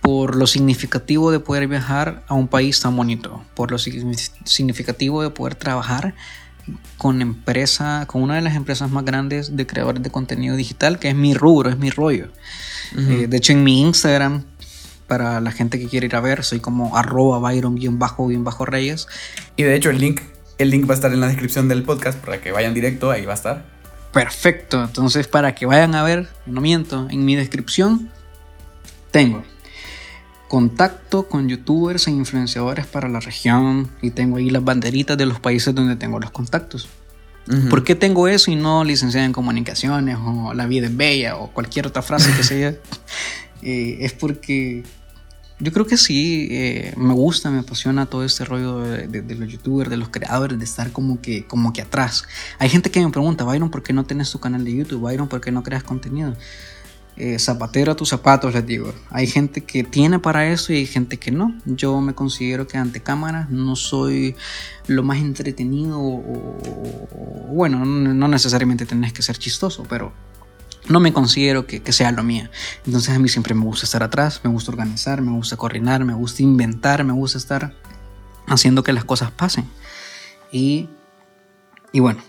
Por 0.00 0.36
lo 0.36 0.46
significativo 0.46 1.30
de 1.30 1.40
poder 1.40 1.66
viajar 1.68 2.24
a 2.28 2.34
un 2.34 2.48
país 2.48 2.80
tan 2.80 2.96
bonito, 2.96 3.44
por 3.54 3.70
lo 3.70 3.78
significativo 3.78 5.22
de 5.22 5.30
poder 5.30 5.54
trabajar 5.54 6.14
con 6.96 7.22
empresa, 7.22 8.04
con 8.06 8.22
una 8.22 8.36
de 8.36 8.42
las 8.42 8.54
empresas 8.54 8.90
más 8.90 9.04
grandes 9.04 9.56
de 9.56 9.66
creadores 9.66 10.02
de 10.02 10.10
contenido 10.10 10.56
digital, 10.56 10.98
que 10.98 11.08
es 11.08 11.14
mi 11.14 11.34
rubro, 11.34 11.70
es 11.70 11.78
mi 11.78 11.90
rollo. 11.90 12.28
Eh, 12.96 13.26
de 13.28 13.36
hecho, 13.36 13.52
en 13.52 13.64
mi 13.64 13.82
Instagram, 13.82 14.44
para 15.08 15.40
la 15.40 15.50
gente 15.50 15.80
que 15.80 15.88
quiere 15.88 16.06
ir 16.06 16.14
a 16.14 16.20
ver, 16.20 16.44
soy 16.44 16.60
como 16.60 16.96
arroba 16.96 17.40
byron-reyes. 17.40 19.08
Y 19.56 19.64
de 19.64 19.74
hecho, 19.74 19.90
el 19.90 19.98
link, 19.98 20.20
el 20.58 20.70
link 20.70 20.88
va 20.88 20.92
a 20.92 20.96
estar 20.96 21.12
en 21.12 21.20
la 21.20 21.26
descripción 21.26 21.66
del 21.68 21.82
podcast 21.82 22.20
para 22.24 22.40
que 22.40 22.52
vayan 22.52 22.74
directo, 22.74 23.10
ahí 23.10 23.24
va 23.24 23.32
a 23.32 23.34
estar. 23.34 23.64
Perfecto, 24.12 24.84
entonces 24.84 25.26
para 25.26 25.54
que 25.54 25.66
vayan 25.66 25.94
a 25.94 26.02
ver, 26.02 26.28
no 26.46 26.60
miento, 26.60 27.08
en 27.10 27.24
mi 27.24 27.34
descripción 27.36 28.10
tengo 29.10 29.42
contacto 30.48 31.28
con 31.28 31.48
youtubers 31.48 32.08
e 32.08 32.10
influenciadores 32.10 32.86
para 32.86 33.08
la 33.08 33.20
región 33.20 33.90
y 34.00 34.10
tengo 34.10 34.38
ahí 34.38 34.50
las 34.50 34.64
banderitas 34.64 35.16
de 35.16 35.26
los 35.26 35.40
países 35.40 35.74
donde 35.74 35.96
tengo 35.96 36.18
los 36.18 36.30
contactos. 36.30 36.88
¿Por 37.70 37.82
qué 37.82 37.94
tengo 37.94 38.28
eso 38.28 38.50
y 38.50 38.56
no 38.56 38.84
licenciada 38.84 39.24
en 39.24 39.32
comunicaciones 39.32 40.18
o 40.20 40.52
la 40.52 40.66
vida 40.66 40.86
es 40.86 40.94
bella 40.94 41.36
o 41.36 41.50
cualquier 41.50 41.86
otra 41.86 42.02
frase 42.02 42.34
que 42.36 42.42
sea? 42.42 42.74
Eh, 43.60 44.04
es 44.04 44.12
porque 44.12 44.84
yo 45.60 45.72
creo 45.72 45.86
que 45.86 45.96
sí, 45.96 46.48
eh, 46.50 46.94
me 46.96 47.14
gusta, 47.14 47.50
me 47.50 47.60
apasiona 47.60 48.06
todo 48.06 48.24
este 48.24 48.44
rollo 48.44 48.78
de, 48.80 49.34
los 49.34 49.48
youtubers, 49.48 49.90
de 49.90 49.96
los 49.96 50.08
creadores, 50.08 50.58
de 50.58 50.64
estar 50.64 50.92
como 50.92 51.20
que, 51.20 51.46
como 51.46 51.72
que 51.72 51.82
atrás. 51.82 52.24
Hay 52.58 52.68
gente 52.68 52.90
que 52.90 53.04
me 53.04 53.10
pregunta, 53.10 53.44
Byron, 53.44 53.70
¿por 53.70 53.82
qué 53.82 53.92
no 53.92 54.04
tienes 54.04 54.30
tu 54.30 54.38
canal 54.40 54.64
de 54.64 54.74
YouTube? 54.74 55.00
Byron, 55.00 55.28
¿por 55.28 55.40
qué 55.40 55.50
no 55.52 55.62
creas 55.62 55.82
contenido? 55.82 56.34
eh, 57.18 57.38
zapatero 57.40 57.92
a 57.92 57.96
tus 57.96 58.08
zapatos, 58.08 58.54
les 58.54 58.64
digo. 58.64 58.94
Hay 59.10 59.26
gente 59.26 59.62
que 59.62 59.82
tiene 59.82 60.20
para 60.20 60.50
eso 60.50 60.72
y 60.72 60.76
hay 60.76 60.86
gente 60.86 61.16
que 61.16 61.32
no. 61.32 61.58
Yo 61.64 62.00
me 62.00 62.14
considero 62.14 62.68
que 62.68 62.78
ante 62.78 63.00
cámaras 63.00 63.50
no 63.50 63.74
soy 63.74 64.36
lo 64.86 65.02
más 65.02 65.18
entretenido 65.18 65.98
o, 66.00 67.48
bueno, 67.52 67.84
no 67.84 68.28
necesariamente 68.28 68.86
tenés 68.86 69.12
que 69.12 69.22
ser 69.22 69.36
chistoso, 69.36 69.84
pero 69.88 70.12
no 70.88 71.00
me 71.00 71.12
considero 71.12 71.66
que, 71.66 71.82
que, 71.82 71.92
sea 71.92 72.12
lo 72.12 72.22
mío. 72.22 72.48
Entonces 72.86 73.14
a 73.14 73.18
mí 73.18 73.28
siempre 73.28 73.54
me 73.54 73.64
gusta 73.64 73.86
estar 73.86 74.02
atrás, 74.02 74.40
me 74.42 74.50
gusta 74.50 74.70
organizar, 74.70 75.20
me 75.20 75.32
gusta 75.32 75.56
coordinar, 75.56 76.04
me 76.04 76.14
gusta 76.14 76.42
inventar, 76.42 77.04
me 77.04 77.12
gusta 77.12 77.38
estar 77.38 77.74
haciendo 78.46 78.82
que 78.82 78.92
las 78.92 79.04
cosas 79.04 79.30
pasen. 79.30 79.68
Y, 80.50 80.88
y 81.92 82.00
bueno, 82.00 82.22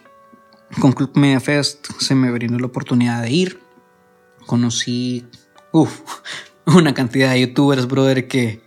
con 0.80 0.92
Club 0.92 1.12
Media 1.16 1.40
Fest 1.40 1.88
se 2.00 2.16
me 2.16 2.32
brindó 2.32 2.60
la 2.60 2.68
oportunidad 2.68 3.22
de 3.22 3.32
ir. 3.32 3.60
Conocí 4.46 5.26
uf, 5.72 6.02
una 6.66 6.94
cantidad 6.94 7.32
de 7.32 7.42
youtubers, 7.42 7.88
brother, 7.88 8.28
que 8.28 8.62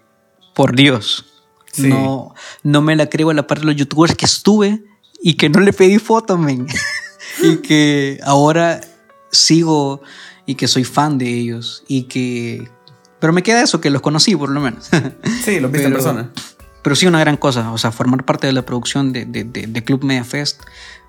por 0.54 0.76
Dios, 0.76 1.26
sí. 1.72 1.88
no, 1.88 2.34
no 2.62 2.82
me 2.82 2.96
la 2.96 3.08
creo 3.08 3.30
a 3.30 3.34
la 3.34 3.46
parte 3.46 3.62
de 3.62 3.66
los 3.72 3.76
youtubers 3.76 4.14
que 4.14 4.26
estuve 4.26 4.84
y 5.22 5.34
que 5.34 5.48
no 5.48 5.60
le 5.60 5.72
pedí 5.72 5.98
foto, 5.98 6.36
men. 6.36 6.66
y 7.42 7.56
que 7.58 8.20
ahora 8.24 8.80
sigo 9.32 10.02
y 10.46 10.54
que 10.54 10.68
soy 10.68 10.84
fan 10.84 11.18
de 11.18 11.28
ellos 11.28 11.82
y 11.88 12.04
que... 12.04 12.70
Pero 13.18 13.32
me 13.32 13.42
queda 13.42 13.62
eso, 13.62 13.80
que 13.80 13.90
los 13.90 14.02
conocí 14.02 14.36
por 14.36 14.50
lo 14.50 14.60
menos. 14.60 14.90
Sí, 15.44 15.60
los 15.60 15.70
viste 15.72 15.86
en 15.86 15.92
persona. 15.92 16.30
Pero 16.82 16.96
sí, 16.96 17.06
una 17.06 17.20
gran 17.20 17.36
cosa. 17.36 17.72
O 17.72 17.78
sea, 17.78 17.92
formar 17.92 18.24
parte 18.24 18.46
de 18.48 18.52
la 18.52 18.62
producción 18.62 19.12
de, 19.12 19.24
de, 19.24 19.44
de, 19.44 19.66
de 19.68 19.84
Club 19.84 20.04
Media 20.04 20.24
Fest 20.24 20.62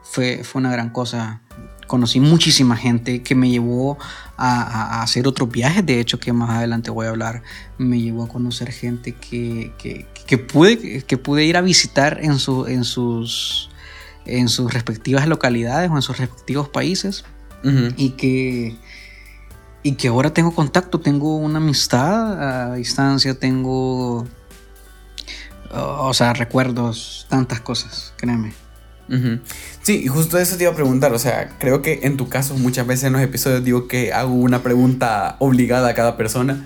fue, 0.03 0.43
fue 0.43 0.59
una 0.59 0.71
gran 0.71 0.91
cosa. 0.91 1.41
Conocí 1.88 2.19
muchísima 2.19 2.78
gente 2.78 3.24
que 3.24 3.36
me 3.36 3.49
llevó 3.49 3.97
a, 4.38 4.61
a, 4.61 4.99
a, 4.99 5.03
hacer 5.03 5.28
otros 5.28 5.51
viajes, 5.51 5.86
de 5.86 5.99
hecho, 5.99 6.19
que 6.19 6.32
más 6.32 6.51
adelante 6.51 6.91
voy 6.91 7.07
a 7.07 7.09
hablar. 7.09 7.41
Me 7.80 7.99
llevó 7.99 8.26
a 8.26 8.28
conocer 8.28 8.71
gente 8.71 9.13
que, 9.13 9.74
que, 9.80 10.05
que, 10.28 10.38
pude, 10.38 11.01
que 11.01 11.17
pude 11.17 11.43
ir 11.43 11.57
a 11.57 11.61
visitar 11.61 12.19
en, 12.21 12.38
su, 12.38 12.67
en, 12.67 12.84
sus, 12.84 13.71
en 14.26 14.49
sus 14.49 14.71
respectivas 14.71 15.28
localidades 15.28 15.89
o 15.89 15.95
en 15.95 16.03
sus 16.03 16.19
respectivos 16.19 16.69
países. 16.69 17.26
Uh 17.64 17.70
-huh. 17.70 17.93
Y 17.97 18.09
que 18.11 18.76
y 19.84 19.93
que 19.93 20.07
ahora 20.07 20.34
tengo 20.34 20.55
contacto, 20.55 21.01
tengo 21.01 21.36
una 21.36 21.57
amistad 21.57 22.70
a 22.72 22.76
distancia, 22.76 23.38
tengo, 23.38 24.26
o 25.72 26.14
sea, 26.14 26.34
recuerdos, 26.34 27.28
tantas 27.30 27.59
cosas, 27.59 28.14
créeme. 28.16 28.53
Uh 29.09 29.14
-huh. 29.16 29.41
Sí, 29.82 30.01
y 30.05 30.07
justo 30.07 30.39
eso 30.39 30.55
te 30.55 30.64
iba 30.64 30.72
a 30.72 30.76
preguntar, 30.76 31.11
o 31.14 31.20
sea, 31.20 31.57
creo 31.59 31.82
que 31.82 31.99
en 32.03 32.16
tu 32.16 32.30
caso 32.30 32.55
muchas 32.55 32.88
veces 32.88 33.03
en 33.03 33.14
los 33.14 33.22
episodios 33.22 33.64
digo 33.66 33.89
que 33.89 34.14
hago 34.14 34.34
una 34.34 34.64
pregunta 34.64 35.36
obligada 35.39 35.89
a 35.89 35.93
cada 35.93 36.16
persona 36.16 36.66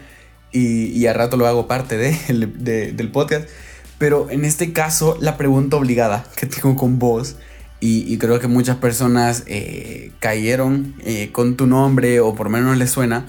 y, 0.51 0.89
y 0.89 1.07
a 1.07 1.13
rato 1.13 1.37
lo 1.37 1.47
hago 1.47 1.67
parte 1.67 1.97
de, 1.97 2.15
de, 2.55 2.91
del 2.91 3.09
podcast, 3.11 3.49
pero 3.97 4.29
en 4.29 4.45
este 4.45 4.73
caso 4.73 5.17
la 5.19 5.37
pregunta 5.37 5.75
obligada 5.77 6.25
que 6.35 6.45
tengo 6.45 6.75
con 6.75 6.99
vos 6.99 7.37
y, 7.79 8.11
y, 8.11 8.17
creo 8.17 8.39
que 8.39 8.47
muchas 8.47 8.77
personas 8.77 9.43
eh, 9.45 10.11
cayeron 10.19 10.95
eh, 11.05 11.29
con 11.31 11.55
tu 11.55 11.67
nombre 11.67 12.19
o 12.19 12.33
por 12.33 12.47
lo 12.47 12.51
menos 12.51 12.77
les 12.77 12.89
suena 12.89 13.25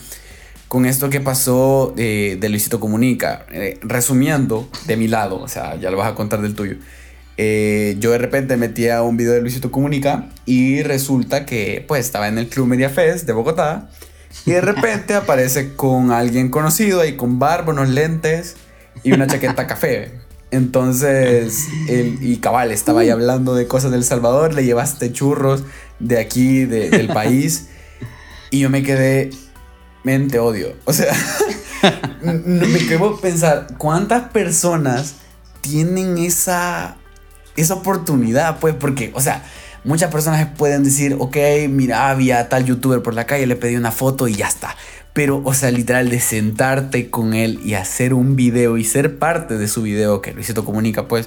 con 0.68 0.84
esto 0.84 1.10
que 1.10 1.20
pasó 1.20 1.92
de, 1.96 2.36
de 2.40 2.48
Luisito 2.48 2.78
Comunica. 2.78 3.46
Eh, 3.50 3.78
resumiendo 3.82 4.68
de 4.86 4.96
mi 4.96 5.08
lado, 5.08 5.40
o 5.40 5.48
sea, 5.48 5.76
ya 5.76 5.90
lo 5.90 5.96
vas 5.96 6.12
a 6.12 6.14
contar 6.14 6.42
del 6.42 6.54
tuyo. 6.54 6.76
Eh, 7.38 7.96
yo 7.98 8.10
de 8.10 8.18
repente 8.18 8.56
metía 8.56 9.02
un 9.02 9.16
video 9.16 9.32
de 9.32 9.40
Luisito 9.40 9.70
Comunica 9.70 10.28
y 10.44 10.82
resulta 10.82 11.46
que 11.46 11.84
pues 11.86 12.04
estaba 12.04 12.28
en 12.28 12.36
el 12.36 12.48
Club 12.48 12.66
Media 12.66 12.90
Fest 12.90 13.26
de 13.26 13.32
Bogotá 13.32 13.90
y 14.44 14.52
de 14.52 14.60
repente 14.60 15.14
aparece 15.14 15.74
con 15.74 16.10
alguien 16.10 16.50
conocido 16.50 17.00
ahí 17.00 17.16
con 17.16 17.38
barba, 17.38 17.72
unos 17.72 17.88
lentes 17.88 18.56
y 19.04 19.12
una 19.12 19.26
chaqueta 19.26 19.66
café. 19.66 20.27
Entonces, 20.50 21.68
el, 21.88 22.18
y 22.22 22.38
cabal, 22.38 22.70
estaba 22.70 23.02
ahí 23.02 23.10
hablando 23.10 23.54
de 23.54 23.66
cosas 23.66 23.90
del 23.90 24.04
Salvador, 24.04 24.54
le 24.54 24.64
llevaste 24.64 25.12
churros 25.12 25.64
de 25.98 26.18
aquí, 26.18 26.64
de, 26.64 26.88
del 26.88 27.08
país, 27.08 27.68
y 28.50 28.60
yo 28.60 28.70
me 28.70 28.82
quedé, 28.82 29.30
mente 30.04 30.38
odio. 30.38 30.74
O 30.84 30.92
sea, 30.92 31.12
me 32.22 32.78
quedo 32.86 33.20
pensar, 33.20 33.66
¿cuántas 33.76 34.30
personas 34.30 35.16
tienen 35.60 36.16
esa, 36.16 36.96
esa 37.56 37.74
oportunidad? 37.74 38.58
Pues, 38.58 38.74
porque, 38.74 39.12
o 39.14 39.20
sea, 39.20 39.44
muchas 39.84 40.10
personas 40.10 40.48
pueden 40.56 40.82
decir, 40.82 41.16
ok, 41.18 41.36
mira, 41.68 42.08
había 42.08 42.48
tal 42.48 42.64
youtuber 42.64 43.02
por 43.02 43.14
la 43.14 43.26
calle, 43.26 43.46
le 43.46 43.56
pedí 43.56 43.76
una 43.76 43.92
foto 43.92 44.28
y 44.28 44.34
ya 44.34 44.48
está. 44.48 44.76
Pero, 45.18 45.42
o 45.44 45.52
sea, 45.52 45.72
literal, 45.72 46.10
de 46.10 46.20
sentarte 46.20 47.10
con 47.10 47.34
él 47.34 47.58
y 47.64 47.74
hacer 47.74 48.14
un 48.14 48.36
video 48.36 48.78
y 48.78 48.84
ser 48.84 49.18
parte 49.18 49.58
de 49.58 49.66
su 49.66 49.82
video, 49.82 50.22
que 50.22 50.32
Luisito 50.32 50.64
Comunica, 50.64 51.08
pues, 51.08 51.26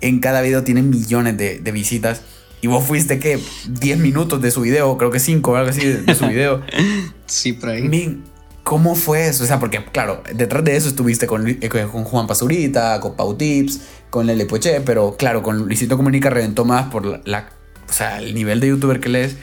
en 0.00 0.18
cada 0.18 0.40
video 0.40 0.64
tiene 0.64 0.82
millones 0.82 1.38
de, 1.38 1.60
de 1.60 1.70
visitas. 1.70 2.22
Y 2.62 2.66
vos 2.66 2.84
fuiste, 2.84 3.20
¿qué? 3.20 3.38
10 3.68 3.98
minutos 4.00 4.42
de 4.42 4.50
su 4.50 4.62
video, 4.62 4.98
creo 4.98 5.12
que 5.12 5.20
5 5.20 5.52
o 5.52 5.54
algo 5.54 5.70
así 5.70 5.86
de, 5.86 6.02
de 6.02 6.14
su 6.16 6.26
video. 6.26 6.62
sí, 7.26 7.52
por 7.52 7.68
ahí. 7.68 7.82
Min, 7.82 8.24
¿Cómo 8.64 8.96
fue 8.96 9.28
eso? 9.28 9.44
O 9.44 9.46
sea, 9.46 9.60
porque, 9.60 9.84
claro, 9.84 10.20
detrás 10.34 10.64
de 10.64 10.76
eso 10.76 10.88
estuviste 10.88 11.28
con, 11.28 11.46
eh, 11.48 11.68
con 11.68 12.02
Juan 12.02 12.26
Pazurita, 12.26 12.98
con 12.98 13.14
Pau 13.14 13.36
Tips, 13.36 13.82
con 14.10 14.26
Lele 14.26 14.46
Poche, 14.46 14.80
pero, 14.80 15.14
claro, 15.16 15.44
con 15.44 15.58
Luisito 15.58 15.96
Comunica 15.96 16.28
reventó 16.28 16.64
más 16.64 16.90
por 16.90 17.06
la, 17.06 17.20
la 17.24 17.50
o 17.88 17.92
sea, 17.92 18.18
el 18.18 18.34
nivel 18.34 18.58
de 18.58 18.66
youtuber 18.66 18.98
que 18.98 19.10
lees 19.10 19.36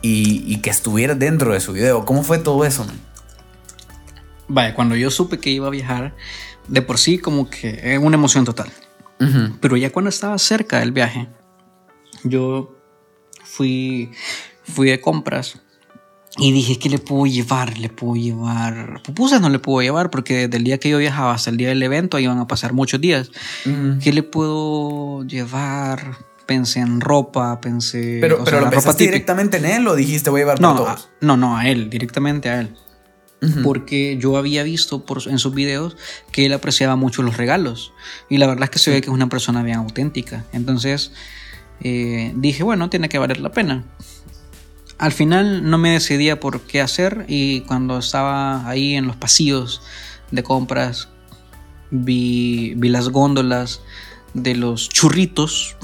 y, 0.00 0.42
y 0.46 0.62
que 0.62 0.70
estuviera 0.70 1.14
dentro 1.14 1.52
de 1.52 1.60
su 1.60 1.74
video. 1.74 2.06
¿Cómo 2.06 2.22
fue 2.22 2.38
todo 2.38 2.64
eso, 2.64 2.86
man? 2.86 3.11
Vaya, 4.52 4.74
cuando 4.74 4.96
yo 4.96 5.10
supe 5.10 5.38
que 5.38 5.48
iba 5.48 5.66
a 5.66 5.70
viajar, 5.70 6.14
de 6.68 6.82
por 6.82 6.98
sí 6.98 7.18
como 7.18 7.48
que 7.48 7.94
es 7.94 7.98
una 7.98 8.16
emoción 8.16 8.44
total. 8.44 8.70
Uh 9.18 9.24
-huh. 9.24 9.58
Pero 9.60 9.78
ya 9.78 9.90
cuando 9.90 10.10
estaba 10.10 10.36
cerca 10.38 10.80
del 10.80 10.92
viaje, 10.92 11.28
yo 12.22 12.76
fui, 13.42 14.10
fui 14.62 14.90
de 14.90 15.00
compras 15.00 15.58
y 16.36 16.52
dije, 16.52 16.78
¿qué 16.78 16.90
le 16.90 16.98
puedo 16.98 17.24
llevar? 17.24 17.78
Le 17.78 17.88
puedo 17.88 18.16
llevar... 18.16 19.00
Pupusas 19.02 19.40
no 19.40 19.48
le 19.48 19.58
puedo 19.58 19.80
llevar 19.80 20.10
porque 20.10 20.34
desde 20.48 20.58
el 20.58 20.64
día 20.64 20.76
que 20.76 20.90
yo 20.90 20.98
viajaba 20.98 21.32
hasta 21.32 21.48
el 21.48 21.56
día 21.56 21.68
del 21.68 21.82
evento 21.82 22.18
iban 22.18 22.38
a 22.38 22.46
pasar 22.46 22.74
muchos 22.74 23.00
días. 23.00 23.30
Uh 23.64 23.70
-huh. 23.70 24.02
¿Qué 24.02 24.12
le 24.12 24.22
puedo 24.22 25.24
llevar? 25.24 26.18
Pensé 26.44 26.80
en 26.80 27.00
ropa, 27.00 27.58
pensé... 27.60 28.18
Pero, 28.20 28.44
pero 28.44 28.58
sea, 28.58 28.66
lo 28.66 28.70
pensaste 28.70 29.04
directamente 29.04 29.56
en 29.56 29.64
él 29.64 29.88
o 29.88 29.94
dijiste 29.94 30.28
voy 30.28 30.40
a 30.40 30.44
llevar 30.44 30.60
no, 30.60 30.74
todos? 30.74 30.88
A, 30.90 31.24
no, 31.24 31.38
no, 31.38 31.56
a 31.56 31.68
él, 31.68 31.88
directamente 31.88 32.50
a 32.50 32.60
él. 32.60 32.76
Uh 33.42 33.46
-huh. 33.46 33.62
Porque 33.62 34.16
yo 34.20 34.36
había 34.36 34.62
visto 34.62 35.04
por, 35.04 35.28
en 35.28 35.38
sus 35.38 35.52
videos 35.52 35.96
que 36.30 36.46
él 36.46 36.52
apreciaba 36.52 36.94
mucho 36.94 37.22
los 37.22 37.36
regalos. 37.36 37.92
Y 38.30 38.38
la 38.38 38.46
verdad 38.46 38.64
es 38.64 38.70
que 38.70 38.78
se 38.78 38.92
ve 38.92 39.00
que 39.00 39.08
es 39.08 39.12
una 39.12 39.28
persona 39.28 39.64
bien 39.64 39.78
auténtica. 39.78 40.44
Entonces 40.52 41.12
eh, 41.80 42.32
dije, 42.36 42.62
bueno, 42.62 42.88
tiene 42.88 43.08
que 43.08 43.18
valer 43.18 43.40
la 43.40 43.50
pena. 43.50 43.84
Al 44.98 45.10
final 45.10 45.68
no 45.68 45.78
me 45.78 45.90
decidía 45.90 46.38
por 46.38 46.60
qué 46.60 46.80
hacer 46.80 47.24
y 47.26 47.62
cuando 47.62 47.98
estaba 47.98 48.68
ahí 48.68 48.94
en 48.94 49.08
los 49.08 49.16
pasillos 49.16 49.82
de 50.30 50.44
compras 50.44 51.08
vi, 51.90 52.74
vi 52.76 52.88
las 52.88 53.08
góndolas 53.08 53.80
de 54.34 54.54
los 54.54 54.88
churritos, 54.88 55.76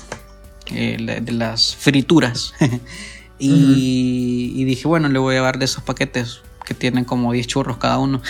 eh, 0.71 1.21
de 1.21 1.33
las 1.33 1.75
frituras. 1.75 2.55
y, 3.41 3.51
uh 3.51 3.57
-huh. 3.57 3.75
y 3.77 4.65
dije, 4.65 4.87
bueno, 4.87 5.09
le 5.09 5.19
voy 5.19 5.35
a 5.35 5.39
llevar 5.39 5.59
de 5.59 5.65
esos 5.65 5.83
paquetes 5.83 6.43
que 6.69 6.75
tienen 6.75 7.05
como 7.05 7.33
10 7.33 7.47
churros 7.47 7.79
cada 7.79 7.99
uno. 7.99 8.21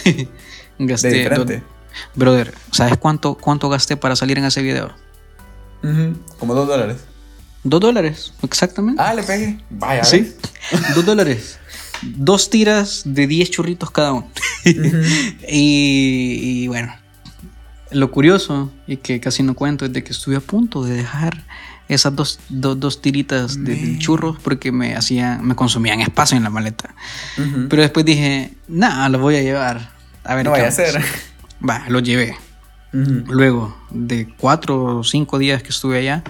gasté, 0.78 1.08
de 1.10 1.18
diferente. 1.18 1.62
brother, 2.14 2.54
¿sabes 2.70 2.96
cuánto, 2.96 3.34
cuánto 3.34 3.68
gasté 3.68 3.96
para 3.96 4.14
salir 4.14 4.38
en 4.38 4.44
ese 4.44 4.62
video? 4.62 4.92
Uh 5.82 5.86
-huh. 5.88 6.16
Como 6.38 6.54
2 6.54 6.68
dólares. 6.68 6.96
2 7.64 7.80
dólares, 7.80 8.32
exactamente. 8.42 9.02
Ah, 9.02 9.12
le 9.12 9.24
pegué. 9.24 9.58
Vaya. 9.70 10.04
Sí, 10.04 10.32
2 10.94 11.04
dólares. 11.10 11.58
Dos 12.02 12.48
tiras 12.48 13.02
de 13.04 13.26
10 13.26 13.50
churritos 13.50 13.90
cada 13.90 14.12
uno. 14.12 14.28
Uh 14.64 14.68
-huh. 14.70 15.44
y, 15.48 16.62
y 16.62 16.68
bueno, 16.68 16.94
lo 17.90 18.10
curioso 18.12 18.70
y 18.86 18.98
que 18.98 19.18
casi 19.18 19.42
no 19.42 19.54
cuento 19.54 19.84
es 19.84 19.92
de 19.92 20.04
que 20.04 20.12
estuve 20.12 20.36
a 20.36 20.40
punto 20.40 20.84
de 20.84 20.94
dejar 20.94 21.44
esas 21.88 22.14
dos, 22.14 22.38
dos, 22.48 22.78
dos 22.78 23.00
tiritas 23.00 23.64
de, 23.64 23.74
de, 23.74 23.98
churros 23.98 24.38
porque 24.42 24.72
me 24.72 24.94
hacían, 24.94 25.44
me 25.44 25.54
consumían 25.54 26.00
espacio 26.00 26.36
en 26.36 26.44
la 26.44 26.50
maleta. 26.50 26.94
Uh 27.38 27.42
-huh. 27.42 27.68
Pero 27.68 27.82
después 27.82 28.04
dije, 28.04 28.52
nada, 28.68 29.08
lo 29.08 29.18
voy 29.18 29.36
a 29.36 29.42
llevar. 29.42 29.90
A 30.24 30.34
ver, 30.34 30.44
no 30.44 30.50
vaya 30.50 30.66
a 30.66 30.68
hacer. 30.68 31.02
Va, 31.68 31.84
lo 31.88 32.00
llevé. 32.00 32.36
Uh 32.92 32.96
-huh. 32.98 33.26
Luego 33.28 33.76
de 33.90 34.28
cuatro 34.36 34.98
o 34.98 35.04
cinco 35.04 35.38
días 35.38 35.62
que 35.62 35.70
estuve 35.70 35.98
allá, 35.98 36.22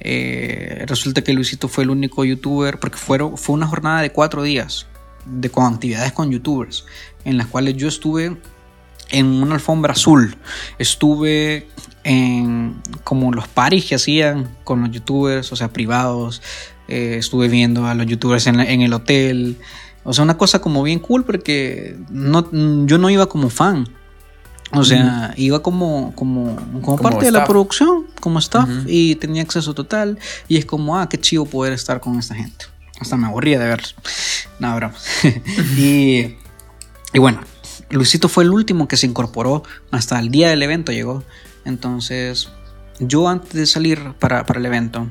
eh, 0.00 0.84
resulta 0.86 1.22
que 1.22 1.32
Luisito 1.32 1.68
fue 1.68 1.84
el 1.84 1.90
único 1.90 2.24
youtuber, 2.24 2.78
porque 2.78 2.98
fueron, 2.98 3.36
fue 3.36 3.54
una 3.54 3.66
jornada 3.66 4.02
de 4.02 4.10
cuatro 4.10 4.42
días 4.42 4.86
de, 5.24 5.50
con 5.50 5.72
actividades 5.72 6.12
con 6.12 6.30
youtubers, 6.30 6.84
en 7.24 7.36
las 7.36 7.46
cuales 7.46 7.76
yo 7.76 7.88
estuve 7.88 8.36
en 9.10 9.26
una 9.26 9.54
alfombra 9.54 9.92
azul. 9.92 10.36
Estuve 10.78 11.68
en 12.04 12.80
como 13.02 13.32
los 13.32 13.48
paris 13.48 13.86
que 13.86 13.94
hacían 13.96 14.56
con 14.62 14.82
los 14.82 14.90
youtubers, 14.90 15.50
o 15.52 15.56
sea, 15.56 15.72
privados. 15.72 16.42
Eh, 16.86 17.16
estuve 17.18 17.48
viendo 17.48 17.86
a 17.86 17.94
los 17.94 18.06
youtubers 18.06 18.46
en, 18.46 18.58
la, 18.58 18.64
en, 18.64 18.82
el 18.82 18.92
hotel. 18.92 19.56
O 20.04 20.12
sea, 20.12 20.22
una 20.22 20.36
cosa 20.36 20.60
como 20.60 20.82
bien 20.82 20.98
cool 20.98 21.24
porque 21.24 21.96
no, 22.10 22.48
yo 22.86 22.98
no 22.98 23.08
iba 23.10 23.26
como 23.26 23.48
fan. 23.48 23.88
O 24.72 24.84
sea, 24.84 25.32
iba 25.36 25.62
como, 25.62 26.12
como, 26.16 26.56
como, 26.56 26.80
como 26.82 26.96
parte 26.98 27.18
staff. 27.18 27.32
de 27.32 27.38
la 27.38 27.44
producción, 27.46 28.06
como 28.20 28.40
staff, 28.40 28.68
mm 28.68 28.72
-hmm. 28.72 28.86
y 28.88 29.14
tenía 29.14 29.42
acceso 29.42 29.72
total. 29.72 30.18
Y 30.48 30.56
es 30.56 30.66
como, 30.66 30.98
ah, 30.98 31.08
qué 31.08 31.18
chido 31.18 31.44
poder 31.44 31.72
estar 31.72 32.00
con 32.00 32.18
esta 32.18 32.34
gente. 32.34 32.66
Hasta 33.00 33.16
me 33.16 33.26
aburría 33.26 33.58
de 33.58 33.66
verlos. 33.66 33.94
No, 34.58 34.74
broma. 34.74 34.94
y, 35.76 36.36
y 37.12 37.18
bueno, 37.18 37.40
Luisito 37.90 38.28
fue 38.28 38.44
el 38.44 38.50
último 38.50 38.88
que 38.88 38.96
se 38.96 39.06
incorporó. 39.06 39.62
Hasta 39.90 40.18
el 40.18 40.30
día 40.30 40.48
del 40.48 40.62
evento 40.62 40.92
llegó. 40.92 41.22
Entonces, 41.64 42.48
yo 43.00 43.28
antes 43.28 43.52
de 43.52 43.66
salir 43.66 44.14
para, 44.18 44.44
para 44.46 44.60
el 44.60 44.66
evento, 44.66 45.08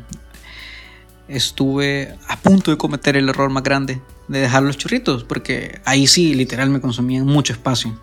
estuve 1.28 2.16
a 2.28 2.38
punto 2.38 2.72
de 2.72 2.78
cometer 2.78 3.18
el 3.18 3.30
error 3.30 3.49
más 3.49 3.64
grande 3.64 4.01
de 4.28 4.39
dejar 4.39 4.64
los 4.64 4.78
churritos, 4.78 5.24
porque 5.24 5.82
ahí 5.86 6.08
sí, 6.08 6.34
literal, 6.34 6.70
me 6.70 6.82
consumían 6.82 7.26
mucho 7.26 7.54
espacio. 7.54 7.99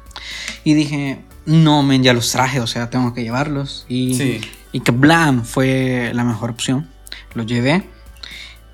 Y 0.64 0.74
dije, 0.74 1.20
no, 1.46 1.82
men, 1.82 2.02
ya 2.02 2.12
los 2.12 2.30
traje, 2.30 2.60
o 2.60 2.66
sea, 2.66 2.90
tengo 2.90 3.14
que 3.14 3.22
llevarlos. 3.22 3.86
Y, 3.88 4.40
y 4.72 4.80
que 4.80 4.92
Blam 4.92 5.44
fue 5.44 6.12
la 6.14 6.24
mejor 6.24 6.50
opción. 6.50 6.88
Los 7.34 7.46
llevé. 7.46 7.84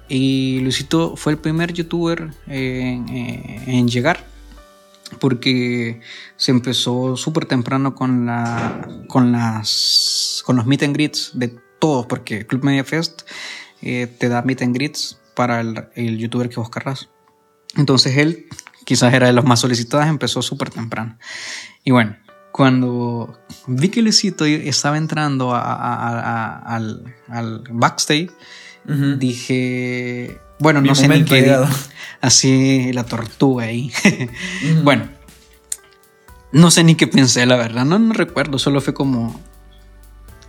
Y 0.08 0.60
Luisito 0.60 1.16
fue 1.16 1.32
el 1.32 1.38
primer 1.38 1.72
youtuber 1.72 2.30
en, 2.46 3.08
eh, 3.08 3.62
en 3.66 3.88
llegar. 3.88 4.24
Porque 5.20 6.00
se 6.36 6.50
empezó 6.50 7.16
súper 7.16 7.46
temprano 7.46 7.94
con, 7.94 8.26
la, 8.26 8.88
con, 9.08 9.32
las, 9.32 10.42
con 10.44 10.56
los 10.56 10.66
meet 10.66 10.82
and 10.82 10.94
greets 10.94 11.32
de 11.34 11.48
todos. 11.78 12.06
Porque 12.06 12.46
Club 12.46 12.64
Media 12.64 12.84
Fest 12.84 13.22
eh, 13.82 14.06
te 14.06 14.28
da 14.28 14.42
meet 14.42 14.62
and 14.62 14.74
greets 14.74 15.20
para 15.34 15.60
el, 15.60 15.88
el 15.94 16.18
youtuber 16.18 16.48
que 16.48 16.56
vos 16.56 16.70
querrás. 16.70 17.08
Entonces 17.76 18.16
él, 18.16 18.46
quizás 18.84 19.12
era 19.12 19.26
de 19.26 19.32
los 19.32 19.44
más 19.44 19.60
solicitados, 19.60 20.06
empezó 20.06 20.42
súper 20.42 20.70
temprano. 20.70 21.18
Y 21.84 21.90
bueno, 21.90 22.16
cuando 22.56 23.38
vi 23.66 23.90
que 23.90 24.00
Luisito 24.00 24.46
estaba 24.46 24.96
entrando 24.96 25.52
al, 25.54 27.14
backstage, 27.70 28.30
dije, 29.18 30.40
bueno, 30.58 30.80
no 30.80 30.94
sé 30.94 31.08
ni 31.08 31.24
qué. 31.24 31.56
Así 32.20 32.92
la 32.92 33.04
tortuga 33.04 33.64
ahí. 33.64 33.92
Bueno, 34.82 35.08
no 36.52 36.70
sé 36.70 36.84
ni 36.84 36.94
qué 36.94 37.06
pensé, 37.06 37.44
la 37.46 37.56
verdad. 37.56 37.84
No, 37.84 37.98
no 37.98 38.14
recuerdo, 38.14 38.58
solo 38.58 38.80
fue 38.80 38.94
como, 38.94 39.40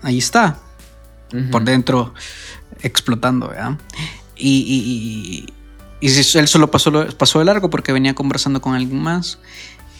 ahí 0.01 0.17
está, 0.17 0.59
por 1.51 1.63
dentro 1.63 2.13
explotando, 2.81 3.49
¿verdad? 3.49 3.77
Y, 4.35 4.59
y, 4.59 5.53
y, 5.99 6.37
él 6.37 6.47
solo 6.47 6.71
pasó, 6.71 6.91
pasó 7.17 7.39
de 7.39 7.45
largo 7.45 7.69
porque 7.69 7.91
venía 7.91 8.15
conversando 8.15 8.61
con 8.61 8.73
alguien 8.73 9.01
más. 9.01 9.39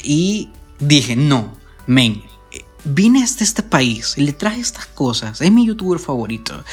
Y 0.04 0.50
dije, 0.80 1.16
no, 1.16 1.58
men, 1.88 2.24
vine 2.88 3.24
hasta 3.24 3.44
este 3.44 3.64
país, 3.64 4.18
le 4.18 4.34
traje 4.34 4.62
estas 4.62 4.86
cosas, 4.86 5.42
es 5.42 5.52
mi 5.52 5.66
youtuber 5.66 6.00
favorito. 6.00 6.64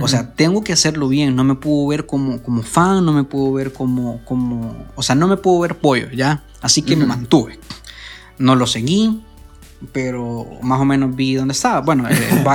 O 0.00 0.08
sea, 0.08 0.34
tengo 0.34 0.62
que 0.62 0.72
hacerlo 0.72 1.08
bien, 1.08 1.36
no 1.36 1.44
me 1.44 1.54
puedo 1.54 1.86
ver 1.86 2.06
como, 2.06 2.42
como 2.42 2.62
fan, 2.62 3.04
no 3.04 3.12
me 3.12 3.24
puedo 3.24 3.52
ver 3.52 3.72
como, 3.72 4.24
como, 4.24 4.86
o 4.94 5.02
sea, 5.02 5.14
no 5.14 5.28
me 5.28 5.36
puedo 5.36 5.60
ver 5.60 5.76
pollo, 5.76 6.10
¿ya? 6.10 6.42
Así 6.60 6.82
que 6.82 6.96
me 6.96 7.06
mantuve. 7.06 7.58
No 8.38 8.54
lo 8.54 8.66
seguí, 8.66 9.22
pero 9.92 10.46
más 10.62 10.80
o 10.80 10.84
menos 10.84 11.14
vi 11.16 11.34
dónde 11.34 11.52
estaba. 11.52 11.80
Bueno, 11.80 12.06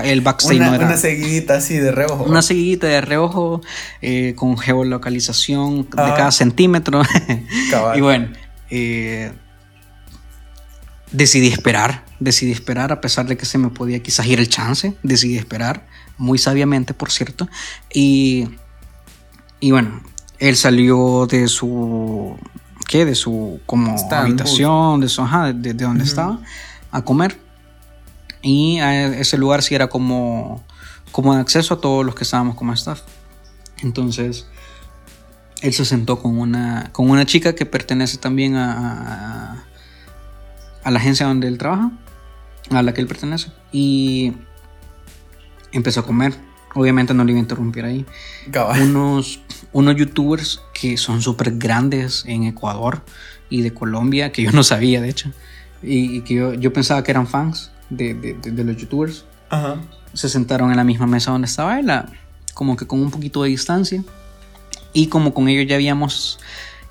el, 0.03 0.22
backstage 0.22 0.57
una, 0.57 0.70
no 0.70 0.76
era. 0.76 0.86
Una 0.88 0.97
seguidita 0.97 1.55
así 1.55 1.78
de 1.78 1.91
reojo. 1.91 2.24
Una 2.24 2.41
seguidita 2.41 2.88
de 2.88 3.01
reojo 3.01 3.61
eh, 4.01 4.34
con 4.36 4.57
geolocalización 4.57 5.84
de 5.84 5.95
cada 5.95 6.32
centímetro. 6.32 7.01
y 7.95 8.01
bueno, 8.01 8.30
eh, 8.70 9.32
decidí 11.11 11.47
esperar, 11.47 12.05
decidí 12.26 12.51
esperar 12.51 12.91
a 12.91 12.99
pesar 12.99 13.26
de 13.28 13.38
que 13.38 13.45
se 13.45 13.57
me 13.57 13.69
podía 13.69 14.03
quizás 14.03 14.26
ir 14.26 14.39
el 14.39 14.49
chance, 14.49 14.95
decidí 15.03 15.38
esperar, 15.38 15.88
muy 16.17 16.38
sabiamente 16.38 16.93
por 16.93 17.11
cierto, 17.11 17.47
y, 17.93 18.49
y 19.61 19.71
bueno, 19.71 20.01
él 20.39 20.57
salió 20.57 21.28
de 21.28 21.47
su, 21.47 22.38
¿qué? 22.88 23.05
De 23.05 23.15
su 23.15 23.61
como 23.65 23.95
habitación, 24.11 24.99
de 24.99 25.07
su, 25.07 25.21
ajá, 25.21 25.53
de, 25.53 25.73
donde 25.73 26.03
estaba, 26.03 26.39
a 26.91 27.03
comer, 27.03 27.39
y 28.41 28.80
a 28.80 29.07
ese 29.07 29.38
lugar 29.38 29.63
sí 29.63 29.73
era 29.73 29.88
como, 29.88 30.63
como 31.11 31.34
de 31.34 31.41
acceso 31.41 31.76
a 31.76 31.82
todos 31.82 32.05
los 32.05 32.15
que 32.15 32.26
estábamos 32.26 32.55
como 32.55 32.73
staff. 32.73 33.01
Entonces, 33.82 34.47
él 35.61 35.73
se 35.73 35.86
sentó 35.86 36.21
con 36.21 36.38
una, 36.38 36.91
con 36.91 37.09
una 37.09 37.26
chica 37.26 37.55
que 37.55 37.65
pertenece 37.65 38.17
también 38.17 38.55
a 38.55 39.65
a 40.86 40.91
la 40.91 40.99
agencia 40.99 41.26
donde 41.26 41.47
él 41.47 41.57
trabaja, 41.57 41.91
a 42.72 42.82
la 42.82 42.93
que 42.93 43.01
él 43.01 43.07
pertenece, 43.07 43.51
y 43.72 44.34
empezó 45.72 46.01
a 46.01 46.05
comer. 46.05 46.34
Obviamente 46.74 47.13
no 47.13 47.24
le 47.24 47.32
iba 47.32 47.39
a 47.39 47.41
interrumpir 47.41 47.86
ahí. 47.86 48.05
Unos, 48.82 49.39
unos 49.72 49.95
youtubers 49.95 50.61
que 50.74 50.97
son 50.97 51.22
súper 51.22 51.57
grandes 51.57 52.26
en 52.28 52.43
Ecuador 52.43 53.01
y 53.49 53.61
de 53.61 53.74
Colombia, 53.74 54.32
que 54.32 54.43
yo 54.43 54.51
no 54.51 54.63
sabía 54.63 55.01
de 55.01 55.09
hecho, 55.09 55.32
y, 55.82 56.22
que 56.22 56.36
yo, 56.36 56.53
yo, 56.53 56.74
pensaba 56.74 57.03
que 57.03 57.11
eran 57.11 57.28
fans 57.28 57.72
de, 57.89 58.13
de, 58.13 58.63
los 58.63 58.76
youtubers, 58.76 59.26
se 60.13 60.30
sentaron 60.30 60.72
en 60.72 60.78
la 60.78 60.84
misma 60.84 61.07
mesa 61.07 61.32
donde 61.32 61.47
estaba 61.47 61.80
él, 61.80 61.91
como 62.53 62.76
que 62.76 62.88
con 62.88 62.99
un 62.99 63.11
poquito 63.11 63.43
de 63.43 63.49
distancia, 63.49 64.03
y 64.93 65.07
como 65.07 65.34
con 65.34 65.47
ellos 65.47 65.68
ya 65.68 65.76
habíamos 65.76 66.39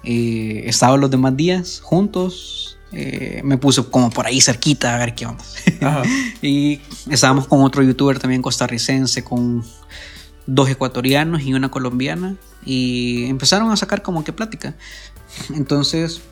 eh, 0.05 0.65
estado 0.67 0.97
los 0.97 1.11
demás 1.11 1.37
días 1.37 1.81
juntos, 1.83 2.74
eh, 2.97 3.41
me 3.45 3.59
puso 3.59 3.91
como 3.91 4.11
por 4.11 4.27
ahí 4.27 4.41
cerquita 4.41 4.95
a 4.95 4.99
ver 4.99 5.15
qué 5.15 5.27
onda. 5.27 5.45
y 6.43 6.81
estábamos 7.11 7.49
con 7.49 7.63
otro 7.63 7.83
youtuber 7.83 8.21
también 8.21 8.41
costarricense, 8.41 9.25
con 9.25 9.65
dos 10.47 10.71
ecuatorianos 10.71 11.43
y 11.43 11.55
una 11.55 11.71
colombiana. 11.71 12.37
Y 12.65 13.25
empezaron 13.25 13.71
a 13.73 13.77
sacar 13.77 14.03
como 14.03 14.23
que 14.23 14.33
plática. 14.33 14.77
Entonces, 15.55 16.23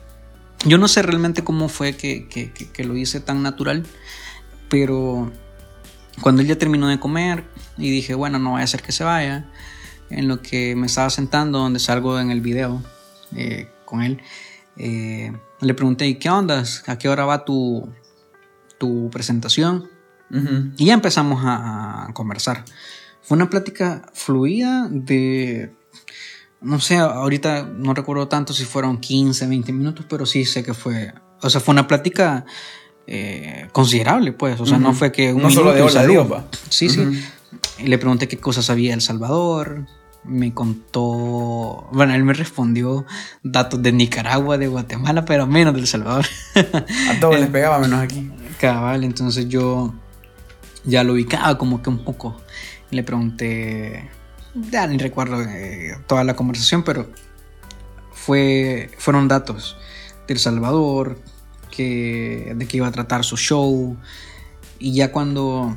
yo 0.64 0.78
no 0.78 0.86
sé 0.86 1.02
realmente 1.02 1.42
cómo 1.42 1.68
fue 1.68 1.96
que, 1.96 2.28
que, 2.28 2.52
que, 2.52 2.84
lo 2.84 2.96
hice 2.96 3.20
tan 3.20 3.42
natural. 3.42 3.84
Pero 4.68 5.32
cuando 6.20 6.42
él 6.42 6.48
ya 6.48 6.56
terminó 6.56 6.88
de 6.88 7.00
comer 7.00 7.44
y 7.76 7.90
dije, 7.90 8.14
bueno, 8.14 8.38
no 8.38 8.52
vaya 8.52 8.64
a 8.64 8.68
ser 8.68 8.82
que 8.82 8.92
se 8.92 9.02
vaya. 9.02 9.50
En 10.10 10.28
lo 10.28 10.42
que 10.42 10.76
me 10.76 10.86
estaba 10.86 11.10
sentando, 11.10 11.58
donde 11.58 11.80
salgo 11.80 12.20
en 12.20 12.30
el 12.30 12.40
video 12.40 12.82
eh, 13.34 13.68
con 13.84 14.02
él. 14.02 14.20
Eh, 14.76 15.32
le 15.62 15.74
pregunté, 15.74 16.18
¿qué 16.18 16.28
onda? 16.28 16.64
¿A 16.86 16.98
qué 16.98 17.08
hora 17.08 17.24
va 17.24 17.44
tu, 17.44 17.88
tu 18.78 19.08
presentación? 19.10 19.88
Y 20.78 20.86
ya 20.86 20.94
empezamos 20.94 21.42
a, 21.44 22.08
conversar. 22.14 22.64
Fue 23.20 23.36
una 23.36 23.50
plática 23.50 24.10
fluida 24.14 24.88
de, 24.90 25.74
no 26.62 26.80
sé, 26.80 26.96
ahorita 26.96 27.64
no 27.64 27.92
recuerdo 27.92 28.28
tanto 28.28 28.54
si 28.54 28.64
fueron 28.64 28.98
15, 28.98 29.46
20 29.46 29.72
minutos, 29.72 30.06
pero 30.08 30.24
sí 30.24 30.46
sé 30.46 30.64
que 30.64 30.72
fue, 30.72 31.12
o 31.42 31.50
sea, 31.50 31.60
fue 31.60 31.72
una 31.72 31.86
plática 31.86 32.46
eh, 33.06 33.68
considerable, 33.72 34.32
pues, 34.32 34.58
o 34.58 34.64
sea, 34.64 34.78
no 34.78 34.94
fue 34.94 35.12
que 35.12 35.34
un 35.34 35.42
no 35.42 35.50
solo 35.50 35.72
de 35.74 35.82
hola, 35.82 36.46
Sí, 36.70 36.88
sí. 36.88 37.06
Y 37.78 37.86
le 37.88 37.98
pregunté 37.98 38.26
qué 38.26 38.38
cosas 38.38 38.64
sabía 38.64 38.94
El 38.94 39.02
Salvador, 39.02 39.86
me 40.24 40.54
contó, 40.54 41.88
bueno, 41.92 42.14
él 42.14 42.24
me 42.24 42.32
respondió 42.32 43.04
datos 43.42 43.82
de 43.82 43.92
Nicaragua, 43.92 44.58
de 44.58 44.68
Guatemala, 44.68 45.24
pero 45.24 45.46
menos 45.46 45.74
del 45.74 45.86
Salvador. 45.86 46.26
A 46.54 47.20
todos 47.20 47.40
les 47.40 47.48
pegaba 47.50 47.78
menos 47.78 48.00
aquí. 48.00 48.30
Cabal, 48.60 49.04
entonces 49.04 49.48
yo 49.48 49.92
ya 50.84 51.02
lo 51.04 51.14
ubicaba 51.14 51.58
como 51.58 51.82
que 51.82 51.90
un 51.90 52.04
poco. 52.04 52.40
Le 52.90 53.02
pregunté, 53.02 54.10
ya 54.54 54.86
ni 54.86 54.98
recuerdo 54.98 55.40
eh, 55.42 55.96
toda 56.06 56.24
la 56.24 56.36
conversación, 56.36 56.84
pero 56.84 57.10
fue, 58.12 58.90
fueron 58.98 59.26
datos 59.26 59.76
del 60.28 60.38
Salvador, 60.38 61.18
que, 61.70 62.52
de 62.54 62.66
que 62.66 62.76
iba 62.76 62.86
a 62.86 62.92
tratar 62.92 63.24
su 63.24 63.36
show. 63.36 63.96
Y 64.78 64.94
ya 64.94 65.10
cuando, 65.10 65.76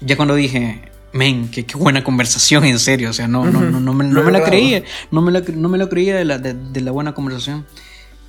ya 0.00 0.16
cuando 0.16 0.34
dije, 0.34 0.91
men, 1.12 1.48
qué, 1.50 1.64
buena 1.76 2.02
conversación, 2.04 2.64
en 2.64 2.78
serio. 2.78 3.10
O 3.10 3.12
sea, 3.12 3.28
no, 3.28 3.44
no, 3.44 3.60
no, 3.60 3.80
no, 3.80 3.94
me, 3.94 4.04
no 4.04 4.22
me 4.22 4.32
la 4.32 4.42
creía. 4.42 4.82
No 5.10 5.22
me, 5.22 5.32
la, 5.32 5.40
no 5.40 5.68
me 5.68 5.78
lo 5.78 5.88
creía 5.88 6.16
de 6.16 6.24
la, 6.24 6.38
de, 6.38 6.80
la 6.80 6.90
buena 6.90 7.14
conversación. 7.14 7.66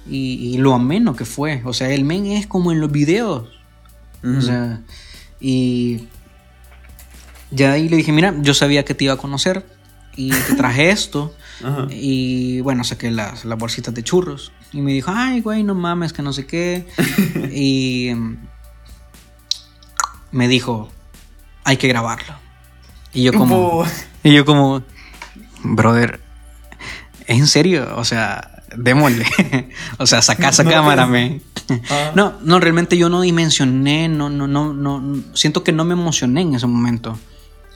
Y, 0.09 0.57
lo 0.57 0.73
ameno 0.73 1.15
que 1.15 1.25
fue. 1.25 1.61
O 1.65 1.73
sea, 1.73 1.89
el 1.89 2.03
men 2.03 2.25
es 2.27 2.47
como 2.47 2.71
en 2.71 2.79
los 2.79 2.91
videos. 2.91 3.49
O 4.23 4.41
sea, 4.41 4.81
y 5.39 6.07
ya 7.51 7.73
ahí 7.73 7.89
le 7.89 7.97
dije, 7.97 8.11
mira, 8.11 8.33
yo 8.41 8.53
sabía 8.53 8.85
que 8.85 8.93
te 8.93 9.03
iba 9.05 9.13
a 9.13 9.17
conocer 9.17 9.65
y 10.15 10.31
te 10.31 10.53
traje 10.57 10.89
esto. 10.89 11.33
Y 11.89 12.59
bueno, 12.61 12.83
saqué 12.83 13.11
las, 13.11 13.45
las 13.45 13.57
bolsitas 13.57 13.93
de 13.93 14.03
churros. 14.03 14.51
Y 14.73 14.81
me 14.81 14.91
dijo, 14.91 15.11
ay, 15.13 15.39
güey, 15.39 15.63
no 15.63 15.75
mames, 15.75 16.11
que 16.11 16.21
no 16.21 16.33
sé 16.33 16.45
qué. 16.45 16.85
y 17.53 18.11
me 20.31 20.47
dijo, 20.47 20.89
hay 21.63 21.77
que 21.77 21.87
grabarlo. 21.87 22.42
Y 23.13 23.23
yo 23.23 23.33
como... 23.33 23.85
Y 24.23 24.33
yo 24.33 24.45
como... 24.45 24.83
Brother, 25.63 26.19
¿es 27.27 27.39
en 27.39 27.47
serio? 27.47 27.93
O 27.95 28.03
sea, 28.03 28.63
démosle. 28.75 29.25
o 29.97 30.05
sea, 30.05 30.21
saca 30.21 30.49
esa 30.49 30.63
cámara, 30.63 31.05
me. 31.05 31.41
Ah. 31.89 32.11
No, 32.15 32.33
no, 32.43 32.59
realmente 32.59 32.97
yo 32.97 33.09
no 33.09 33.21
dimensioné, 33.21 34.09
no, 34.09 34.29
no, 34.29 34.47
no, 34.47 34.73
no. 34.73 35.23
Siento 35.33 35.63
que 35.63 35.71
no 35.71 35.85
me 35.85 35.93
emocioné 35.93 36.41
en 36.41 36.55
ese 36.55 36.67
momento. 36.67 37.17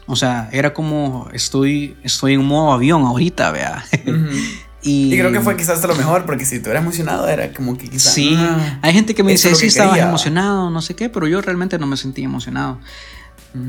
O 0.06 0.16
sea, 0.16 0.50
era 0.52 0.74
como 0.74 1.30
estoy, 1.34 1.98
estoy 2.04 2.34
en 2.34 2.46
modo 2.46 2.72
avión 2.72 3.04
ahorita, 3.04 3.52
vea. 3.52 3.86
y, 4.82 5.12
creo 5.12 5.32
que 5.32 5.42
fue 5.42 5.58
quizás 5.58 5.84
lo 5.84 5.96
mejor, 5.96 6.26
porque 6.26 6.46
si 6.46 6.62
tú 6.62 6.70
eras 6.70 6.82
emocionado, 6.82 7.28
era 7.28 7.52
como 7.54 7.78
que 7.78 7.90
quizás. 7.90 8.14
Sí, 8.14 8.34
ah, 8.38 8.80
hay 8.82 8.94
gente 8.94 9.14
que 9.14 9.24
me 9.24 9.34
dice, 9.34 9.54
sí, 9.56 9.68
estabas 9.68 9.98
emocionado, 10.00 10.70
no 10.70 10.82
sé 10.82 10.96
qué, 10.96 11.10
pero 11.10 11.28
yo 11.28 11.42
realmente 11.42 11.78
no 11.78 11.88
me 11.88 11.98
sentí 11.98 12.24
emocionado. 12.24 12.80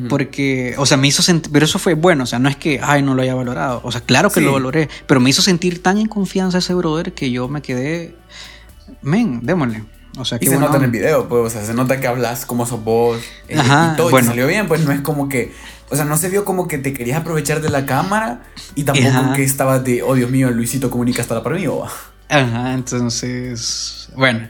Porque, 0.08 0.74
o 0.76 0.84
sea, 0.84 0.96
me 0.96 1.08
hizo 1.08 1.22
sentir, 1.22 1.50
pero 1.52 1.64
eso 1.64 1.78
fue 1.78 1.94
bueno, 1.94 2.24
o 2.24 2.26
sea, 2.26 2.38
no 2.38 2.48
es 2.48 2.56
que, 2.56 2.80
ay, 2.82 3.02
no 3.02 3.14
lo 3.14 3.22
haya 3.22 3.34
valorado, 3.34 3.80
o 3.84 3.92
sea, 3.92 4.02
claro 4.02 4.30
que 4.30 4.40
lo 4.40 4.52
valoré, 4.52 4.88
pero 5.06 5.18
me 5.18 5.30
hizo 5.30 5.40
sentir 5.40 5.82
tan 5.82 5.98
en 5.98 6.06
confianza 6.06 6.58
ese 6.58 6.74
brother 6.74 7.14
que 7.14 7.30
yo 7.30 7.48
me 7.48 7.62
quedé, 7.62 8.14
men, 9.02 9.40
démosle. 9.42 9.84
O 10.18 10.24
sea, 10.24 10.38
y 10.40 10.46
se 10.46 10.58
nota 10.58 10.76
en 10.78 10.84
el 10.84 10.90
video, 10.90 11.28
pues, 11.28 11.46
o 11.46 11.50
sea, 11.50 11.64
se 11.64 11.74
nota 11.74 12.00
que 12.00 12.06
hablas 12.06 12.44
como 12.44 12.66
sos 12.66 12.82
vos 12.82 13.18
eh, 13.48 13.56
y 13.56 13.96
todo, 13.96 14.10
bueno. 14.10 14.26
y 14.26 14.28
salió 14.28 14.46
bien, 14.46 14.66
pues 14.66 14.84
no 14.84 14.92
es 14.92 15.00
como 15.00 15.28
que, 15.28 15.54
o 15.90 15.96
sea, 15.96 16.04
no 16.04 16.16
se 16.16 16.28
vio 16.28 16.44
como 16.44 16.66
que 16.66 16.78
te 16.78 16.92
querías 16.92 17.20
aprovechar 17.20 17.60
de 17.60 17.70
la 17.70 17.86
cámara 17.86 18.42
y 18.74 18.84
tampoco 18.84 19.32
que 19.34 19.44
estabas 19.44 19.84
de, 19.84 20.02
oh 20.02 20.14
Dios 20.14 20.30
mío, 20.30 20.50
Luisito 20.50 20.90
comunica 20.90 21.22
hasta 21.22 21.34
la 21.34 21.42
para 21.42 21.56
mí, 21.56 21.66
o 21.66 21.86
Ajá, 22.28 22.74
entonces, 22.74 24.10
bueno, 24.14 24.48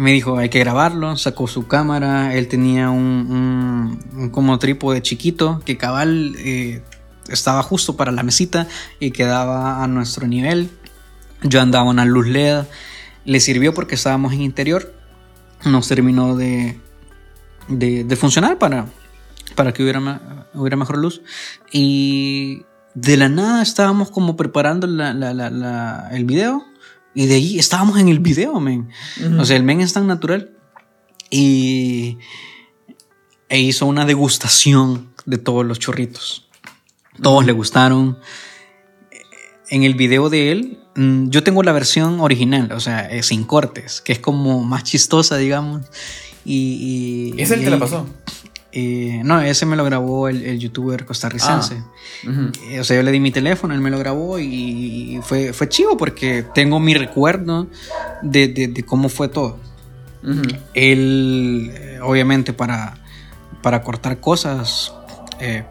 me 0.00 0.12
dijo, 0.12 0.38
hay 0.38 0.48
que 0.48 0.60
grabarlo, 0.60 1.14
sacó 1.18 1.46
su 1.46 1.66
cámara, 1.66 2.34
él 2.34 2.48
tenía 2.48 2.88
un, 2.88 4.00
un, 4.16 4.30
como 4.30 4.58
trípode 4.58 5.02
chiquito 5.02 5.60
que 5.66 5.76
cabal 5.76 6.34
eh, 6.38 6.82
estaba 7.28 7.62
justo 7.62 7.96
para 7.96 8.10
la 8.10 8.22
mesita 8.22 8.66
y 8.98 9.10
quedaba 9.10 9.84
a 9.84 9.86
nuestro 9.88 10.26
nivel. 10.26 10.70
Yo 11.42 11.60
andaba 11.60 11.90
una 11.90 12.06
luz 12.06 12.26
LED, 12.28 12.64
le 13.26 13.40
sirvió 13.40 13.74
porque 13.74 13.94
estábamos 13.94 14.32
en 14.32 14.40
interior, 14.40 14.94
nos 15.66 15.86
terminó 15.86 16.34
de, 16.34 16.80
de, 17.68 18.16
funcionar 18.16 18.56
para, 18.56 18.86
para 19.54 19.74
que 19.74 19.82
hubiera, 19.82 20.48
hubiera 20.54 20.78
mejor 20.78 20.96
luz. 20.96 21.20
Y 21.72 22.64
de 22.94 23.18
la 23.18 23.28
nada 23.28 23.60
estábamos 23.60 24.10
como 24.10 24.34
preparando 24.34 24.86
el 24.86 26.24
video 26.24 26.69
y 27.14 27.26
de 27.26 27.34
ahí 27.34 27.58
estábamos 27.58 27.98
en 27.98 28.08
el 28.08 28.20
video, 28.20 28.58
men. 28.60 28.88
O 29.38 29.44
sea, 29.44 29.56
el 29.56 29.64
men 29.64 29.80
es 29.80 29.92
tan 29.92 30.06
natural. 30.06 30.50
Y 31.28 32.18
e 33.48 33.60
hizo 33.60 33.86
una 33.86 34.04
degustación 34.06 35.12
de 35.26 35.38
todos 35.38 35.66
los 35.66 35.78
chorritos. 35.78 36.48
Todos 37.20 37.44
le 37.44 37.52
gustaron. 37.52 38.18
En 39.68 39.84
el 39.84 39.94
video 39.94 40.30
de 40.30 40.52
él, 40.52 40.78
mm, 40.96 41.28
yo 41.28 41.42
tengo 41.44 41.62
la 41.62 41.72
versión 41.72 42.20
original, 42.20 42.72
o 42.72 42.80
sea, 42.80 43.08
eh, 43.08 43.22
sin 43.22 43.44
cortes, 43.44 44.00
que 44.00 44.12
es 44.12 44.18
como 44.18 44.64
más 44.64 44.84
chistosa, 44.84 45.36
digamos. 45.36 45.82
Y, 46.44 47.34
y, 47.36 47.40
¿Es 47.40 47.50
el 47.50 47.62
que 47.62 47.70
la 47.70 47.78
pasó? 47.78 48.06
Eh, 48.72 49.22
no, 49.24 49.40
ese 49.40 49.66
me 49.66 49.74
lo 49.74 49.84
grabó 49.84 50.28
el, 50.28 50.58
youtuber 50.58 51.04
costarricense. 51.04 51.82
Ah, 52.26 52.50
eh, 52.68 52.80
o 52.80 52.84
sea, 52.84 52.96
yo 52.96 53.02
le 53.02 53.10
di 53.10 53.18
mi 53.18 53.32
teléfono, 53.32 53.74
él 53.74 53.80
me 53.80 53.90
lo 53.90 53.98
grabó 53.98 54.38
y 54.38 55.20
fue, 55.22 55.52
fue 55.52 55.68
chivo 55.68 55.96
porque 55.96 56.44
tengo 56.54 56.78
mi 56.78 56.94
recuerdo 56.94 57.66
de, 58.22 58.84
cómo 58.86 59.08
fue 59.08 59.28
todo. 59.28 59.58
Él, 60.74 61.72
eh, 61.74 61.98
obviamente, 62.02 62.52
para, 62.52 62.98
para 63.62 63.82
cortar 63.82 64.20
cosas, 64.20 64.92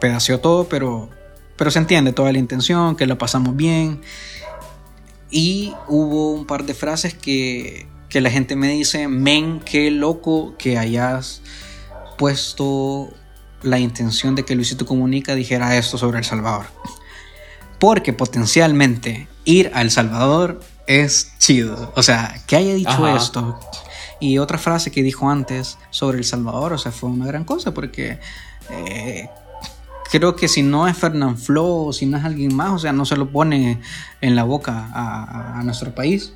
pedaceó 0.02 0.40
todo, 0.40 0.68
pero, 0.68 1.10
pero 1.56 1.72
se 1.72 1.80
entiende 1.80 2.12
toda 2.12 2.32
la 2.34 2.40
intención, 2.40 2.96
que 2.96 3.06
la 3.06 3.18
pasamos 3.18 3.56
bien. 3.56 4.02
Y 5.32 5.74
hubo 5.88 6.34
un 6.34 6.46
par 6.48 6.66
de 6.66 6.74
frases 6.74 7.14
que, 7.14 7.88
que 8.10 8.20
la 8.20 8.32
gente 8.32 8.56
me 8.56 8.70
dice, 8.70 9.08
men, 9.08 9.62
qué 9.64 9.92
loco 9.92 10.56
que 10.58 10.78
hayas 10.80 11.44
puesto 12.20 13.10
la 13.64 13.80
intención 13.80 14.36
de 14.36 14.44
que 14.44 14.54
Luisito 14.54 14.86
Comunica 14.86 15.36
dijera 15.36 15.78
esto 15.78 15.98
sobre 15.98 16.20
El 16.20 16.26
Salvador. 16.26 16.66
Porque 17.80 18.12
potencialmente 18.12 19.30
ir 19.46 19.72
a 19.74 19.82
El 19.82 19.90
Salvador 19.90 20.60
es 20.86 21.32
chido. 21.40 21.94
O 21.96 22.04
sea, 22.04 22.44
que 22.46 22.58
haya 22.58 22.74
dicho 22.74 23.08
esto. 23.08 23.58
Y 24.20 24.38
otra 24.38 24.58
frase 24.58 24.92
que 24.92 25.02
dijo 25.02 25.30
antes 25.30 25.78
sobre 25.92 26.18
El 26.18 26.26
Salvador, 26.26 26.74
o 26.74 26.78
sea, 26.78 26.92
fue 26.92 27.10
una 27.10 27.26
gran 27.26 27.46
cosa 27.46 27.74
porque 27.74 28.20
eh, 28.70 29.30
creo 30.12 30.36
que 30.36 30.50
si 30.50 30.62
no 30.62 30.90
es 30.90 30.98
Fernán 30.98 31.38
Flo 31.38 31.86
o 31.86 31.94
si 31.94 32.06
no 32.06 32.18
es 32.18 32.26
alguien 32.26 32.54
más, 32.54 32.72
o 32.72 32.80
sea, 32.80 32.92
no 32.92 33.06
se 33.06 33.16
lo 33.16 33.32
pone 33.32 33.80
en 34.20 34.36
la 34.36 34.44
boca 34.44 34.90
a, 34.94 35.62
nuestro 35.64 35.96
país. 35.96 36.34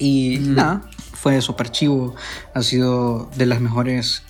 Y 0.00 0.38
nada, 0.40 0.82
fue 1.12 1.40
súper 1.42 1.70
chivo. 1.70 2.16
Ha 2.54 2.62
sido 2.62 3.30
de 3.36 3.46
las 3.46 3.60
mejores 3.60 4.24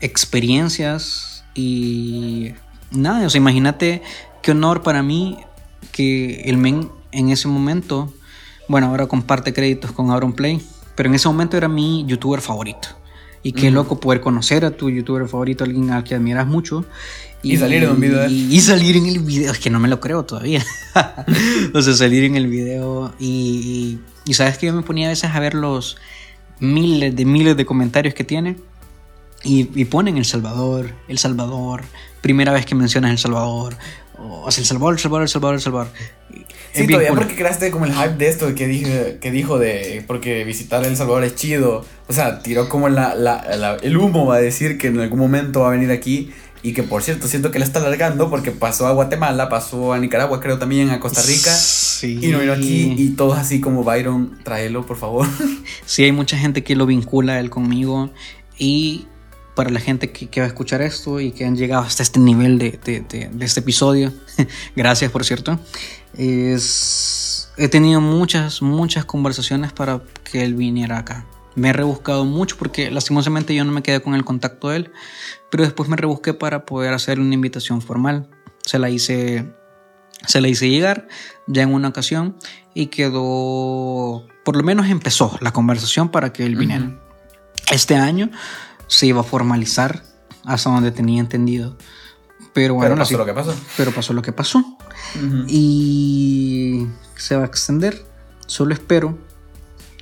experiencias 0.00 1.44
y 1.54 2.52
nada, 2.90 3.26
o 3.26 3.30
sea, 3.30 3.38
imagínate 3.38 4.02
qué 4.42 4.52
honor 4.52 4.82
para 4.82 5.02
mí 5.02 5.38
que 5.92 6.42
el 6.42 6.56
men 6.56 6.90
en 7.12 7.30
ese 7.30 7.48
momento, 7.48 8.12
bueno, 8.68 8.88
ahora 8.88 9.06
comparte 9.06 9.52
créditos 9.52 9.92
con 9.92 10.10
Auron 10.10 10.32
Play, 10.32 10.62
pero 10.94 11.08
en 11.08 11.14
ese 11.14 11.28
momento 11.28 11.56
era 11.56 11.68
mi 11.68 12.04
youtuber 12.06 12.40
favorito. 12.40 12.88
Y 13.42 13.52
qué 13.52 13.70
loco 13.70 13.98
poder 14.00 14.20
conocer 14.20 14.66
a 14.66 14.70
tu 14.70 14.90
youtuber 14.90 15.26
favorito, 15.26 15.64
alguien 15.64 15.90
al 15.90 16.04
que 16.04 16.14
admiras 16.14 16.46
mucho. 16.46 16.84
Y, 17.42 17.56
salir 17.56 17.84
en 17.84 17.90
un 17.90 18.00
video. 18.00 18.28
Y, 18.28 18.60
salir 18.60 18.98
en 18.98 19.06
el 19.06 19.20
video. 19.20 19.52
Es 19.52 19.58
que 19.58 19.70
no 19.70 19.80
me 19.80 19.88
lo 19.88 19.98
creo 19.98 20.26
todavía. 20.26 20.62
o 21.74 21.80
sea, 21.80 21.94
salir 21.94 22.24
en 22.24 22.36
el 22.36 22.48
video. 22.48 23.14
Y, 23.18 23.98
y, 24.26 24.34
sabes 24.34 24.58
que 24.58 24.66
yo 24.66 24.74
me 24.74 24.82
ponía 24.82 25.06
a 25.06 25.10
veces 25.10 25.30
a 25.32 25.40
ver 25.40 25.54
los 25.54 25.96
miles 26.58 27.16
de 27.16 27.24
miles 27.24 27.56
de 27.56 27.64
comentarios 27.64 28.12
que 28.14 28.24
tiene. 28.24 28.56
Y, 29.42 29.84
ponen 29.86 30.18
El 30.18 30.24
Salvador, 30.24 30.94
El 31.08 31.18
Salvador, 31.18 31.82
primera 32.20 32.52
vez 32.52 32.66
que 32.66 32.74
mencionas 32.74 33.10
El 33.10 33.18
Salvador, 33.18 33.76
o 34.18 34.50
sea, 34.50 34.60
El 34.60 34.66
Salvador, 34.66 34.94
El 34.94 35.00
Salvador, 35.00 35.22
El 35.22 35.28
Salvador, 35.28 35.54
El 35.54 35.60
Salvador. 35.60 35.88
Sí, 36.72 36.86
todavía 36.86 37.12
porque 37.14 37.34
creaste 37.34 37.70
como 37.70 37.84
el 37.84 37.92
hype 37.92 38.16
de 38.16 38.28
esto 38.28 38.54
que, 38.54 38.68
dije, 38.68 39.18
que 39.20 39.30
dijo 39.30 39.58
de 39.58 40.04
porque 40.06 40.44
visitar 40.44 40.84
El 40.84 40.96
Salvador 40.96 41.24
es 41.24 41.34
chido. 41.34 41.84
O 42.06 42.12
sea, 42.12 42.42
tiró 42.42 42.68
como 42.68 42.88
la, 42.88 43.14
la, 43.14 43.76
el 43.82 43.96
humo 43.96 44.26
va 44.26 44.36
a 44.36 44.40
decir 44.40 44.78
que 44.78 44.88
en 44.88 45.00
algún 45.00 45.18
momento 45.18 45.60
va 45.60 45.68
a 45.68 45.70
venir 45.70 45.90
aquí. 45.90 46.30
Y 46.62 46.74
que 46.74 46.82
por 46.82 47.02
cierto, 47.02 47.26
siento 47.26 47.50
que 47.50 47.58
la 47.58 47.64
está 47.64 47.78
alargando 47.78 48.28
porque 48.28 48.50
pasó 48.50 48.86
a 48.86 48.92
Guatemala, 48.92 49.48
pasó 49.48 49.94
a 49.94 49.98
Nicaragua, 49.98 50.40
creo 50.40 50.58
también 50.58 50.90
a 50.90 51.00
Costa 51.00 51.22
Rica. 51.22 51.50
Sí. 51.50 52.18
Y 52.20 52.28
no 52.28 52.40
vino 52.40 52.52
aquí. 52.52 52.94
Y 52.98 53.10
todos 53.10 53.38
así 53.38 53.60
como 53.60 53.82
Byron, 53.82 54.38
tráelo, 54.44 54.84
por 54.84 54.98
favor. 54.98 55.26
Sí, 55.86 56.04
hay 56.04 56.12
mucha 56.12 56.36
gente 56.36 56.62
que 56.62 56.76
lo 56.76 56.86
vincula 56.86 57.40
él 57.40 57.50
conmigo. 57.50 58.10
Y 58.58 59.06
para 59.60 59.68
la 59.68 59.80
gente 59.80 60.10
que, 60.10 60.40
va 60.40 60.46
a 60.46 60.48
escuchar 60.48 60.80
esto 60.80 61.20
y 61.20 61.32
que 61.32 61.44
han 61.44 61.54
llegado 61.54 61.82
hasta 61.82 62.02
este 62.02 62.18
nivel 62.18 62.58
de, 62.58 62.80
este 63.40 63.60
episodio. 63.60 64.10
Gracias, 64.74 65.12
por 65.12 65.22
cierto. 65.22 65.60
Es, 66.16 67.52
he 67.58 67.68
tenido 67.68 68.00
muchas, 68.00 68.62
muchas 68.62 69.04
conversaciones 69.04 69.74
para 69.74 70.00
que 70.24 70.44
él 70.44 70.54
viniera 70.54 70.96
acá. 70.96 71.26
Me 71.56 71.68
he 71.68 71.72
rebuscado 71.74 72.24
mucho 72.24 72.56
porque 72.56 72.90
lastimosamente 72.90 73.54
yo 73.54 73.62
no 73.66 73.72
me 73.72 73.82
quedé 73.82 74.00
con 74.00 74.14
el 74.14 74.24
contacto 74.24 74.70
de 74.70 74.76
él, 74.76 74.92
pero 75.50 75.62
después 75.62 75.90
me 75.90 75.96
rebusqué 75.96 76.32
para 76.32 76.64
poder 76.64 76.94
hacer 76.94 77.20
una 77.20 77.34
invitación 77.34 77.82
formal. 77.82 78.30
Se 78.64 78.78
la 78.78 78.88
hice, 78.88 79.52
se 80.26 80.40
la 80.40 80.48
hice 80.48 80.70
llegar 80.70 81.06
ya 81.46 81.64
en 81.64 81.74
una 81.74 81.88
ocasión 81.88 82.34
y 82.72 82.86
quedó, 82.86 84.26
por 84.42 84.56
lo 84.56 84.62
menos 84.62 84.86
empezó 84.86 85.36
la 85.42 85.52
conversación 85.52 86.08
para 86.08 86.32
que 86.32 86.46
él 86.46 86.56
viniera. 86.56 86.98
Este 87.70 87.94
año 87.94 88.30
se 88.90 89.06
iba 89.06 89.20
a 89.20 89.24
formalizar 89.24 90.02
hasta 90.44 90.68
donde 90.68 90.90
tenía 90.90 91.20
entendido. 91.20 91.76
Pero 92.52 92.74
bueno, 92.74 92.96
pasó 92.96 93.16
lo 93.16 93.24
que 93.24 93.32
pasó. 93.32 93.54
Pero 93.76 93.92
pasó 93.92 94.12
lo 94.12 94.20
que 94.20 94.32
pasó. 94.32 94.76
Y 95.46 96.88
se 97.14 97.36
va 97.36 97.42
a 97.42 97.46
extender. 97.46 98.04
Solo 98.46 98.74
espero 98.74 99.16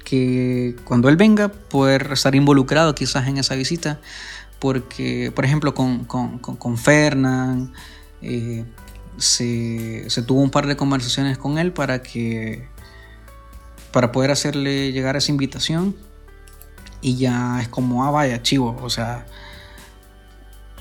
que 0.04 0.74
cuando 0.84 1.10
él 1.10 1.16
venga 1.16 1.48
poder 1.48 2.12
estar 2.12 2.34
involucrado 2.34 2.94
quizás 2.94 3.28
en 3.28 3.36
esa 3.36 3.54
visita. 3.56 4.00
Porque, 4.58 5.32
por 5.34 5.44
ejemplo, 5.44 5.74
con, 5.74 6.04
con, 6.04 6.38
con, 6.38 6.78
Fernán 6.78 7.74
eh, 8.22 8.64
se, 9.18 10.08
se, 10.08 10.22
tuvo 10.22 10.40
un 10.40 10.50
par 10.50 10.66
de 10.66 10.76
conversaciones 10.76 11.36
con 11.36 11.58
él 11.58 11.72
para 11.72 12.02
que 12.02 12.66
para 13.92 14.10
poder 14.10 14.32
hacerle 14.32 14.90
llegar 14.90 15.14
esa 15.16 15.30
invitación 15.30 15.94
y 17.00 17.16
ya 17.16 17.60
es 17.60 17.68
como, 17.68 18.04
ah, 18.04 18.10
vaya, 18.10 18.42
chivo, 18.42 18.76
o 18.82 18.90
sea, 18.90 19.24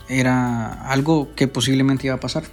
era 0.09 0.89
algo 0.89 1.33
que 1.35 1.47
posiblemente 1.47 2.07
iba 2.07 2.15
a 2.15 2.19
pasar. 2.19 2.43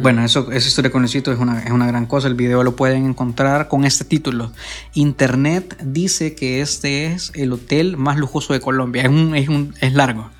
Bueno, 0.00 0.24
eso, 0.24 0.50
esa 0.50 0.66
historia 0.66 0.90
con 0.90 1.02
Luisito 1.02 1.30
es 1.30 1.38
una, 1.38 1.62
es 1.62 1.70
una 1.70 1.86
gran 1.86 2.06
cosa. 2.06 2.26
El 2.26 2.34
video 2.34 2.62
lo 2.62 2.74
pueden 2.74 3.04
encontrar 3.04 3.68
con 3.68 3.84
este 3.84 4.06
título. 4.06 4.50
Internet 4.94 5.76
dice 5.84 6.34
que 6.34 6.62
este 6.62 7.12
es 7.12 7.32
el 7.34 7.52
hotel 7.52 7.98
más 7.98 8.16
lujoso 8.16 8.54
de 8.54 8.60
Colombia. 8.60 9.02
Es, 9.02 9.08
un, 9.08 9.36
es, 9.36 9.50
un, 9.50 9.74
es 9.82 9.92
largo. 9.92 10.30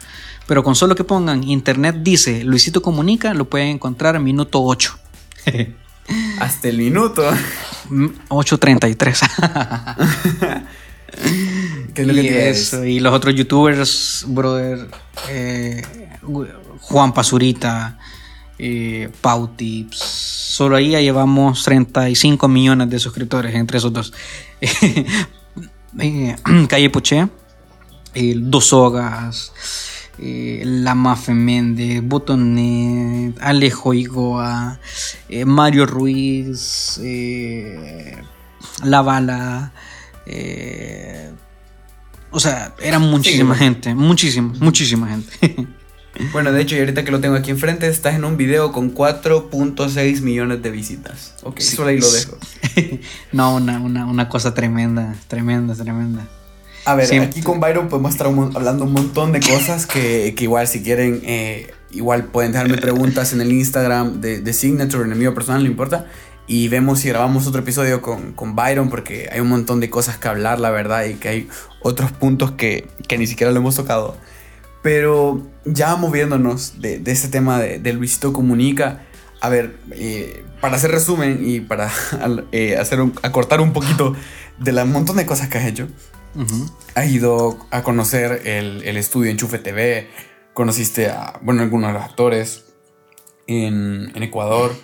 Pero 0.46 0.64
con 0.64 0.74
solo 0.74 0.94
que 0.94 1.04
pongan 1.04 1.44
Internet 1.44 1.96
dice 2.00 2.42
Luisito 2.42 2.80
Comunica, 2.80 3.34
lo 3.34 3.50
pueden 3.50 3.68
encontrar 3.68 4.16
en 4.16 4.24
minuto 4.24 4.62
8. 4.62 4.98
Hasta 6.40 6.68
el 6.68 6.78
minuto. 6.78 7.30
8.33. 7.90 10.64
y 11.96 12.28
eso, 12.28 12.84
y 12.84 13.00
los 13.00 13.12
otros 13.12 13.34
youtubers, 13.34 14.24
brother, 14.28 14.88
eh, 15.28 15.82
Juan 16.80 17.12
Pazurita, 17.12 17.98
eh, 18.58 19.10
Pautips. 19.20 19.98
Solo 19.98 20.76
ahí 20.76 20.90
ya 20.90 21.00
llevamos 21.00 21.64
35 21.64 22.48
millones 22.48 22.90
de 22.90 22.98
suscriptores 22.98 23.54
entre 23.54 23.78
esos 23.78 23.92
dos. 23.92 24.12
Eh, 25.96 26.34
Calle 26.68 26.90
Poché, 26.90 27.28
Dos 28.36 28.72
Hogas, 28.72 29.52
La 30.18 30.96
Mafe 30.96 31.32
Méndez, 31.34 32.02
Botonet, 32.02 33.40
Alejo 33.40 33.94
Igoa, 33.94 34.80
Mario 35.46 35.86
Ruiz, 35.86 37.00
La 38.82 39.02
Bala. 39.02 39.72
O 42.34 42.40
sea, 42.40 42.74
era 42.82 42.98
muchísima 42.98 43.54
gente, 43.54 43.94
muchísima, 43.94 44.52
muchísima 44.60 45.08
gente. 45.08 45.68
Bueno, 46.32 46.52
de 46.52 46.62
hecho, 46.62 46.76
y 46.76 46.78
ahorita 46.78 47.04
que 47.04 47.10
lo 47.10 47.18
tengo 47.18 47.34
aquí 47.34 47.50
enfrente, 47.50 47.88
estás 47.88 48.14
en 48.14 48.24
un 48.24 48.36
video 48.36 48.70
con 48.70 48.94
4.6 48.94 50.20
millones 50.20 50.62
de 50.62 50.70
visitas. 50.70 51.34
Ok, 51.42 51.58
solo 51.58 51.88
ahí 51.88 51.98
lo 51.98 52.08
dejo. 52.08 52.38
no, 53.32 53.56
una, 53.56 53.80
una, 53.80 54.06
una, 54.06 54.28
cosa 54.28 54.54
tremenda, 54.54 55.16
tremenda, 55.26 55.74
tremenda. 55.74 56.28
A 56.84 56.94
ver, 56.94 57.20
aquí 57.20 57.42
con 57.42 57.58
Byron 57.58 57.88
podemos 57.88 58.12
estar 58.12 58.28
hablando 58.28 58.84
un 58.84 58.92
montón 58.92 59.32
de 59.32 59.40
cosas 59.40 59.86
que, 59.86 60.34
que 60.36 60.44
igual 60.44 60.68
si 60.68 60.84
quieren, 60.84 61.20
eh, 61.24 61.72
igual 61.90 62.26
pueden 62.26 62.52
dejarme 62.52 62.78
preguntas 62.78 63.32
en 63.32 63.40
el 63.40 63.52
Instagram 63.52 64.20
de, 64.20 64.40
de 64.40 64.52
Signature, 64.52 65.04
en 65.04 65.10
el 65.10 65.18
mío 65.18 65.34
personal, 65.34 65.64
no 65.64 65.68
importa. 65.68 66.06
Y 66.46 66.68
vemos 66.68 67.00
si 67.00 67.08
grabamos 67.08 67.46
otro 67.46 67.62
episodio 67.62 68.02
con, 68.02 68.32
con, 68.32 68.54
Byron 68.54 68.90
porque 68.90 69.28
hay 69.32 69.40
un 69.40 69.48
montón 69.48 69.80
de 69.80 69.88
cosas 69.88 70.18
que 70.18 70.28
hablar, 70.28 70.60
la 70.60 70.70
verdad, 70.70 71.06
y 71.06 71.14
que 71.14 71.28
hay 71.28 71.48
otros 71.80 72.12
puntos 72.12 72.52
que, 72.52 72.88
que 73.08 73.16
ni 73.16 73.26
siquiera 73.26 73.50
lo 73.50 73.60
hemos 73.60 73.76
tocado. 73.76 74.16
Pero 74.82 75.40
ya 75.64 75.96
moviéndonos 75.96 76.80
de, 76.82 76.98
de 76.98 77.12
este 77.12 77.28
tema 77.28 77.58
de, 77.58 77.92
Luisito 77.94 78.34
Comunica, 78.34 79.06
a 79.40 79.48
ver, 79.48 79.78
eh, 79.92 80.44
para 80.60 80.76
hacer 80.76 80.90
resumen 80.90 81.40
y 81.42 81.60
para 81.60 81.90
eh, 82.52 82.76
hacer 82.76 82.98
acortar 83.22 83.62
un 83.62 83.72
poquito 83.72 84.14
de 84.58 84.72
la 84.72 84.84
montón 84.84 85.16
de 85.16 85.24
cosas 85.24 85.48
que 85.48 85.56
has 85.56 85.64
hecho, 85.64 85.88
has 86.94 87.08
ido 87.08 87.58
a 87.70 87.82
conocer 87.82 88.42
el, 88.44 88.82
el, 88.84 88.96
estudio 88.98 89.30
Enchufe 89.30 89.58
TV, 89.58 90.08
conociste 90.52 91.08
a, 91.08 91.38
bueno, 91.42 91.62
algunos 91.62 91.88
de 91.88 91.94
los 91.94 92.02
actores 92.02 92.64
en, 93.46 94.12
en 94.14 94.22
Ecuador, 94.22 94.74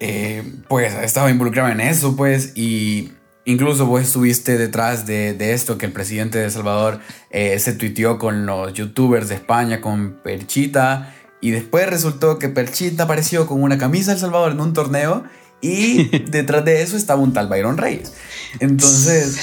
eh, 0.00 0.42
pues 0.68 0.94
estaba 0.94 1.30
involucrado 1.30 1.70
en 1.70 1.80
eso, 1.80 2.16
pues, 2.16 2.52
y 2.54 3.12
Incluso 3.48 3.86
vos 3.86 4.02
estuviste 4.02 4.58
detrás 4.58 5.06
de, 5.06 5.36
esto 5.52 5.78
que 5.78 5.86
el 5.86 5.92
presidente 5.92 6.36
de 6.38 6.46
El 6.46 6.50
Salvador 6.50 6.98
eh, 7.30 7.56
se 7.60 7.74
tuiteó 7.74 8.18
con 8.18 8.44
los 8.44 8.74
youtubers 8.74 9.28
de 9.28 9.36
España, 9.36 9.80
con 9.80 10.14
Perchita. 10.24 11.14
Y 11.40 11.52
después 11.52 11.88
resultó 11.88 12.40
que 12.40 12.48
Perchita 12.48 13.04
apareció 13.04 13.46
con 13.46 13.62
una 13.62 13.78
camisa 13.78 14.10
de 14.10 14.14
El 14.14 14.20
Salvador 14.20 14.50
en 14.50 14.60
un 14.60 14.72
torneo. 14.72 15.22
Y 15.60 16.08
detrás 16.30 16.64
de 16.64 16.82
eso 16.82 16.96
estaba 16.96 17.22
un 17.22 17.32
tal 17.32 17.46
Byron 17.46 17.76
Reyes. 17.78 18.14
Entonces, 18.58 19.38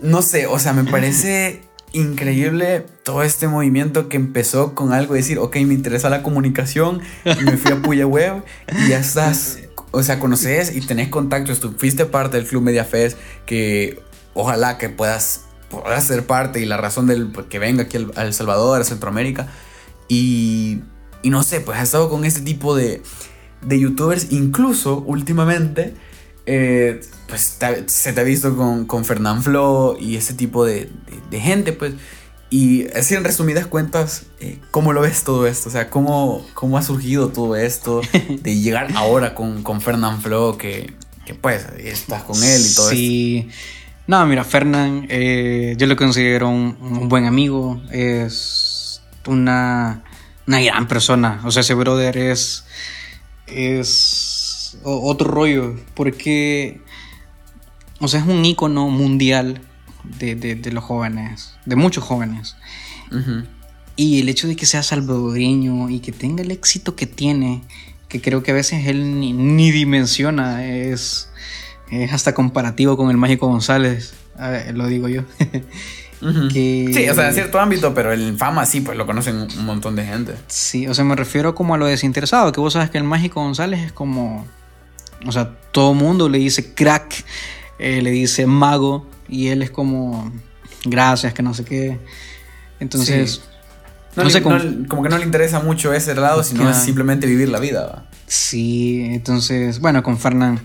no 0.00 0.22
sé, 0.22 0.46
o 0.46 0.60
sea, 0.60 0.72
me 0.72 0.84
parece 0.84 1.62
increíble 1.92 2.86
todo 3.02 3.24
este 3.24 3.48
movimiento 3.48 4.08
que 4.08 4.16
empezó 4.16 4.76
con 4.76 4.92
algo 4.92 5.14
de 5.14 5.20
decir, 5.20 5.40
ok, 5.40 5.56
me 5.56 5.74
interesa 5.74 6.08
la 6.08 6.22
comunicación, 6.22 7.00
me 7.24 7.56
fui 7.56 7.72
a 7.72 7.82
Puya 7.82 8.06
Web 8.06 8.44
y 8.78 8.90
ya 8.90 8.98
estás 9.00 9.58
o 9.94 10.02
sea, 10.02 10.18
conoces 10.18 10.74
y 10.74 10.80
tenés 10.80 11.08
contactos, 11.08 11.60
tú 11.60 11.72
fuiste 11.76 12.04
parte 12.04 12.36
del 12.36 12.46
Club 12.46 12.62
Mediafest, 12.62 13.16
que 13.46 14.02
ojalá 14.34 14.76
que 14.76 14.88
puedas, 14.88 15.42
puedas 15.70 16.04
ser 16.04 16.26
parte 16.26 16.60
y 16.60 16.64
la 16.64 16.76
razón 16.76 17.06
del 17.06 17.32
que 17.48 17.58
venga 17.58 17.84
aquí 17.84 17.98
a 18.16 18.22
El 18.22 18.34
Salvador, 18.34 18.80
a 18.80 18.84
Centroamérica. 18.84 19.48
Y, 20.08 20.80
y 21.22 21.30
no 21.30 21.42
sé, 21.42 21.60
pues 21.60 21.78
has 21.78 21.84
estado 21.84 22.10
con 22.10 22.24
este 22.24 22.40
tipo 22.40 22.76
de, 22.76 23.02
de 23.62 23.78
youtubers, 23.80 24.32
incluso 24.32 24.98
últimamente, 25.06 25.94
eh, 26.46 27.00
pues 27.28 27.58
se 27.86 28.12
te 28.12 28.20
ha 28.20 28.24
visto 28.24 28.56
con, 28.56 28.86
con 28.86 29.04
Fernán 29.04 29.42
Flo 29.42 29.96
y 29.98 30.16
ese 30.16 30.34
tipo 30.34 30.64
de, 30.64 30.90
de 31.30 31.40
gente, 31.40 31.72
pues 31.72 31.94
y 32.54 32.86
así 32.96 33.16
en 33.16 33.24
resumidas 33.24 33.66
cuentas, 33.66 34.26
eh, 34.38 34.60
¿cómo 34.70 34.92
lo 34.92 35.00
ves 35.00 35.24
todo 35.24 35.48
esto? 35.48 35.68
O 35.68 35.72
sea, 35.72 35.90
¿cómo, 35.90 36.46
cómo 36.54 36.78
ha 36.78 36.82
surgido 36.82 37.30
todo 37.30 37.56
esto 37.56 38.00
de 38.28 38.60
llegar 38.60 38.92
ahora 38.94 39.34
con, 39.34 39.64
con 39.64 39.80
Fernand 39.80 40.22
Flo, 40.22 40.56
que, 40.56 40.92
que, 41.26 41.34
pues 41.34 41.66
estás 41.80 42.22
con 42.22 42.40
él 42.40 42.62
y 42.64 42.74
todo 42.76 42.90
sí. 42.90 43.48
No, 44.06 44.24
mira, 44.26 44.44
Fernán, 44.44 45.08
eh, 45.08 45.74
yo 45.78 45.88
lo 45.88 45.96
considero 45.96 46.48
un, 46.48 47.08
buen 47.08 47.24
amigo, 47.24 47.82
es 47.90 49.02
una, 49.26 50.04
una 50.46 50.60
gran 50.60 50.86
persona. 50.86 51.40
O 51.42 51.50
sea, 51.50 51.62
ese 51.62 51.74
brother 51.74 52.16
es, 52.16 52.66
es 53.48 54.78
otro 54.84 55.28
rollo, 55.28 55.74
porque, 55.94 56.80
o 57.98 58.06
sea, 58.06 58.20
es 58.20 58.26
un 58.28 58.44
ícono 58.44 58.90
mundial 58.90 59.60
de, 60.04 60.70
los 60.72 60.84
jóvenes, 60.84 61.54
de 61.64 61.76
muchos 61.76 62.04
jóvenes. 62.04 62.56
Y 63.96 64.20
el 64.20 64.28
hecho 64.28 64.48
de 64.48 64.56
que 64.56 64.66
sea 64.66 64.82
salvadoreño 64.82 65.88
y 65.88 66.00
que 66.00 66.12
tenga 66.12 66.42
el 66.42 66.50
éxito 66.50 66.96
que 66.96 67.06
tiene, 67.06 67.62
que 68.08 68.20
creo 68.20 68.42
que 68.42 68.50
a 68.50 68.54
veces 68.54 68.86
él 68.86 69.20
ni, 69.20 69.70
dimensiona, 69.70 70.66
es, 70.66 71.28
es, 71.90 72.12
hasta 72.12 72.34
comparativo 72.34 72.96
con 72.96 73.10
el 73.10 73.16
Mágico 73.16 73.46
González, 73.46 74.14
lo 74.72 74.86
digo 74.88 75.08
yo. 75.08 75.22
sí, 76.52 77.08
o 77.08 77.14
sea, 77.14 77.28
en 77.28 77.34
cierto 77.34 77.60
ámbito, 77.60 77.94
pero 77.94 78.12
en 78.12 78.36
fama 78.36 78.66
sí, 78.66 78.80
pues 78.80 78.96
lo 78.96 79.06
conocen 79.06 79.46
un 79.56 79.64
montón 79.64 79.94
de 79.94 80.04
gente. 80.04 80.34
Sí, 80.48 80.86
o 80.88 80.94
sea, 80.94 81.04
me 81.04 81.14
refiero 81.14 81.54
como 81.54 81.74
a 81.74 81.78
lo 81.78 81.86
desinteresado, 81.86 82.50
que 82.52 82.60
vos 82.60 82.72
sabes 82.72 82.90
que 82.90 82.98
el 82.98 83.04
Mágico 83.04 83.40
González 83.42 83.80
es 83.80 83.92
como, 83.92 84.46
o 85.26 85.32
sea, 85.32 85.52
todo 85.70 85.94
mundo 85.94 86.28
le 86.28 86.38
dice 86.38 86.74
crack, 86.74 87.24
eh, 87.78 88.02
le 88.02 88.10
dice 88.10 88.46
mago, 88.46 89.06
y 89.34 89.48
él 89.48 89.62
es 89.62 89.70
como, 89.70 90.32
gracias, 90.84 91.34
que 91.34 91.42
no 91.42 91.54
sé 91.54 91.64
qué. 91.64 91.98
Entonces... 92.80 93.42
No, 94.16 94.30
sé 94.30 94.42
cómo, 94.42 94.56
como 94.86 95.02
que 95.02 95.08
no 95.08 95.18
le 95.18 95.24
interesa 95.24 95.58
mucho 95.58 95.92
ese 95.92 96.14
lado, 96.14 96.44
sino 96.44 96.70
es 96.70 96.76
simplemente 96.76 97.26
vivir 97.26 97.48
la 97.48 97.58
vida. 97.58 98.08
Sí, 98.28 99.08
entonces, 99.10 99.80
bueno, 99.80 100.04
con 100.04 100.18
Fernán 100.18 100.60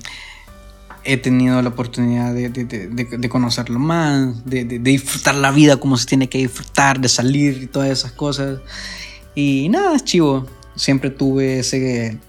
he 1.03 1.17
tenido 1.17 1.59
la 1.63 1.69
oportunidad 1.69 2.31
de, 2.35 3.29
conocerlo 3.29 3.79
más, 3.79 4.45
de, 4.45 4.65
disfrutar 4.65 5.33
la 5.33 5.49
vida 5.49 5.77
como 5.77 5.97
se 5.97 6.05
tiene 6.05 6.29
que 6.29 6.37
disfrutar, 6.37 6.99
de 6.99 7.09
salir 7.09 7.63
y 7.63 7.65
todas 7.65 7.89
esas 7.89 8.11
cosas. 8.11 8.59
Y 9.33 9.67
nada, 9.69 9.95
es 9.95 10.03
chivo. 10.03 10.45
Siempre 10.75 11.09
tuve 11.09 11.59
ese, 11.59 12.19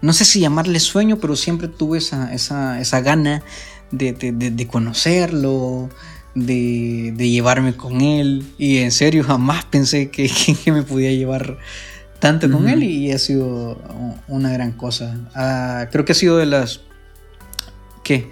no 0.00 0.12
sé 0.12 0.24
si 0.24 0.40
llamarle 0.40 0.80
sueño, 0.80 1.18
pero 1.18 1.36
siempre 1.36 1.68
tuve 1.68 1.98
esa, 1.98 2.34
esa, 2.34 2.80
esa 2.80 3.00
gana 3.00 3.44
de, 3.92 4.66
conocerlo, 4.68 5.88
de, 6.34 7.14
llevarme 7.16 7.76
con 7.76 8.00
él. 8.00 8.44
Y 8.58 8.78
en 8.78 8.90
serio, 8.90 9.22
jamás 9.22 9.64
pensé 9.64 10.10
que, 10.10 10.30
me 10.66 10.82
podía 10.82 11.12
llevar 11.12 11.58
tanto 12.18 12.50
con 12.50 12.68
él 12.68 12.82
y 12.84 13.12
ha 13.12 13.18
sido 13.18 13.78
una 14.28 14.52
gran 14.52 14.72
cosa. 14.72 15.16
Ah, 15.34 15.88
creo 15.90 16.04
que 16.04 16.12
ha 16.12 16.16
sido 16.16 16.38
de 16.38 16.46
las... 16.46 16.80
¿Qué? 18.02 18.30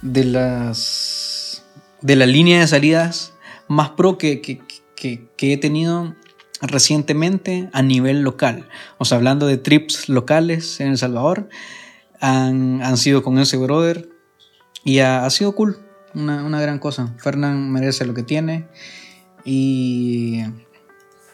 De 0.00 0.24
las... 0.24 1.64
De 2.00 2.16
la 2.16 2.26
línea 2.26 2.60
de 2.60 2.66
salidas 2.66 3.32
más 3.68 3.90
pro 3.90 4.18
que, 4.18 4.40
que, 4.40 5.28
he 5.38 5.56
tenido 5.56 6.14
recientemente 6.60 7.68
a 7.72 7.82
nivel 7.82 8.22
local. 8.22 8.68
O 8.98 9.04
sea, 9.04 9.18
hablando 9.18 9.46
de 9.46 9.56
trips 9.56 10.08
locales 10.08 10.80
en 10.80 10.88
El 10.88 10.98
Salvador, 10.98 11.48
han, 12.20 12.82
han 12.82 12.96
sido 12.96 13.22
con 13.22 13.38
ese 13.38 13.56
brother 13.56 14.11
y 14.84 14.98
ha, 14.98 15.28
sido 15.30 15.52
cool, 15.54 15.78
una, 16.14 16.60
gran 16.60 16.78
cosa. 16.78 17.14
Fernán 17.18 17.70
merece 17.70 18.04
lo 18.04 18.14
que 18.14 18.22
tiene. 18.22 18.68
Y, 19.44 20.42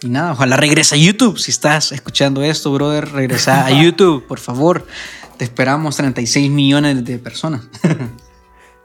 y 0.03 0.09
nada, 0.09 0.33
ojalá 0.33 0.57
regrese 0.57 0.95
a 0.95 0.99
YouTube. 0.99 1.39
Si 1.39 1.51
estás 1.51 1.93
escuchando 1.93 2.43
esto, 2.43 2.73
brother, 2.73 3.11
regresa 3.11 3.67
a 3.67 3.71
YouTube, 3.83 4.27
por 4.27 4.39
favor. 4.39 4.87
Te 5.37 5.45
esperamos 5.45 5.97
36 5.97 6.51
millones 6.51 7.05
de 7.05 7.19
personas. 7.19 7.63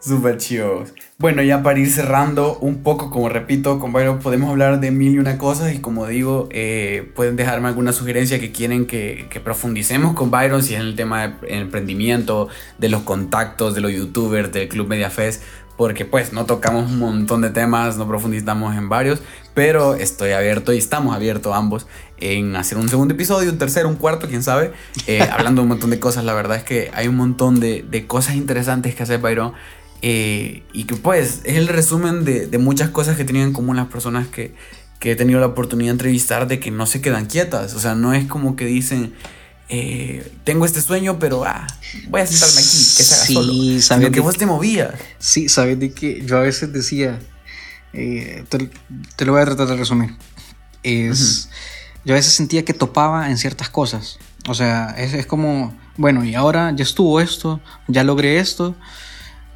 Súper 0.04 0.38
chido. 0.38 0.84
Bueno, 1.18 1.42
ya 1.44 1.64
para 1.64 1.80
ir 1.80 1.90
cerrando 1.90 2.58
un 2.60 2.84
poco, 2.84 3.10
como 3.10 3.30
repito, 3.30 3.80
con 3.80 3.94
Byron 3.94 4.20
podemos 4.20 4.50
hablar 4.50 4.82
de 4.82 4.92
mil 4.92 5.14
y 5.14 5.20
una 5.20 5.38
cosas 5.38 5.74
y 5.74 5.80
como 5.80 6.06
digo, 6.08 6.50
eh, 6.52 7.10
pueden 7.16 7.38
dejarme 7.38 7.70
alguna 7.70 7.94
sugerencia 7.94 8.38
que 8.38 8.52
quieren 8.52 8.86
que, 8.86 9.30
profundicemos 9.42 10.14
con 10.14 10.30
Byron, 10.30 10.62
si 10.62 10.74
es 10.74 10.82
en 10.82 10.88
el 10.88 10.96
tema 10.98 11.30
de 11.30 11.58
emprendimiento, 11.58 12.50
de 12.80 12.90
los 12.90 13.04
contactos, 13.04 13.76
de 13.76 13.82
los 13.82 13.94
youtubers, 13.94 14.52
del 14.52 14.68
Club 14.68 14.90
MediaFest, 14.90 15.42
porque 15.78 16.04
pues 16.04 16.34
no 16.34 16.46
tocamos 16.46 16.92
un 16.92 17.00
montón 17.00 17.42
de 17.42 17.52
temas, 17.52 17.96
no 17.96 18.06
profundizamos 18.06 18.76
en 18.76 18.90
varios, 18.90 19.22
pero 19.54 19.96
estoy 19.96 20.32
abierto 20.32 20.74
y 20.74 20.80
estamos 20.80 21.16
abiertos 21.16 21.56
ambos 21.56 21.88
en 22.18 22.58
hacer 22.58 22.78
un 22.78 22.90
segundo 22.90 23.14
episodio, 23.14 23.50
un 23.50 23.58
tercero, 23.58 23.88
un 23.88 23.96
cuarto, 23.96 24.28
quién 24.28 24.44
sabe, 24.44 24.74
eh, 25.08 25.22
hablando 25.22 25.62
un 25.62 25.70
montón 25.70 25.92
de 25.92 26.00
cosas. 26.00 26.26
La 26.26 26.34
verdad 26.34 26.58
es 26.58 26.64
que 26.64 26.92
hay 26.94 27.08
un 27.08 27.16
montón 27.16 27.62
de, 27.62 27.86
de 27.90 28.06
cosas 28.06 28.36
interesantes 28.36 28.96
que 28.96 29.04
hacer 29.04 29.20
Byron 29.20 29.54
eh, 30.06 30.64
y 30.74 30.84
que 30.84 30.98
pues 30.98 31.40
es 31.46 31.56
el 31.56 31.70
resumen 31.70 32.26
de, 32.26 32.58
muchas 32.58 32.90
cosas 32.90 33.16
que 33.16 33.24
tenían 33.24 33.48
en 33.48 33.54
común 33.54 33.78
las 33.78 33.88
personas 33.88 34.28
que, 34.28 34.54
que 35.00 35.14
he 35.14 35.16
tenido 35.16 35.40
la 35.40 35.46
oportunidad 35.46 35.92
de 35.92 35.94
entrevistar 35.94 36.46
de 36.46 36.60
que 36.60 36.72
no 36.72 36.86
se 36.86 37.00
quedan 37.00 37.26
quietas. 37.26 37.74
O 37.74 37.80
sea, 37.80 37.96
no 37.96 38.14
es 38.14 38.26
como 38.26 38.58
que 38.58 38.66
dicen, 38.66 39.14
eh, 39.70 40.30
tengo 40.44 40.66
este 40.66 40.82
sueño, 40.82 41.20
pero 41.20 41.46
ah, 41.46 41.66
voy 42.10 42.20
a 42.20 42.28
sentarme 42.28 42.60
aquí, 42.60 42.68
que 42.98 43.04
se 43.04 43.16
haga 43.16 43.26
sí, 43.26 43.34
solo. 43.34 43.54
Sino 43.80 44.12
que 44.12 44.20
vos 44.20 44.38
te 44.38 44.46
movías. 44.46 44.94
Sí, 45.20 45.48
sabes 45.48 45.80
de 45.80 45.94
que 45.94 46.22
yo 46.26 46.36
a 46.36 46.42
veces 46.42 46.74
decía, 46.74 47.18
eh, 47.94 48.44
te, 48.50 49.26
lo 49.26 49.32
voy 49.32 49.42
a 49.42 49.46
tratar 49.46 49.68
de 49.68 49.78
resumir. 49.78 50.14
Es, 50.84 51.48
Yo 52.04 52.14
a 52.14 52.18
veces 52.18 52.34
sentía 52.34 52.66
que 52.66 52.74
topaba 52.74 53.30
en 53.30 53.38
ciertas 53.38 53.70
cosas. 53.70 54.20
O 54.50 54.54
sea, 54.54 54.94
es, 54.98 55.14
es 55.14 55.26
como, 55.26 55.74
bueno, 55.96 56.26
y 56.26 56.36
ahora 56.36 56.74
ya 56.76 56.84
estuvo 56.84 57.22
esto, 57.22 57.62
ya 57.88 58.04
logré 58.04 58.40
esto. 58.40 58.76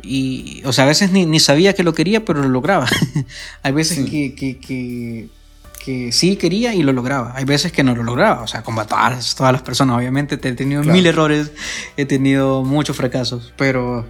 Y, 0.08 0.62
o 0.66 0.72
sea, 0.72 0.86
a 0.86 0.88
veces 0.88 1.12
ni, 1.12 1.26
ni 1.26 1.39
sabía 1.39 1.74
que 1.74 1.84
lo 1.84 1.93
quería, 1.93 2.24
pero 2.24 2.41
lo 2.41 2.49
lograba. 2.49 2.88
Hay 3.64 3.72
veces 3.74 4.10
que, 4.10 4.34
que, 4.34 4.58
que, 4.58 5.28
que, 5.84 6.12
sí 6.12 6.38
quería 6.38 6.74
y 6.74 6.84
lo 6.84 6.93
lograba. 6.93 7.34
Hay 7.36 7.43
veces 7.43 7.72
que 7.72 7.84
no 7.84 7.93
lo 7.93 8.03
lograba. 8.03 8.41
O 8.41 8.47
sea, 8.47 8.64
con 8.64 8.76
todas, 8.76 9.36
todas 9.36 9.51
las 9.51 9.62
personas, 9.62 9.97
obviamente. 9.97 10.36
He 10.36 10.53
tenido 10.53 10.84
mil 10.84 11.05
errores, 11.05 11.51
he 11.97 12.05
tenido 12.05 12.64
muchos 12.64 12.95
fracasos, 12.95 13.53
pero 13.58 14.08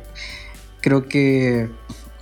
creo 0.82 1.08
que, 1.08 1.70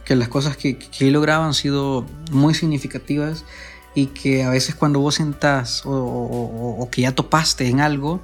que 0.06 0.16
las 0.16 0.30
cosas 0.30 0.56
que, 0.56 0.78
que 0.78 1.08
he 1.08 1.12
logrado 1.12 1.44
han 1.44 1.54
sido 1.54 2.06
muy 2.32 2.54
significativas 2.54 3.44
y 3.94 4.08
que 4.08 4.44
a 4.44 4.50
veces 4.50 4.76
cuando 4.76 5.00
vos 5.00 5.16
sentás 5.16 5.86
o, 5.86 5.92
o, 5.92 6.82
o 6.82 6.90
que 6.90 7.02
ya 7.02 7.14
topaste 7.14 7.68
en 7.68 7.82
algo, 7.82 8.22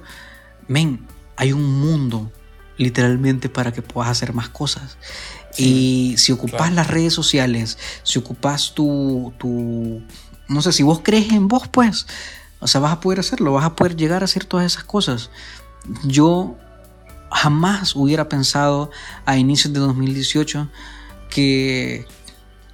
men, 0.68 1.06
hay 1.36 1.52
un 1.52 1.80
mundo 1.80 2.30
literalmente 2.76 3.48
para 3.48 3.72
que 3.72 3.82
puedas 3.82 4.10
hacer 4.10 4.32
más 4.32 4.48
cosas. 4.48 4.96
Y 5.56 6.14
si 6.18 6.32
ocupas 6.32 6.72
las 6.72 6.88
redes 6.88 7.12
sociales, 7.12 7.78
si 8.02 8.18
ocupas 8.18 8.72
tu, 8.74 9.32
tu, 9.38 10.02
no 10.48 10.62
sé, 10.62 10.72
si 10.72 10.82
vos 10.82 11.00
crees 11.02 11.32
en 11.32 11.48
vos, 11.48 11.68
pues, 11.68 12.06
o 12.60 12.66
sea, 12.66 12.80
vas 12.80 12.92
a 12.92 13.00
poder 13.00 13.20
hacerlo, 13.20 13.52
vas 13.52 13.64
a 13.64 13.76
poder 13.76 13.96
llegar 13.96 14.22
a 14.22 14.24
hacer 14.24 14.44
todas 14.44 14.66
esas 14.66 14.84
cosas. 14.84 15.30
Yo 16.04 16.56
jamás 17.30 17.96
hubiera 17.96 18.28
pensado 18.28 18.90
a 19.26 19.36
inicios 19.36 19.72
de 19.72 19.80
2018 19.80 20.68
que, 21.28 22.06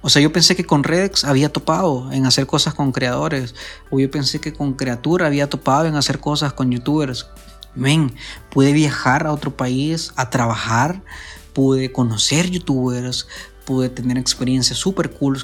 o 0.01 0.09
sea, 0.09 0.21
yo 0.21 0.31
pensé 0.31 0.55
que 0.55 0.65
con 0.65 0.83
Redex 0.83 1.23
había 1.23 1.51
topado 1.51 2.11
en 2.11 2.25
hacer 2.25 2.45
cosas 2.45 2.73
con 2.73 2.91
creadores, 2.91 3.55
o 3.89 3.99
yo 3.99 4.09
pensé 4.11 4.39
que 4.39 4.53
con 4.53 4.73
Creatura 4.73 5.27
había 5.27 5.49
topado 5.49 5.87
en 5.87 5.95
hacer 5.95 6.19
cosas 6.19 6.53
con 6.53 6.71
youtubers, 6.71 7.27
Men, 7.75 8.13
pude 8.49 8.73
viajar 8.73 9.27
a 9.27 9.31
otro 9.31 9.55
país 9.55 10.11
a 10.15 10.29
trabajar, 10.29 11.01
pude 11.53 11.91
conocer 11.91 12.49
youtubers, 12.49 13.27
pude 13.65 13.89
tener 13.89 14.17
experiencias 14.17 14.77
super 14.77 15.11
cool 15.11 15.43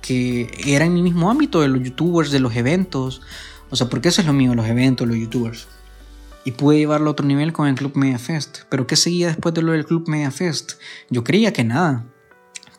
que 0.00 0.50
eran 0.66 0.88
en 0.88 0.94
mi 0.94 1.02
mismo 1.02 1.30
ámbito 1.30 1.62
de 1.62 1.68
los 1.68 1.82
youtubers, 1.82 2.30
de 2.30 2.40
los 2.40 2.54
eventos. 2.54 3.22
O 3.70 3.76
sea, 3.76 3.88
porque 3.88 4.08
eso 4.08 4.20
es 4.20 4.26
lo 4.26 4.34
mío, 4.34 4.54
los 4.54 4.66
eventos, 4.66 5.08
los 5.08 5.16
youtubers. 5.16 5.66
Y 6.44 6.52
pude 6.52 6.76
llevarlo 6.76 7.08
a 7.08 7.12
otro 7.12 7.26
nivel 7.26 7.54
con 7.54 7.68
el 7.68 7.74
Club 7.74 7.92
Media 7.96 8.18
Fest. 8.18 8.58
Pero 8.68 8.86
¿qué 8.86 8.96
seguía 8.96 9.28
después 9.28 9.54
de 9.54 9.62
lo 9.62 9.72
del 9.72 9.86
Club 9.86 10.06
Media 10.08 10.30
Fest? 10.30 10.72
Yo 11.08 11.24
creía 11.24 11.54
que 11.54 11.64
nada. 11.64 12.04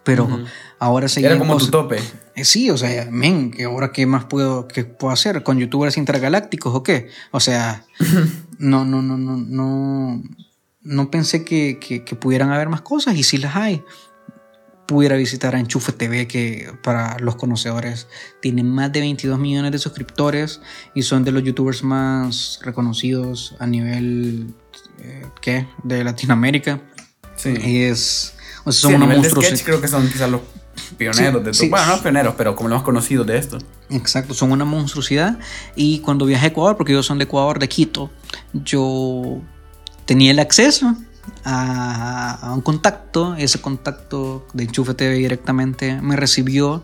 Pero 0.03 0.30
ahora 0.78 1.07
seguía. 1.07 1.32
Era 1.32 1.39
como 1.39 1.57
tu 1.57 1.68
tope. 1.68 1.97
Eh, 2.36 2.45
sí, 2.45 2.70
o 2.70 2.78
sea, 2.78 3.07
men, 3.09 3.49
que 3.49 3.63
ahora 3.63 3.91
qué 3.91 4.05
más 4.05 4.26
puedo, 4.26 4.68
qué 4.68 4.86
puedo 4.86 5.11
hacer 5.11 5.41
con 5.41 5.57
youtubers 5.57 5.97
intergalácticos 5.97 6.76
o 6.76 6.84
qué? 6.84 7.09
O 7.32 7.39
sea, 7.39 7.86
no, 8.59 8.86
no, 8.86 9.01
no, 9.01 9.18
no, 9.18 9.38
no, 9.38 10.22
no 10.86 11.09
pensé 11.09 11.43
que, 11.43 11.79
que, 11.79 12.15
pudieran 12.15 12.51
haber 12.51 12.69
más 12.69 12.81
cosas 12.81 13.15
y 13.17 13.23
si 13.23 13.38
las 13.38 13.55
hay. 13.55 13.83
Pudiera 14.86 15.15
visitar 15.15 15.55
a 15.55 15.59
Enchufe 15.59 15.91
TV, 15.91 16.27
que 16.27 16.71
para 16.83 17.17
los 17.17 17.36
conocedores 17.38 18.07
tiene 18.39 18.63
más 18.63 18.91
de 18.93 18.99
22 18.99 19.39
millones 19.39 19.71
de 19.71 19.79
suscriptores 19.79 20.61
y 20.93 21.01
son 21.01 21.23
de 21.23 21.31
los 21.31 21.43
youtubers 21.43 21.83
más 21.83 22.59
reconocidos 22.61 23.55
a 23.57 23.65
nivel 23.65 24.53
eh, 24.99 25.25
¿qué? 25.41 25.67
de 25.83 26.03
Latinoamérica. 26.03 26.79
Sí. 27.36 27.55
Es, 27.59 28.36
o 28.63 28.71
sea, 28.71 28.91
son 28.91 29.01
una 29.01 29.23
sketch 29.23 29.63
creo 29.63 29.81
que 29.81 29.88
son 29.88 30.07
quizás 30.07 30.29
los 30.29 30.41
pioneros 30.99 31.43
de 31.43 31.51
todo. 31.51 31.69
bueno, 31.69 31.88
no 31.88 32.01
pioneros, 32.03 32.36
pero 32.38 32.55
como 32.55 32.69
los 32.69 32.77
más 32.77 32.86
conocidos 32.86 33.25
de 33.25 33.39
esto. 33.39 33.57
Exacto, 33.89 34.36
son 34.36 34.51
una 34.51 34.65
monstruosidad. 34.65 35.39
Y 35.75 35.99
cuando 36.01 36.27
viajé 36.27 36.45
a 36.45 36.49
Ecuador, 36.49 36.77
porque 36.77 36.91
ellos 36.91 37.07
son 37.07 37.17
de 37.17 37.23
Ecuador, 37.23 37.57
de 37.57 37.67
Quito, 37.67 38.11
yo 38.53 39.41
tenía 40.05 40.31
el 40.31 40.39
acceso 40.39 40.95
a, 41.43 42.51
un 42.53 42.61
contacto, 42.61 43.35
ese 43.35 43.59
contacto 43.59 44.47
de 44.53 44.63
Enchufe 44.63 44.93
TV 44.93 45.15
directamente 45.15 46.01
me 46.01 46.15
recibió 46.15 46.83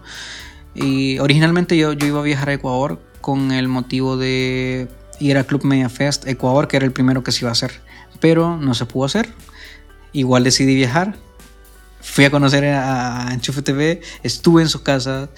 y 0.74 1.20
originalmente 1.20 1.78
yo, 1.78 1.94
yo 1.94 2.08
iba 2.08 2.20
a 2.20 2.24
viajar 2.24 2.50
a 2.50 2.54
Ecuador 2.54 3.00
con 3.22 3.52
el 3.52 3.68
motivo 3.68 4.18
de 4.18 4.88
ir 5.20 5.38
al 5.38 5.46
Club 5.46 5.64
Media 5.64 5.90
Fest 5.90 6.28
Ecuador, 6.28 6.68
que 6.68 6.78
era 6.78 6.86
el 6.86 6.92
primero 6.92 7.24
que 7.24 7.32
se 7.32 7.42
iba 7.42 7.50
a 7.50 7.54
hacer, 7.54 7.72
pero 8.20 8.58
no 8.58 8.74
se 8.74 8.86
pudo 8.86 9.06
hacer. 9.06 9.30
Igual 10.14 10.44
decidí 10.44 10.76
viajar, 10.76 11.16
fui 12.02 12.26
a 12.26 12.32
conocer 12.32 12.66
a 12.66 13.30
Enchufe 13.32 13.62
TV, 13.62 14.02
estuve 14.24 14.64
en 14.64 14.70
su 14.70 14.84
casa, 14.84 15.30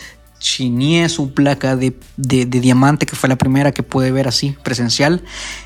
chineé 0.44 1.08
su 1.08 1.34
placa 1.34 1.78
de, 1.78 1.98
de, 2.18 2.46
diamante, 2.46 3.06
que 3.06 3.16
fue 3.16 3.30
la 3.30 3.38
primera 3.38 3.72
que 3.72 3.82
pude 3.82 4.12
ver 4.12 4.28
así, 4.28 4.56
presencial. 4.62 5.24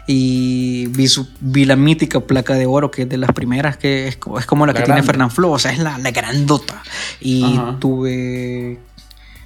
Y 0.08 0.86
vi, 0.88 1.08
su, 1.08 1.28
vi 1.42 1.66
la 1.66 1.76
mítica 1.76 2.20
placa 2.20 2.54
de 2.54 2.68
oro, 2.68 2.92
que 2.92 3.02
es 3.02 3.10
de 3.10 3.18
las 3.18 3.32
primeras, 3.32 3.76
que 3.78 4.08
es, 4.08 4.20
es 4.38 4.46
como 4.46 4.66
la, 4.68 4.74
que 4.76 4.84
tiene 4.84 5.02
Fernán 5.02 5.32
Flo, 5.32 5.52
o 5.52 5.60
sea, 5.60 5.72
es 5.74 5.80
la, 5.80 5.98
la 5.98 6.12
grandota. 6.12 6.84
Y 7.20 7.60
tuve. 7.80 8.80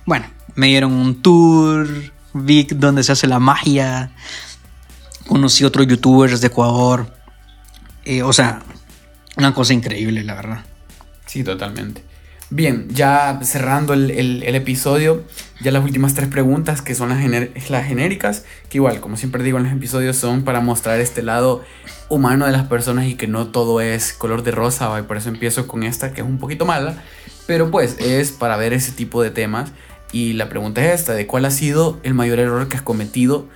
Bueno, 0.05 0.25
me 0.55 0.67
dieron 0.67 0.91
un 0.91 1.21
tour, 1.21 1.87
vi 2.33 2.67
donde 2.69 3.01
se 3.03 3.13
hace 3.13 3.25
la 3.25 3.39
magia. 3.39 4.11
Conocí 5.27 5.63
otros 5.63 5.87
youtubers 5.87 6.41
de 6.41 6.47
Ecuador. 6.47 7.15
Eh, 8.03 8.21
o 8.21 8.33
sea, 8.33 8.63
una 9.37 9.53
cosa 9.53 9.73
increíble, 9.73 10.25
la 10.25 10.35
verdad. 10.35 10.65
Sí, 11.25 11.41
totalmente. 11.41 12.03
Bien, 12.53 12.89
ya 12.89 13.39
cerrando 13.43 13.93
el, 13.93 14.43
episodio, 14.43 15.23
ya 15.61 15.71
las 15.71 15.85
últimas 15.85 16.15
tres 16.15 16.27
preguntas 16.27 16.81
que 16.81 16.95
son 16.95 17.07
las, 17.07 17.21
genéricas, 17.21 18.43
que 18.69 18.77
igual, 18.77 18.99
como 18.99 19.15
siempre 19.15 19.41
digo 19.41 19.57
en 19.57 19.63
los 19.63 19.71
episodios, 19.71 20.17
son 20.17 20.43
para 20.43 20.59
mostrar 20.59 20.99
este 20.99 21.23
lado 21.23 21.63
humano 22.09 22.45
de 22.45 22.51
las 22.51 22.67
personas 22.67 23.05
y 23.05 23.15
que 23.15 23.25
no 23.25 23.47
todo 23.47 23.79
es 23.79 24.11
color 24.11 24.43
de 24.43 24.51
rosa, 24.51 24.99
y 24.99 25.03
por 25.03 25.15
eso 25.15 25.29
empiezo 25.29 25.65
con 25.65 25.83
esta 25.83 26.11
que 26.11 26.19
es 26.19 26.27
un 26.27 26.39
poquito 26.39 26.65
mala, 26.65 27.01
pero 27.47 27.71
pues 27.71 27.95
es 27.99 28.31
para 28.33 28.57
ver 28.57 28.73
ese 28.73 28.91
tipo 28.91 29.23
de 29.23 29.31
temas. 29.31 29.71
Y 30.11 30.33
la 30.33 30.49
pregunta 30.49 30.85
es 30.85 30.99
esta, 30.99 31.13
de 31.13 31.27
cuál 31.27 31.45
ha 31.45 31.51
sido 31.51 32.01
el 32.03 32.13
mayor 32.13 32.39
error 32.39 32.67
que 32.67 32.75
has 32.75 32.83
cometido 32.83 33.47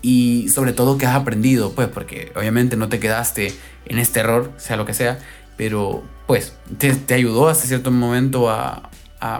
y 0.00 0.48
sobre 0.48 0.72
todo 0.72 0.96
que 0.96 1.06
has 1.06 1.16
aprendido, 1.16 1.72
pues 1.72 1.88
porque 1.88 2.30
obviamente 2.36 2.76
no 2.76 2.88
te 2.88 3.00
quedaste 3.00 3.52
en 3.86 3.98
este 3.98 4.20
error, 4.20 4.52
sea 4.58 4.76
lo 4.76 4.86
que 4.86 4.94
sea, 4.94 5.18
pero 5.56 6.02
pues, 6.26 6.54
¿te, 6.78 7.14
ayudó 7.14 7.48
hasta 7.48 7.66
cierto 7.66 7.90
momento 7.90 8.50
a, 8.50 8.90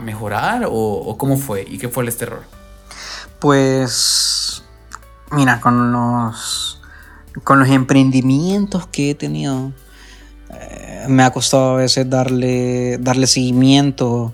mejorar 0.01 0.67
o, 0.67 1.15
cómo 1.19 1.37
fue? 1.37 1.67
¿Y 1.69 1.77
qué 1.77 1.91
fue 1.91 2.07
este 2.07 2.25
error? 2.25 2.43
Pues, 3.39 4.63
mira, 5.31 5.61
con 5.61 5.93
los, 5.93 6.81
con 7.43 7.59
los 7.59 7.69
emprendimientos 7.69 8.87
que 8.87 9.11
he 9.11 9.15
tenido, 9.15 9.73
eh, 10.51 11.05
me 11.09 11.23
ha 11.23 11.31
costado 11.33 11.75
a 11.75 11.77
veces 11.77 12.09
darle, 12.09 12.97
darle 12.99 13.27
seguimiento 13.27 14.33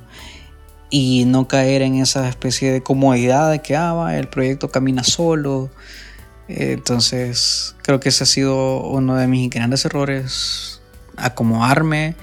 y 0.88 1.24
no 1.24 1.48
caer 1.48 1.82
en 1.82 1.96
esa 1.96 2.28
especie 2.28 2.70
de 2.70 2.84
comodidad 2.84 3.50
de 3.50 3.60
que 3.60 3.74
ah, 3.74 4.16
el 4.16 4.28
proyecto 4.28 4.70
camina 4.70 5.02
solo. 5.02 5.68
Entonces, 6.46 7.74
creo 7.82 7.98
que 7.98 8.10
ese 8.10 8.22
ha 8.22 8.26
sido 8.26 8.82
uno 8.82 9.16
de 9.16 9.26
mis 9.26 9.50
grandes 9.50 9.84
errores 9.84 10.79
acomodarme 11.24 12.14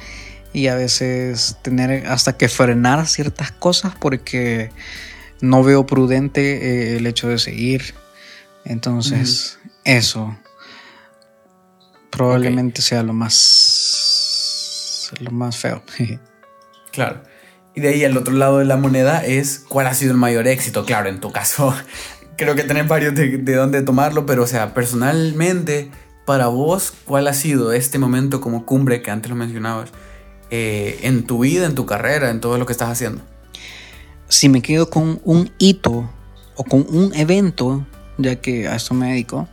y 0.54 0.68
a 0.68 0.76
veces 0.76 1.58
tener 1.62 2.08
hasta 2.08 2.38
que 2.38 2.50
frenar 2.50 3.08
ciertas 3.08 3.52
cosas 3.52 3.94
porque 4.00 4.72
no 5.42 5.64
veo 5.64 5.86
prudente 5.86 6.42
eh, 6.94 6.98
el 6.98 7.06
hecho 7.08 7.28
de 7.28 7.38
seguir. 7.38 7.94
Entonces, 8.66 9.60
eso 9.86 10.38
probablemente 12.10 12.82
sea 12.82 13.04
lo 13.04 13.14
más 13.14 15.12
lo 15.20 15.32
más 15.32 15.58
feo. 15.58 15.84
claro. 16.92 17.24
Y 17.76 17.82
de 17.82 17.90
ahí 17.90 18.04
al 18.04 18.18
otro 18.18 18.34
lado 18.34 18.58
de 18.58 18.66
la 18.66 18.76
moneda 18.78 19.24
es 19.24 19.60
cuál 19.60 19.86
ha 19.86 19.94
sido 19.94 20.12
el 20.12 20.18
mayor 20.18 20.48
éxito. 20.48 20.84
Claro, 20.86 21.10
en 21.10 21.20
tu 21.20 21.32
caso 21.32 21.76
creo 22.38 22.56
que 22.56 22.64
tenés 22.64 22.88
varios 22.88 23.14
de, 23.14 23.38
de 23.38 23.56
dónde 23.56 23.84
tomarlo, 23.84 24.26
pero 24.26 24.44
o 24.44 24.48
sea, 24.48 24.74
personalmente 24.74 25.92
para 26.28 26.48
vos, 26.48 26.94
¿cuál 27.06 27.30
ha 27.30 27.34
sido 27.34 27.72
este 27.72 28.00
momento 28.00 28.42
como 28.42 28.66
cumbre 28.66 29.02
que 29.02 29.12
antes 29.12 29.30
lo 29.30 29.38
mencionabas 29.38 29.92
eh, 30.50 31.00
en 31.04 31.24
tu 31.24 31.40
vida, 31.40 31.66
en 31.66 31.74
tu 31.74 31.86
carrera, 31.86 32.30
en 32.30 32.42
todo 32.42 32.58
lo 32.58 32.66
que 32.66 32.74
estás 32.74 32.90
haciendo? 32.90 33.22
Si 34.28 34.50
me 34.50 34.62
quedo 34.62 34.90
con 34.90 35.22
un 35.24 35.50
hito 35.58 36.12
o 36.58 36.66
con 36.66 36.86
un 36.90 37.16
evento, 37.16 37.88
ya 38.18 38.36
que 38.36 38.68
a 38.68 38.76
esto 38.76 38.94
me 38.94 39.08
dedico, 39.08 39.48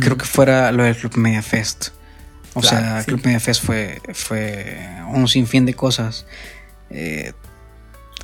creo 0.00 0.16
que 0.16 0.24
fuera 0.24 0.72
lo 0.72 0.82
del 0.82 0.96
Club 0.96 1.16
Media 1.16 1.42
Fest. 1.42 1.90
O 2.54 2.62
sea, 2.62 3.04
Club 3.06 3.20
Media 3.24 3.38
Fest 3.38 3.64
fue, 3.64 4.02
fue 4.14 4.80
un 5.14 5.28
sinfín 5.28 5.64
de 5.64 5.74
cosas 5.74 6.26
eh, 6.90 7.34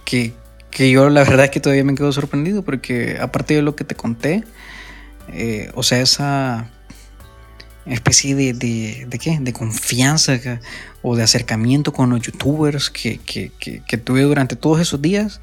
que, 0.04 0.34
que 0.72 0.90
yo 0.90 1.08
la 1.08 1.22
verdad 1.22 1.44
es 1.44 1.50
que 1.52 1.60
todavía 1.60 1.84
me 1.84 1.94
quedo 1.94 2.10
sorprendido 2.10 2.64
porque 2.64 3.16
aparte 3.20 3.54
de 3.54 3.62
lo 3.62 3.76
que 3.76 3.84
te 3.84 3.94
conté, 3.94 4.42
eh, 5.28 5.70
o 5.76 5.84
sea, 5.84 6.00
esa 6.00 6.72
especie 7.86 8.34
de, 8.34 8.52
de, 8.52 9.06
de, 9.08 9.18
¿qué? 9.18 9.38
de 9.40 9.52
confianza 9.52 10.38
o 11.02 11.16
de 11.16 11.22
acercamiento 11.22 11.92
con 11.92 12.10
los 12.10 12.20
youtubers 12.20 12.90
que, 12.90 13.18
que, 13.18 13.50
que, 13.58 13.98
tuve 13.98 14.22
durante 14.22 14.56
todos 14.56 14.80
esos 14.80 15.02
días 15.02 15.40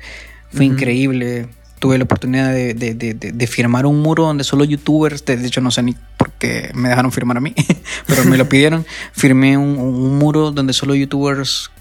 fue 0.52 0.66
increíble. 0.66 1.48
Tuve 1.80 1.98
la 1.98 2.04
oportunidad 2.04 2.52
de, 2.52 2.74
de, 2.74 3.48
firmar 3.48 3.88
un 3.88 4.02
muro 4.02 4.26
donde 4.26 4.44
solo 4.44 4.64
youtubers, 4.66 5.26
de 5.26 5.46
hecho 5.46 5.62
no 5.62 5.72
sé 5.72 5.82
ni 5.82 5.96
por 6.18 6.32
qué 6.34 6.70
me 6.76 6.90
dejaron 6.90 7.12
firmar 7.12 7.38
a 7.38 7.42
mí, 7.42 7.56
pero 8.08 8.24
me 8.26 8.38
lo 8.38 8.48
pidieron. 8.48 8.86
Firmé 9.14 9.58
un, 9.58 9.80
un 9.80 10.20
muro 10.20 10.52
donde 10.52 10.74
solo 10.74 10.94
youtubers 10.94 11.72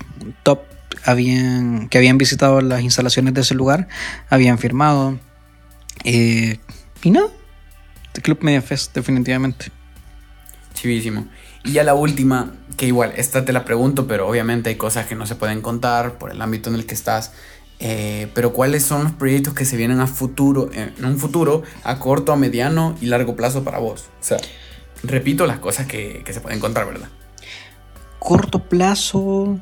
top 0.43 0.61
habían, 1.05 1.89
que 1.89 1.99
habían 1.99 2.19
visitado 2.19 2.61
las 2.61 2.83
instalaciones 2.83 3.35
de 3.35 3.41
ese 3.43 3.55
lugar 3.55 3.89
habían 4.29 4.59
firmado. 4.59 5.19
Eh, 6.05 6.59
y 7.03 7.11
no, 7.11 7.31
The 8.13 8.23
Club 8.23 8.39
Media 8.43 8.63
Fest, 8.63 8.95
definitivamente. 8.95 9.71
Chivísimo. 10.81 11.27
Y 11.63 11.73
ya 11.73 11.85
la 11.85 11.93
última, 11.93 12.55
que 12.79 12.87
igual, 12.87 13.13
esta 13.17 13.45
te 13.45 13.53
la 13.53 13.67
pregunto, 13.67 14.07
pero 14.07 14.27
obviamente 14.27 14.71
hay 14.71 14.77
cosas 14.77 15.05
que 15.05 15.15
no 15.15 15.27
se 15.27 15.35
pueden 15.35 15.61
contar 15.61 16.17
por 16.17 16.31
el 16.31 16.41
ámbito 16.41 16.71
en 16.71 16.77
el 16.77 16.87
que 16.87 16.95
estás. 16.95 17.33
Eh, 17.81 18.31
pero 18.35 18.55
¿cuáles 18.55 18.83
son 18.83 19.05
los 19.05 19.13
proyectos 19.13 19.53
que 19.53 19.67
se 19.67 19.77
vienen 19.77 20.01
a 20.01 20.07
futuro, 20.07 20.71
en 20.73 21.05
un 21.05 21.19
futuro, 21.19 21.65
a 21.85 21.99
corto, 21.99 22.33
a 22.33 22.37
mediano 22.37 22.97
y 23.03 23.07
largo 23.07 23.37
plazo 23.37 23.63
para 23.63 23.79
vos? 23.79 24.07
O 24.23 24.25
sea, 24.25 24.39
repito 25.03 25.47
las 25.47 25.59
cosas 25.59 25.87
que, 25.87 26.23
que 26.25 26.33
se 26.33 26.41
pueden 26.41 26.61
contar, 26.61 26.87
¿verdad? 26.87 27.11
Corto 28.19 28.61
plazo, 28.67 29.61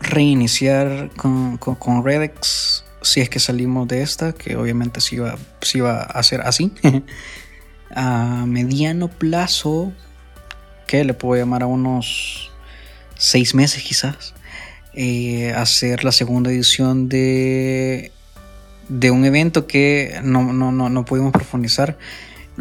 reiniciar 0.00 1.10
con, 1.14 1.58
con, 1.58 2.02
Redex 2.02 2.86
si 3.02 3.20
es 3.20 3.28
que 3.28 3.38
salimos 3.38 3.86
de 3.86 4.00
esta, 4.00 4.32
que 4.32 4.56
obviamente 4.56 5.02
sí 5.02 5.18
va, 5.18 5.36
sí 5.60 5.80
va 5.80 6.00
a 6.00 6.22
ser 6.22 6.40
así. 6.40 6.72
a 7.94 8.44
mediano 8.46 9.08
plazo, 9.08 9.92
que 10.86 11.04
le 11.04 11.14
puedo 11.14 11.40
llamar 11.40 11.62
a 11.62 11.66
unos 11.66 12.50
seis 13.16 13.54
meses 13.54 13.82
quizás, 13.82 14.34
eh, 14.94 15.52
hacer 15.52 16.04
la 16.04 16.12
segunda 16.12 16.50
edición 16.50 17.08
de, 17.08 18.12
de 18.88 19.10
un 19.10 19.24
evento 19.24 19.66
que 19.66 20.20
no, 20.22 20.52
no, 20.52 20.72
no, 20.72 20.88
no 20.88 21.04
pudimos 21.04 21.32
profundizar, 21.32 21.96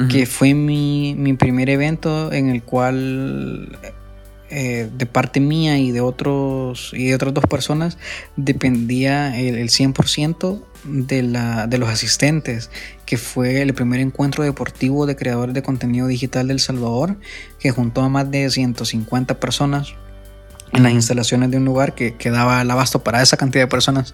que 0.09 0.25
fue 0.25 0.53
mi, 0.53 1.13
mi 1.17 1.33
primer 1.33 1.69
evento 1.69 2.31
en 2.31 2.47
el 2.47 2.63
cual 2.63 3.77
eh, 4.51 4.89
de 4.97 5.05
parte 5.05 5.39
mía 5.39 5.77
y 5.77 5.91
de 5.91 6.01
otros 6.01 6.91
y 6.95 7.05
de 7.05 7.13
otras 7.15 7.35
dos 7.35 7.45
personas 7.45 7.99
dependía 8.35 9.39
el, 9.39 9.69
100% 9.69 10.63
de, 10.83 11.23
la, 11.23 11.67
de 11.67 11.77
los 11.77 11.89
asistentes, 11.89 12.69
que 13.05 13.17
fue 13.17 13.61
el 13.61 13.73
primer 13.73 13.99
encuentro 13.99 14.43
deportivo 14.43 15.05
de 15.05 15.15
creadores 15.15 15.53
de 15.53 15.63
contenido 15.63 16.07
digital 16.07 16.47
del 16.47 16.59
Salvador, 16.59 17.17
que 17.59 17.71
juntó 17.71 18.01
a 18.01 18.09
más 18.09 18.29
de 18.29 18.49
150 18.49 19.39
personas 19.39 19.93
en 20.71 20.83
las 20.83 20.91
instalaciones 20.91 21.49
de 21.51 21.57
un 21.57 21.65
lugar 21.65 21.95
que, 21.95 22.15
que 22.15 22.29
daba 22.29 22.61
el 22.61 22.69
abasto 22.69 23.03
para 23.03 23.21
esa 23.21 23.37
cantidad 23.37 23.63
de 23.63 23.67
personas 23.67 24.13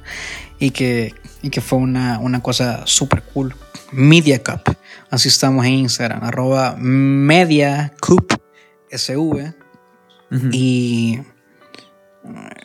y 0.59 0.71
que, 0.71 1.13
y 1.41 1.49
que 1.49 1.61
fue 1.61 1.79
una, 1.79 2.19
una 2.19 2.41
cosa 2.41 2.83
súper 2.85 3.23
cool. 3.23 3.55
Media 3.91 4.41
Cup, 4.41 4.75
así 5.09 5.27
estamos 5.27 5.65
en 5.65 5.73
Instagram, 5.73 6.23
arroba 6.23 6.75
Media 6.77 7.93
SV 8.89 9.53
y 10.51 11.19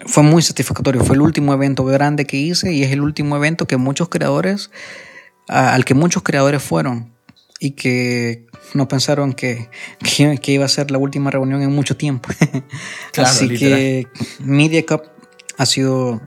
fue 0.06 0.22
muy 0.22 0.42
satisfactorio. 0.42 1.04
Fue 1.04 1.16
el 1.16 1.22
último 1.22 1.52
evento 1.52 1.84
grande 1.84 2.26
que 2.26 2.36
hice 2.36 2.72
y 2.72 2.82
es 2.82 2.92
el 2.92 3.00
último 3.00 3.36
evento 3.36 3.66
que 3.66 3.76
muchos 3.76 4.08
creadores, 4.08 4.70
al 5.48 5.84
que 5.84 5.94
muchos 5.94 6.22
creadores 6.22 6.62
fueron 6.62 7.12
y 7.58 7.72
que 7.72 8.46
no 8.74 8.88
pensaron 8.88 9.32
que, 9.34 9.68
que, 9.98 10.52
iba 10.52 10.64
a 10.64 10.68
ser 10.68 10.90
la 10.90 10.98
última 10.98 11.30
reunión 11.30 11.62
en 11.62 11.70
mucho 11.72 11.96
tiempo. 11.96 12.30
Así 13.16 13.48
que 13.48 14.06
Media 14.40 14.84
Cup 14.84 15.02
ha 15.58 15.66
sido, 15.66 16.20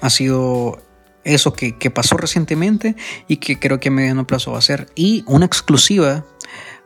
ha 0.00 0.10
sido 0.10 0.82
eso 1.24 1.52
que, 1.52 1.76
que, 1.76 1.90
pasó 1.90 2.16
recientemente 2.16 2.96
y 3.28 3.38
que 3.38 3.58
creo 3.58 3.80
que 3.80 3.88
a 3.88 3.92
mediano 3.92 4.26
plazo 4.26 4.52
va 4.52 4.58
a 4.58 4.62
ser. 4.62 4.88
Y 4.94 5.24
una 5.26 5.46
exclusiva 5.46 6.24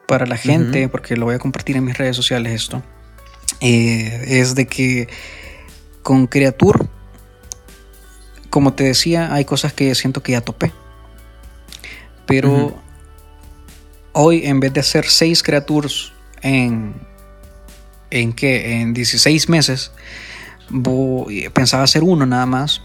para 0.07 0.27
la 0.27 0.37
gente, 0.37 0.89
porque 0.89 1.17
lo 1.17 1.27
voy 1.27 1.35
a 1.35 1.39
compartir 1.39 1.77
en 1.77 1.85
mis 1.85 1.97
redes 1.97 2.17
sociales 2.17 2.53
esto. 2.53 2.83
Eh, 3.61 4.25
es 4.27 4.55
de 4.55 4.67
que 4.67 5.09
con 6.05 6.29
Creature, 6.29 6.87
como 8.51 8.75
te 8.75 8.85
decía, 8.85 9.35
hay 9.35 9.45
cosas 9.45 9.73
que 9.73 9.93
siento 9.97 10.23
que 10.23 10.33
ya 10.33 10.41
topé. 10.41 10.71
Pero 12.27 12.81
hoy, 14.13 14.47
en 14.47 14.61
vez 14.61 14.73
de 14.73 14.81
hacer 14.81 15.07
6 15.07 15.43
Creatures 15.43 16.13
en. 16.43 16.95
¿En 18.11 18.33
qué? 18.33 18.81
En 18.81 18.95
16 18.95 19.49
meses, 19.49 19.91
pensaba 21.53 21.83
hacer 21.83 22.05
uno 22.05 22.27
nada 22.27 22.47
más, 22.47 22.81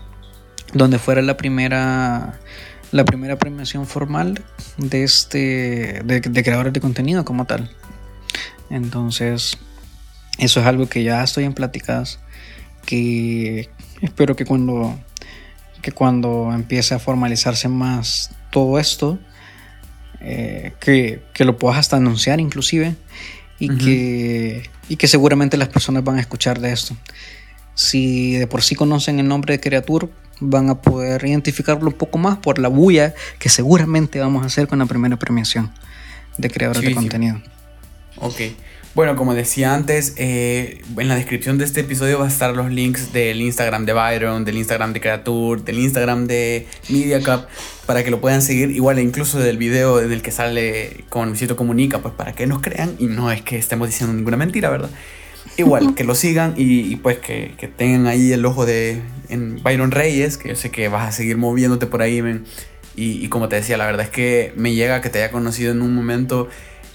donde 0.74 0.98
fuera 0.98 1.22
la 1.22 1.38
primera 1.38 2.40
la 2.92 3.06
primera 3.06 3.38
premiación 3.38 3.86
formal 3.86 4.44
de 4.78 5.04
este 5.04 6.02
de, 6.04 6.22
de, 6.22 6.44
creadores 6.44 6.74
de 6.74 6.82
contenido 6.82 7.24
como 7.24 7.46
tal 7.46 7.70
entonces 8.72 9.60
eso 10.40 10.62
es 10.62 10.66
algo 10.66 10.88
que 10.88 11.04
ya 11.04 11.22
estoy 11.22 11.44
en 11.44 11.54
pláticas, 11.54 12.20
que 12.86 13.70
espero 14.02 14.36
que 14.36 14.46
cuando, 14.46 15.00
que 15.82 15.92
cuando 15.92 16.52
empiece 16.54 16.96
a 16.96 17.00
formalizarse 17.00 17.68
más 17.68 18.32
todo 18.52 18.80
esto, 18.80 19.20
eh, 20.22 20.74
que, 20.80 21.22
lo 21.46 21.58
puedas 21.58 21.78
hasta 21.78 21.98
anunciar 21.98 22.40
inclusive 22.40 22.96
y, 23.58 23.78
que, 23.78 24.70
y 24.90 24.96
que 24.98 25.08
seguramente 25.08 25.58
las 25.58 25.70
personas 25.70 26.04
van 26.04 26.18
a 26.18 26.22
escuchar 26.22 26.60
de 26.60 26.72
esto. 26.72 26.96
Si 27.76 28.34
de 28.34 28.48
por 28.48 28.62
sí 28.62 28.76
conocen 28.76 29.20
el 29.20 29.28
nombre 29.28 29.54
de 29.54 29.60
Creature, 29.62 30.10
van 30.42 30.70
a 30.70 30.82
poder 30.82 31.26
identificarlo 31.26 31.88
un 31.88 31.94
poco 31.94 32.18
más 32.18 32.38
por 32.38 32.60
la 32.60 32.68
bulla 32.68 33.14
que 33.40 33.50
seguramente 33.50 34.20
vamos 34.20 34.44
a 34.44 34.48
hacer 34.48 34.68
con 34.68 34.80
la 34.80 34.86
primera 34.86 35.18
premiación 35.18 35.72
de 36.38 36.50
creadores 36.50 36.84
de 36.84 36.96
contenido. 36.96 37.42
Ok. 38.18 38.42
Bueno, 39.00 39.16
como 39.16 39.34
decía 39.34 39.74
antes, 39.74 40.14
eh, 40.18 40.82
en 40.98 41.08
la 41.08 41.16
descripción 41.16 41.58
de 41.58 41.64
este 41.64 41.80
episodio 41.80 42.20
va 42.20 42.26
a 42.26 42.28
estar 42.28 42.54
los 42.54 42.70
links 42.70 43.14
del 43.14 43.42
Instagram 43.42 43.86
de 43.86 43.94
Byron, 43.94 44.44
del 44.44 44.58
Instagram 44.58 44.92
de 44.92 45.00
Creature, 45.00 45.62
del 45.62 45.80
Instagram 45.80 46.28
de 46.28 46.68
Media 46.90 47.22
Cup, 47.24 47.48
para 47.86 48.04
que 48.04 48.12
lo 48.12 48.20
puedan 48.20 48.42
seguir. 48.42 48.72
Igual, 48.72 49.00
incluso 49.00 49.40
del 49.40 49.58
video 49.58 50.02
en 50.02 50.12
el 50.12 50.22
que 50.22 50.32
sale 50.32 51.06
con 51.08 51.30
Luisito 51.30 51.56
Comunica, 51.56 52.00
pues 52.00 52.14
para 52.14 52.34
que 52.34 52.46
nos 52.46 52.62
crean 52.62 52.98
y 53.00 53.06
no 53.06 53.32
es 53.32 53.42
que 53.42 53.58
estemos 53.58 53.88
diciendo 53.88 54.14
ninguna 54.14 54.36
mentira, 54.36 54.70
¿verdad? 54.70 54.90
Igual, 55.56 55.96
que 55.96 56.04
lo 56.04 56.14
sigan 56.14 56.56
y, 56.58 56.98
pues 56.98 57.20
que, 57.20 57.54
que, 57.58 57.70
tengan 57.70 58.06
ahí 58.06 58.34
el 58.34 58.46
ojo 58.46 58.66
de 58.66 59.02
en 59.30 59.64
Byron 59.64 59.92
Reyes, 59.92 60.38
que 60.38 60.50
yo 60.50 60.56
sé 60.58 60.72
que 60.72 60.90
vas 60.90 61.08
a 61.08 61.14
seguir 61.14 61.38
moviéndote 61.38 61.86
por 61.86 62.02
ahí, 62.02 62.22
Y, 62.98 63.24
y 63.24 63.30
como 63.30 63.48
te 63.48 63.56
decía, 63.56 63.78
la 63.78 63.86
verdad 63.86 64.08
es 64.08 64.12
que 64.12 64.52
me 64.58 64.74
llega 64.74 65.00
que 65.00 65.10
te 65.10 65.24
haya 65.24 65.32
conocido 65.32 65.72
en 65.72 65.82
un 65.82 65.96
momento 65.96 66.50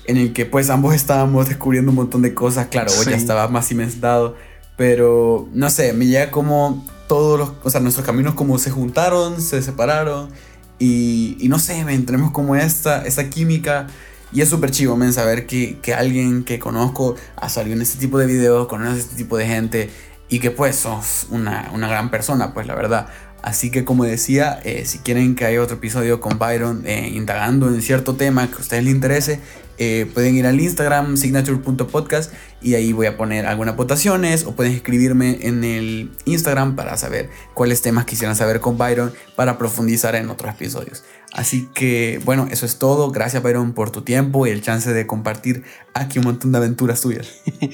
en 0.06 0.16
el 0.16 0.32
que 0.32 0.46
pues 0.46 0.70
ambos 0.70 0.94
estábamos 0.94 1.48
descubriendo 1.48 1.90
un 1.90 1.96
montón 1.96 2.22
de 2.22 2.34
cosas, 2.34 2.68
claro, 2.68 2.92
ya 3.04 3.16
estaba 3.16 3.48
más 3.48 3.68
cimentado, 3.68 4.36
pero 4.76 5.48
no 5.52 5.70
sé, 5.70 5.92
me 5.92 6.06
llega 6.06 6.30
como 6.30 6.84
todos 7.08 7.38
los, 7.38 7.52
o 7.62 7.70
sea, 7.70 7.80
nuestros 7.80 8.06
caminos 8.06 8.34
como 8.34 8.58
se 8.58 8.70
juntaron, 8.70 9.40
se 9.40 9.62
separaron 9.62 10.30
y, 10.78 11.36
y 11.40 11.48
no 11.48 11.58
sé, 11.58 11.84
me 11.84 11.98
tenemos 11.98 12.32
como 12.32 12.56
esta, 12.56 13.04
esta 13.04 13.30
química 13.30 13.86
y 14.32 14.40
es 14.40 14.48
súper 14.48 14.72
chivo, 14.72 14.96
men, 14.96 15.12
saber 15.12 15.46
que, 15.46 15.78
que, 15.80 15.94
alguien 15.94 16.42
que 16.42 16.58
conozco 16.58 17.14
ha 17.36 17.48
salido 17.48 17.76
en 17.76 17.82
este 17.82 17.98
tipo 17.98 18.18
de 18.18 18.26
videos, 18.26 18.66
conoce 18.66 18.98
este 18.98 19.14
tipo 19.14 19.36
de 19.36 19.46
gente 19.46 19.90
y 20.28 20.40
que 20.40 20.50
pues 20.50 20.74
sos 20.74 21.28
una, 21.30 21.70
una 21.72 21.86
gran 21.86 22.10
persona, 22.10 22.52
pues 22.52 22.66
la 22.66 22.74
verdad. 22.74 23.06
Así 23.42 23.70
que 23.70 23.84
como 23.84 24.04
decía, 24.04 24.58
eh, 24.64 24.84
si 24.86 24.98
quieren 24.98 25.36
que 25.36 25.44
haya 25.44 25.62
otro 25.62 25.76
episodio 25.76 26.20
con 26.20 26.38
Byron 26.38 26.82
eh, 26.86 27.10
indagando 27.14 27.68
en 27.68 27.80
cierto 27.82 28.16
tema 28.16 28.48
que 28.48 28.56
a 28.56 28.58
ustedes 28.58 28.82
les 28.82 28.94
interese, 28.94 29.38
eh, 29.78 30.10
pueden 30.12 30.36
ir 30.36 30.46
al 30.46 30.60
Instagram 30.60 31.16
signature.podcast 31.16 32.32
y 32.62 32.74
ahí 32.74 32.92
voy 32.92 33.06
a 33.06 33.16
poner 33.16 33.46
algunas 33.46 33.76
votaciones 33.76 34.44
o 34.44 34.54
pueden 34.54 34.72
escribirme 34.72 35.38
en 35.42 35.64
el 35.64 36.12
Instagram 36.24 36.76
para 36.76 36.96
saber 36.96 37.28
cuáles 37.54 37.82
temas 37.82 38.04
quisieran 38.04 38.36
saber 38.36 38.60
con 38.60 38.78
Byron 38.78 39.12
para 39.36 39.58
profundizar 39.58 40.14
en 40.14 40.30
otros 40.30 40.54
episodios. 40.54 41.04
Así 41.32 41.68
que 41.74 42.20
bueno, 42.24 42.46
eso 42.50 42.64
es 42.64 42.78
todo. 42.78 43.10
Gracias 43.10 43.42
Byron 43.42 43.72
por 43.72 43.90
tu 43.90 44.02
tiempo 44.02 44.46
y 44.46 44.50
el 44.50 44.62
chance 44.62 44.92
de 44.92 45.06
compartir 45.06 45.64
aquí 45.92 46.20
un 46.20 46.26
montón 46.26 46.52
de 46.52 46.58
aventuras 46.58 47.00
tuyas. 47.00 47.28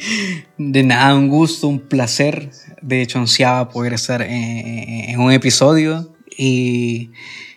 De 0.58 0.82
nada, 0.82 1.14
un 1.14 1.28
gusto, 1.28 1.68
un 1.68 1.80
placer. 1.80 2.50
De 2.80 3.02
hecho, 3.02 3.18
ansiaba 3.18 3.68
poder 3.68 3.92
estar 3.92 4.22
en, 4.22 5.20
un 5.20 5.30
episodio 5.32 6.14
y, 6.36 7.10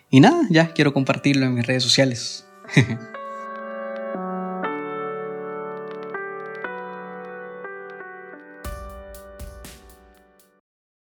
y 0.10 0.20
nada, 0.20 0.42
ya 0.50 0.74
quiero 0.74 0.94
compartirlo 0.94 1.46
en 1.46 1.56
mis 1.56 1.66
redes 1.66 1.84
sociales. 1.84 2.46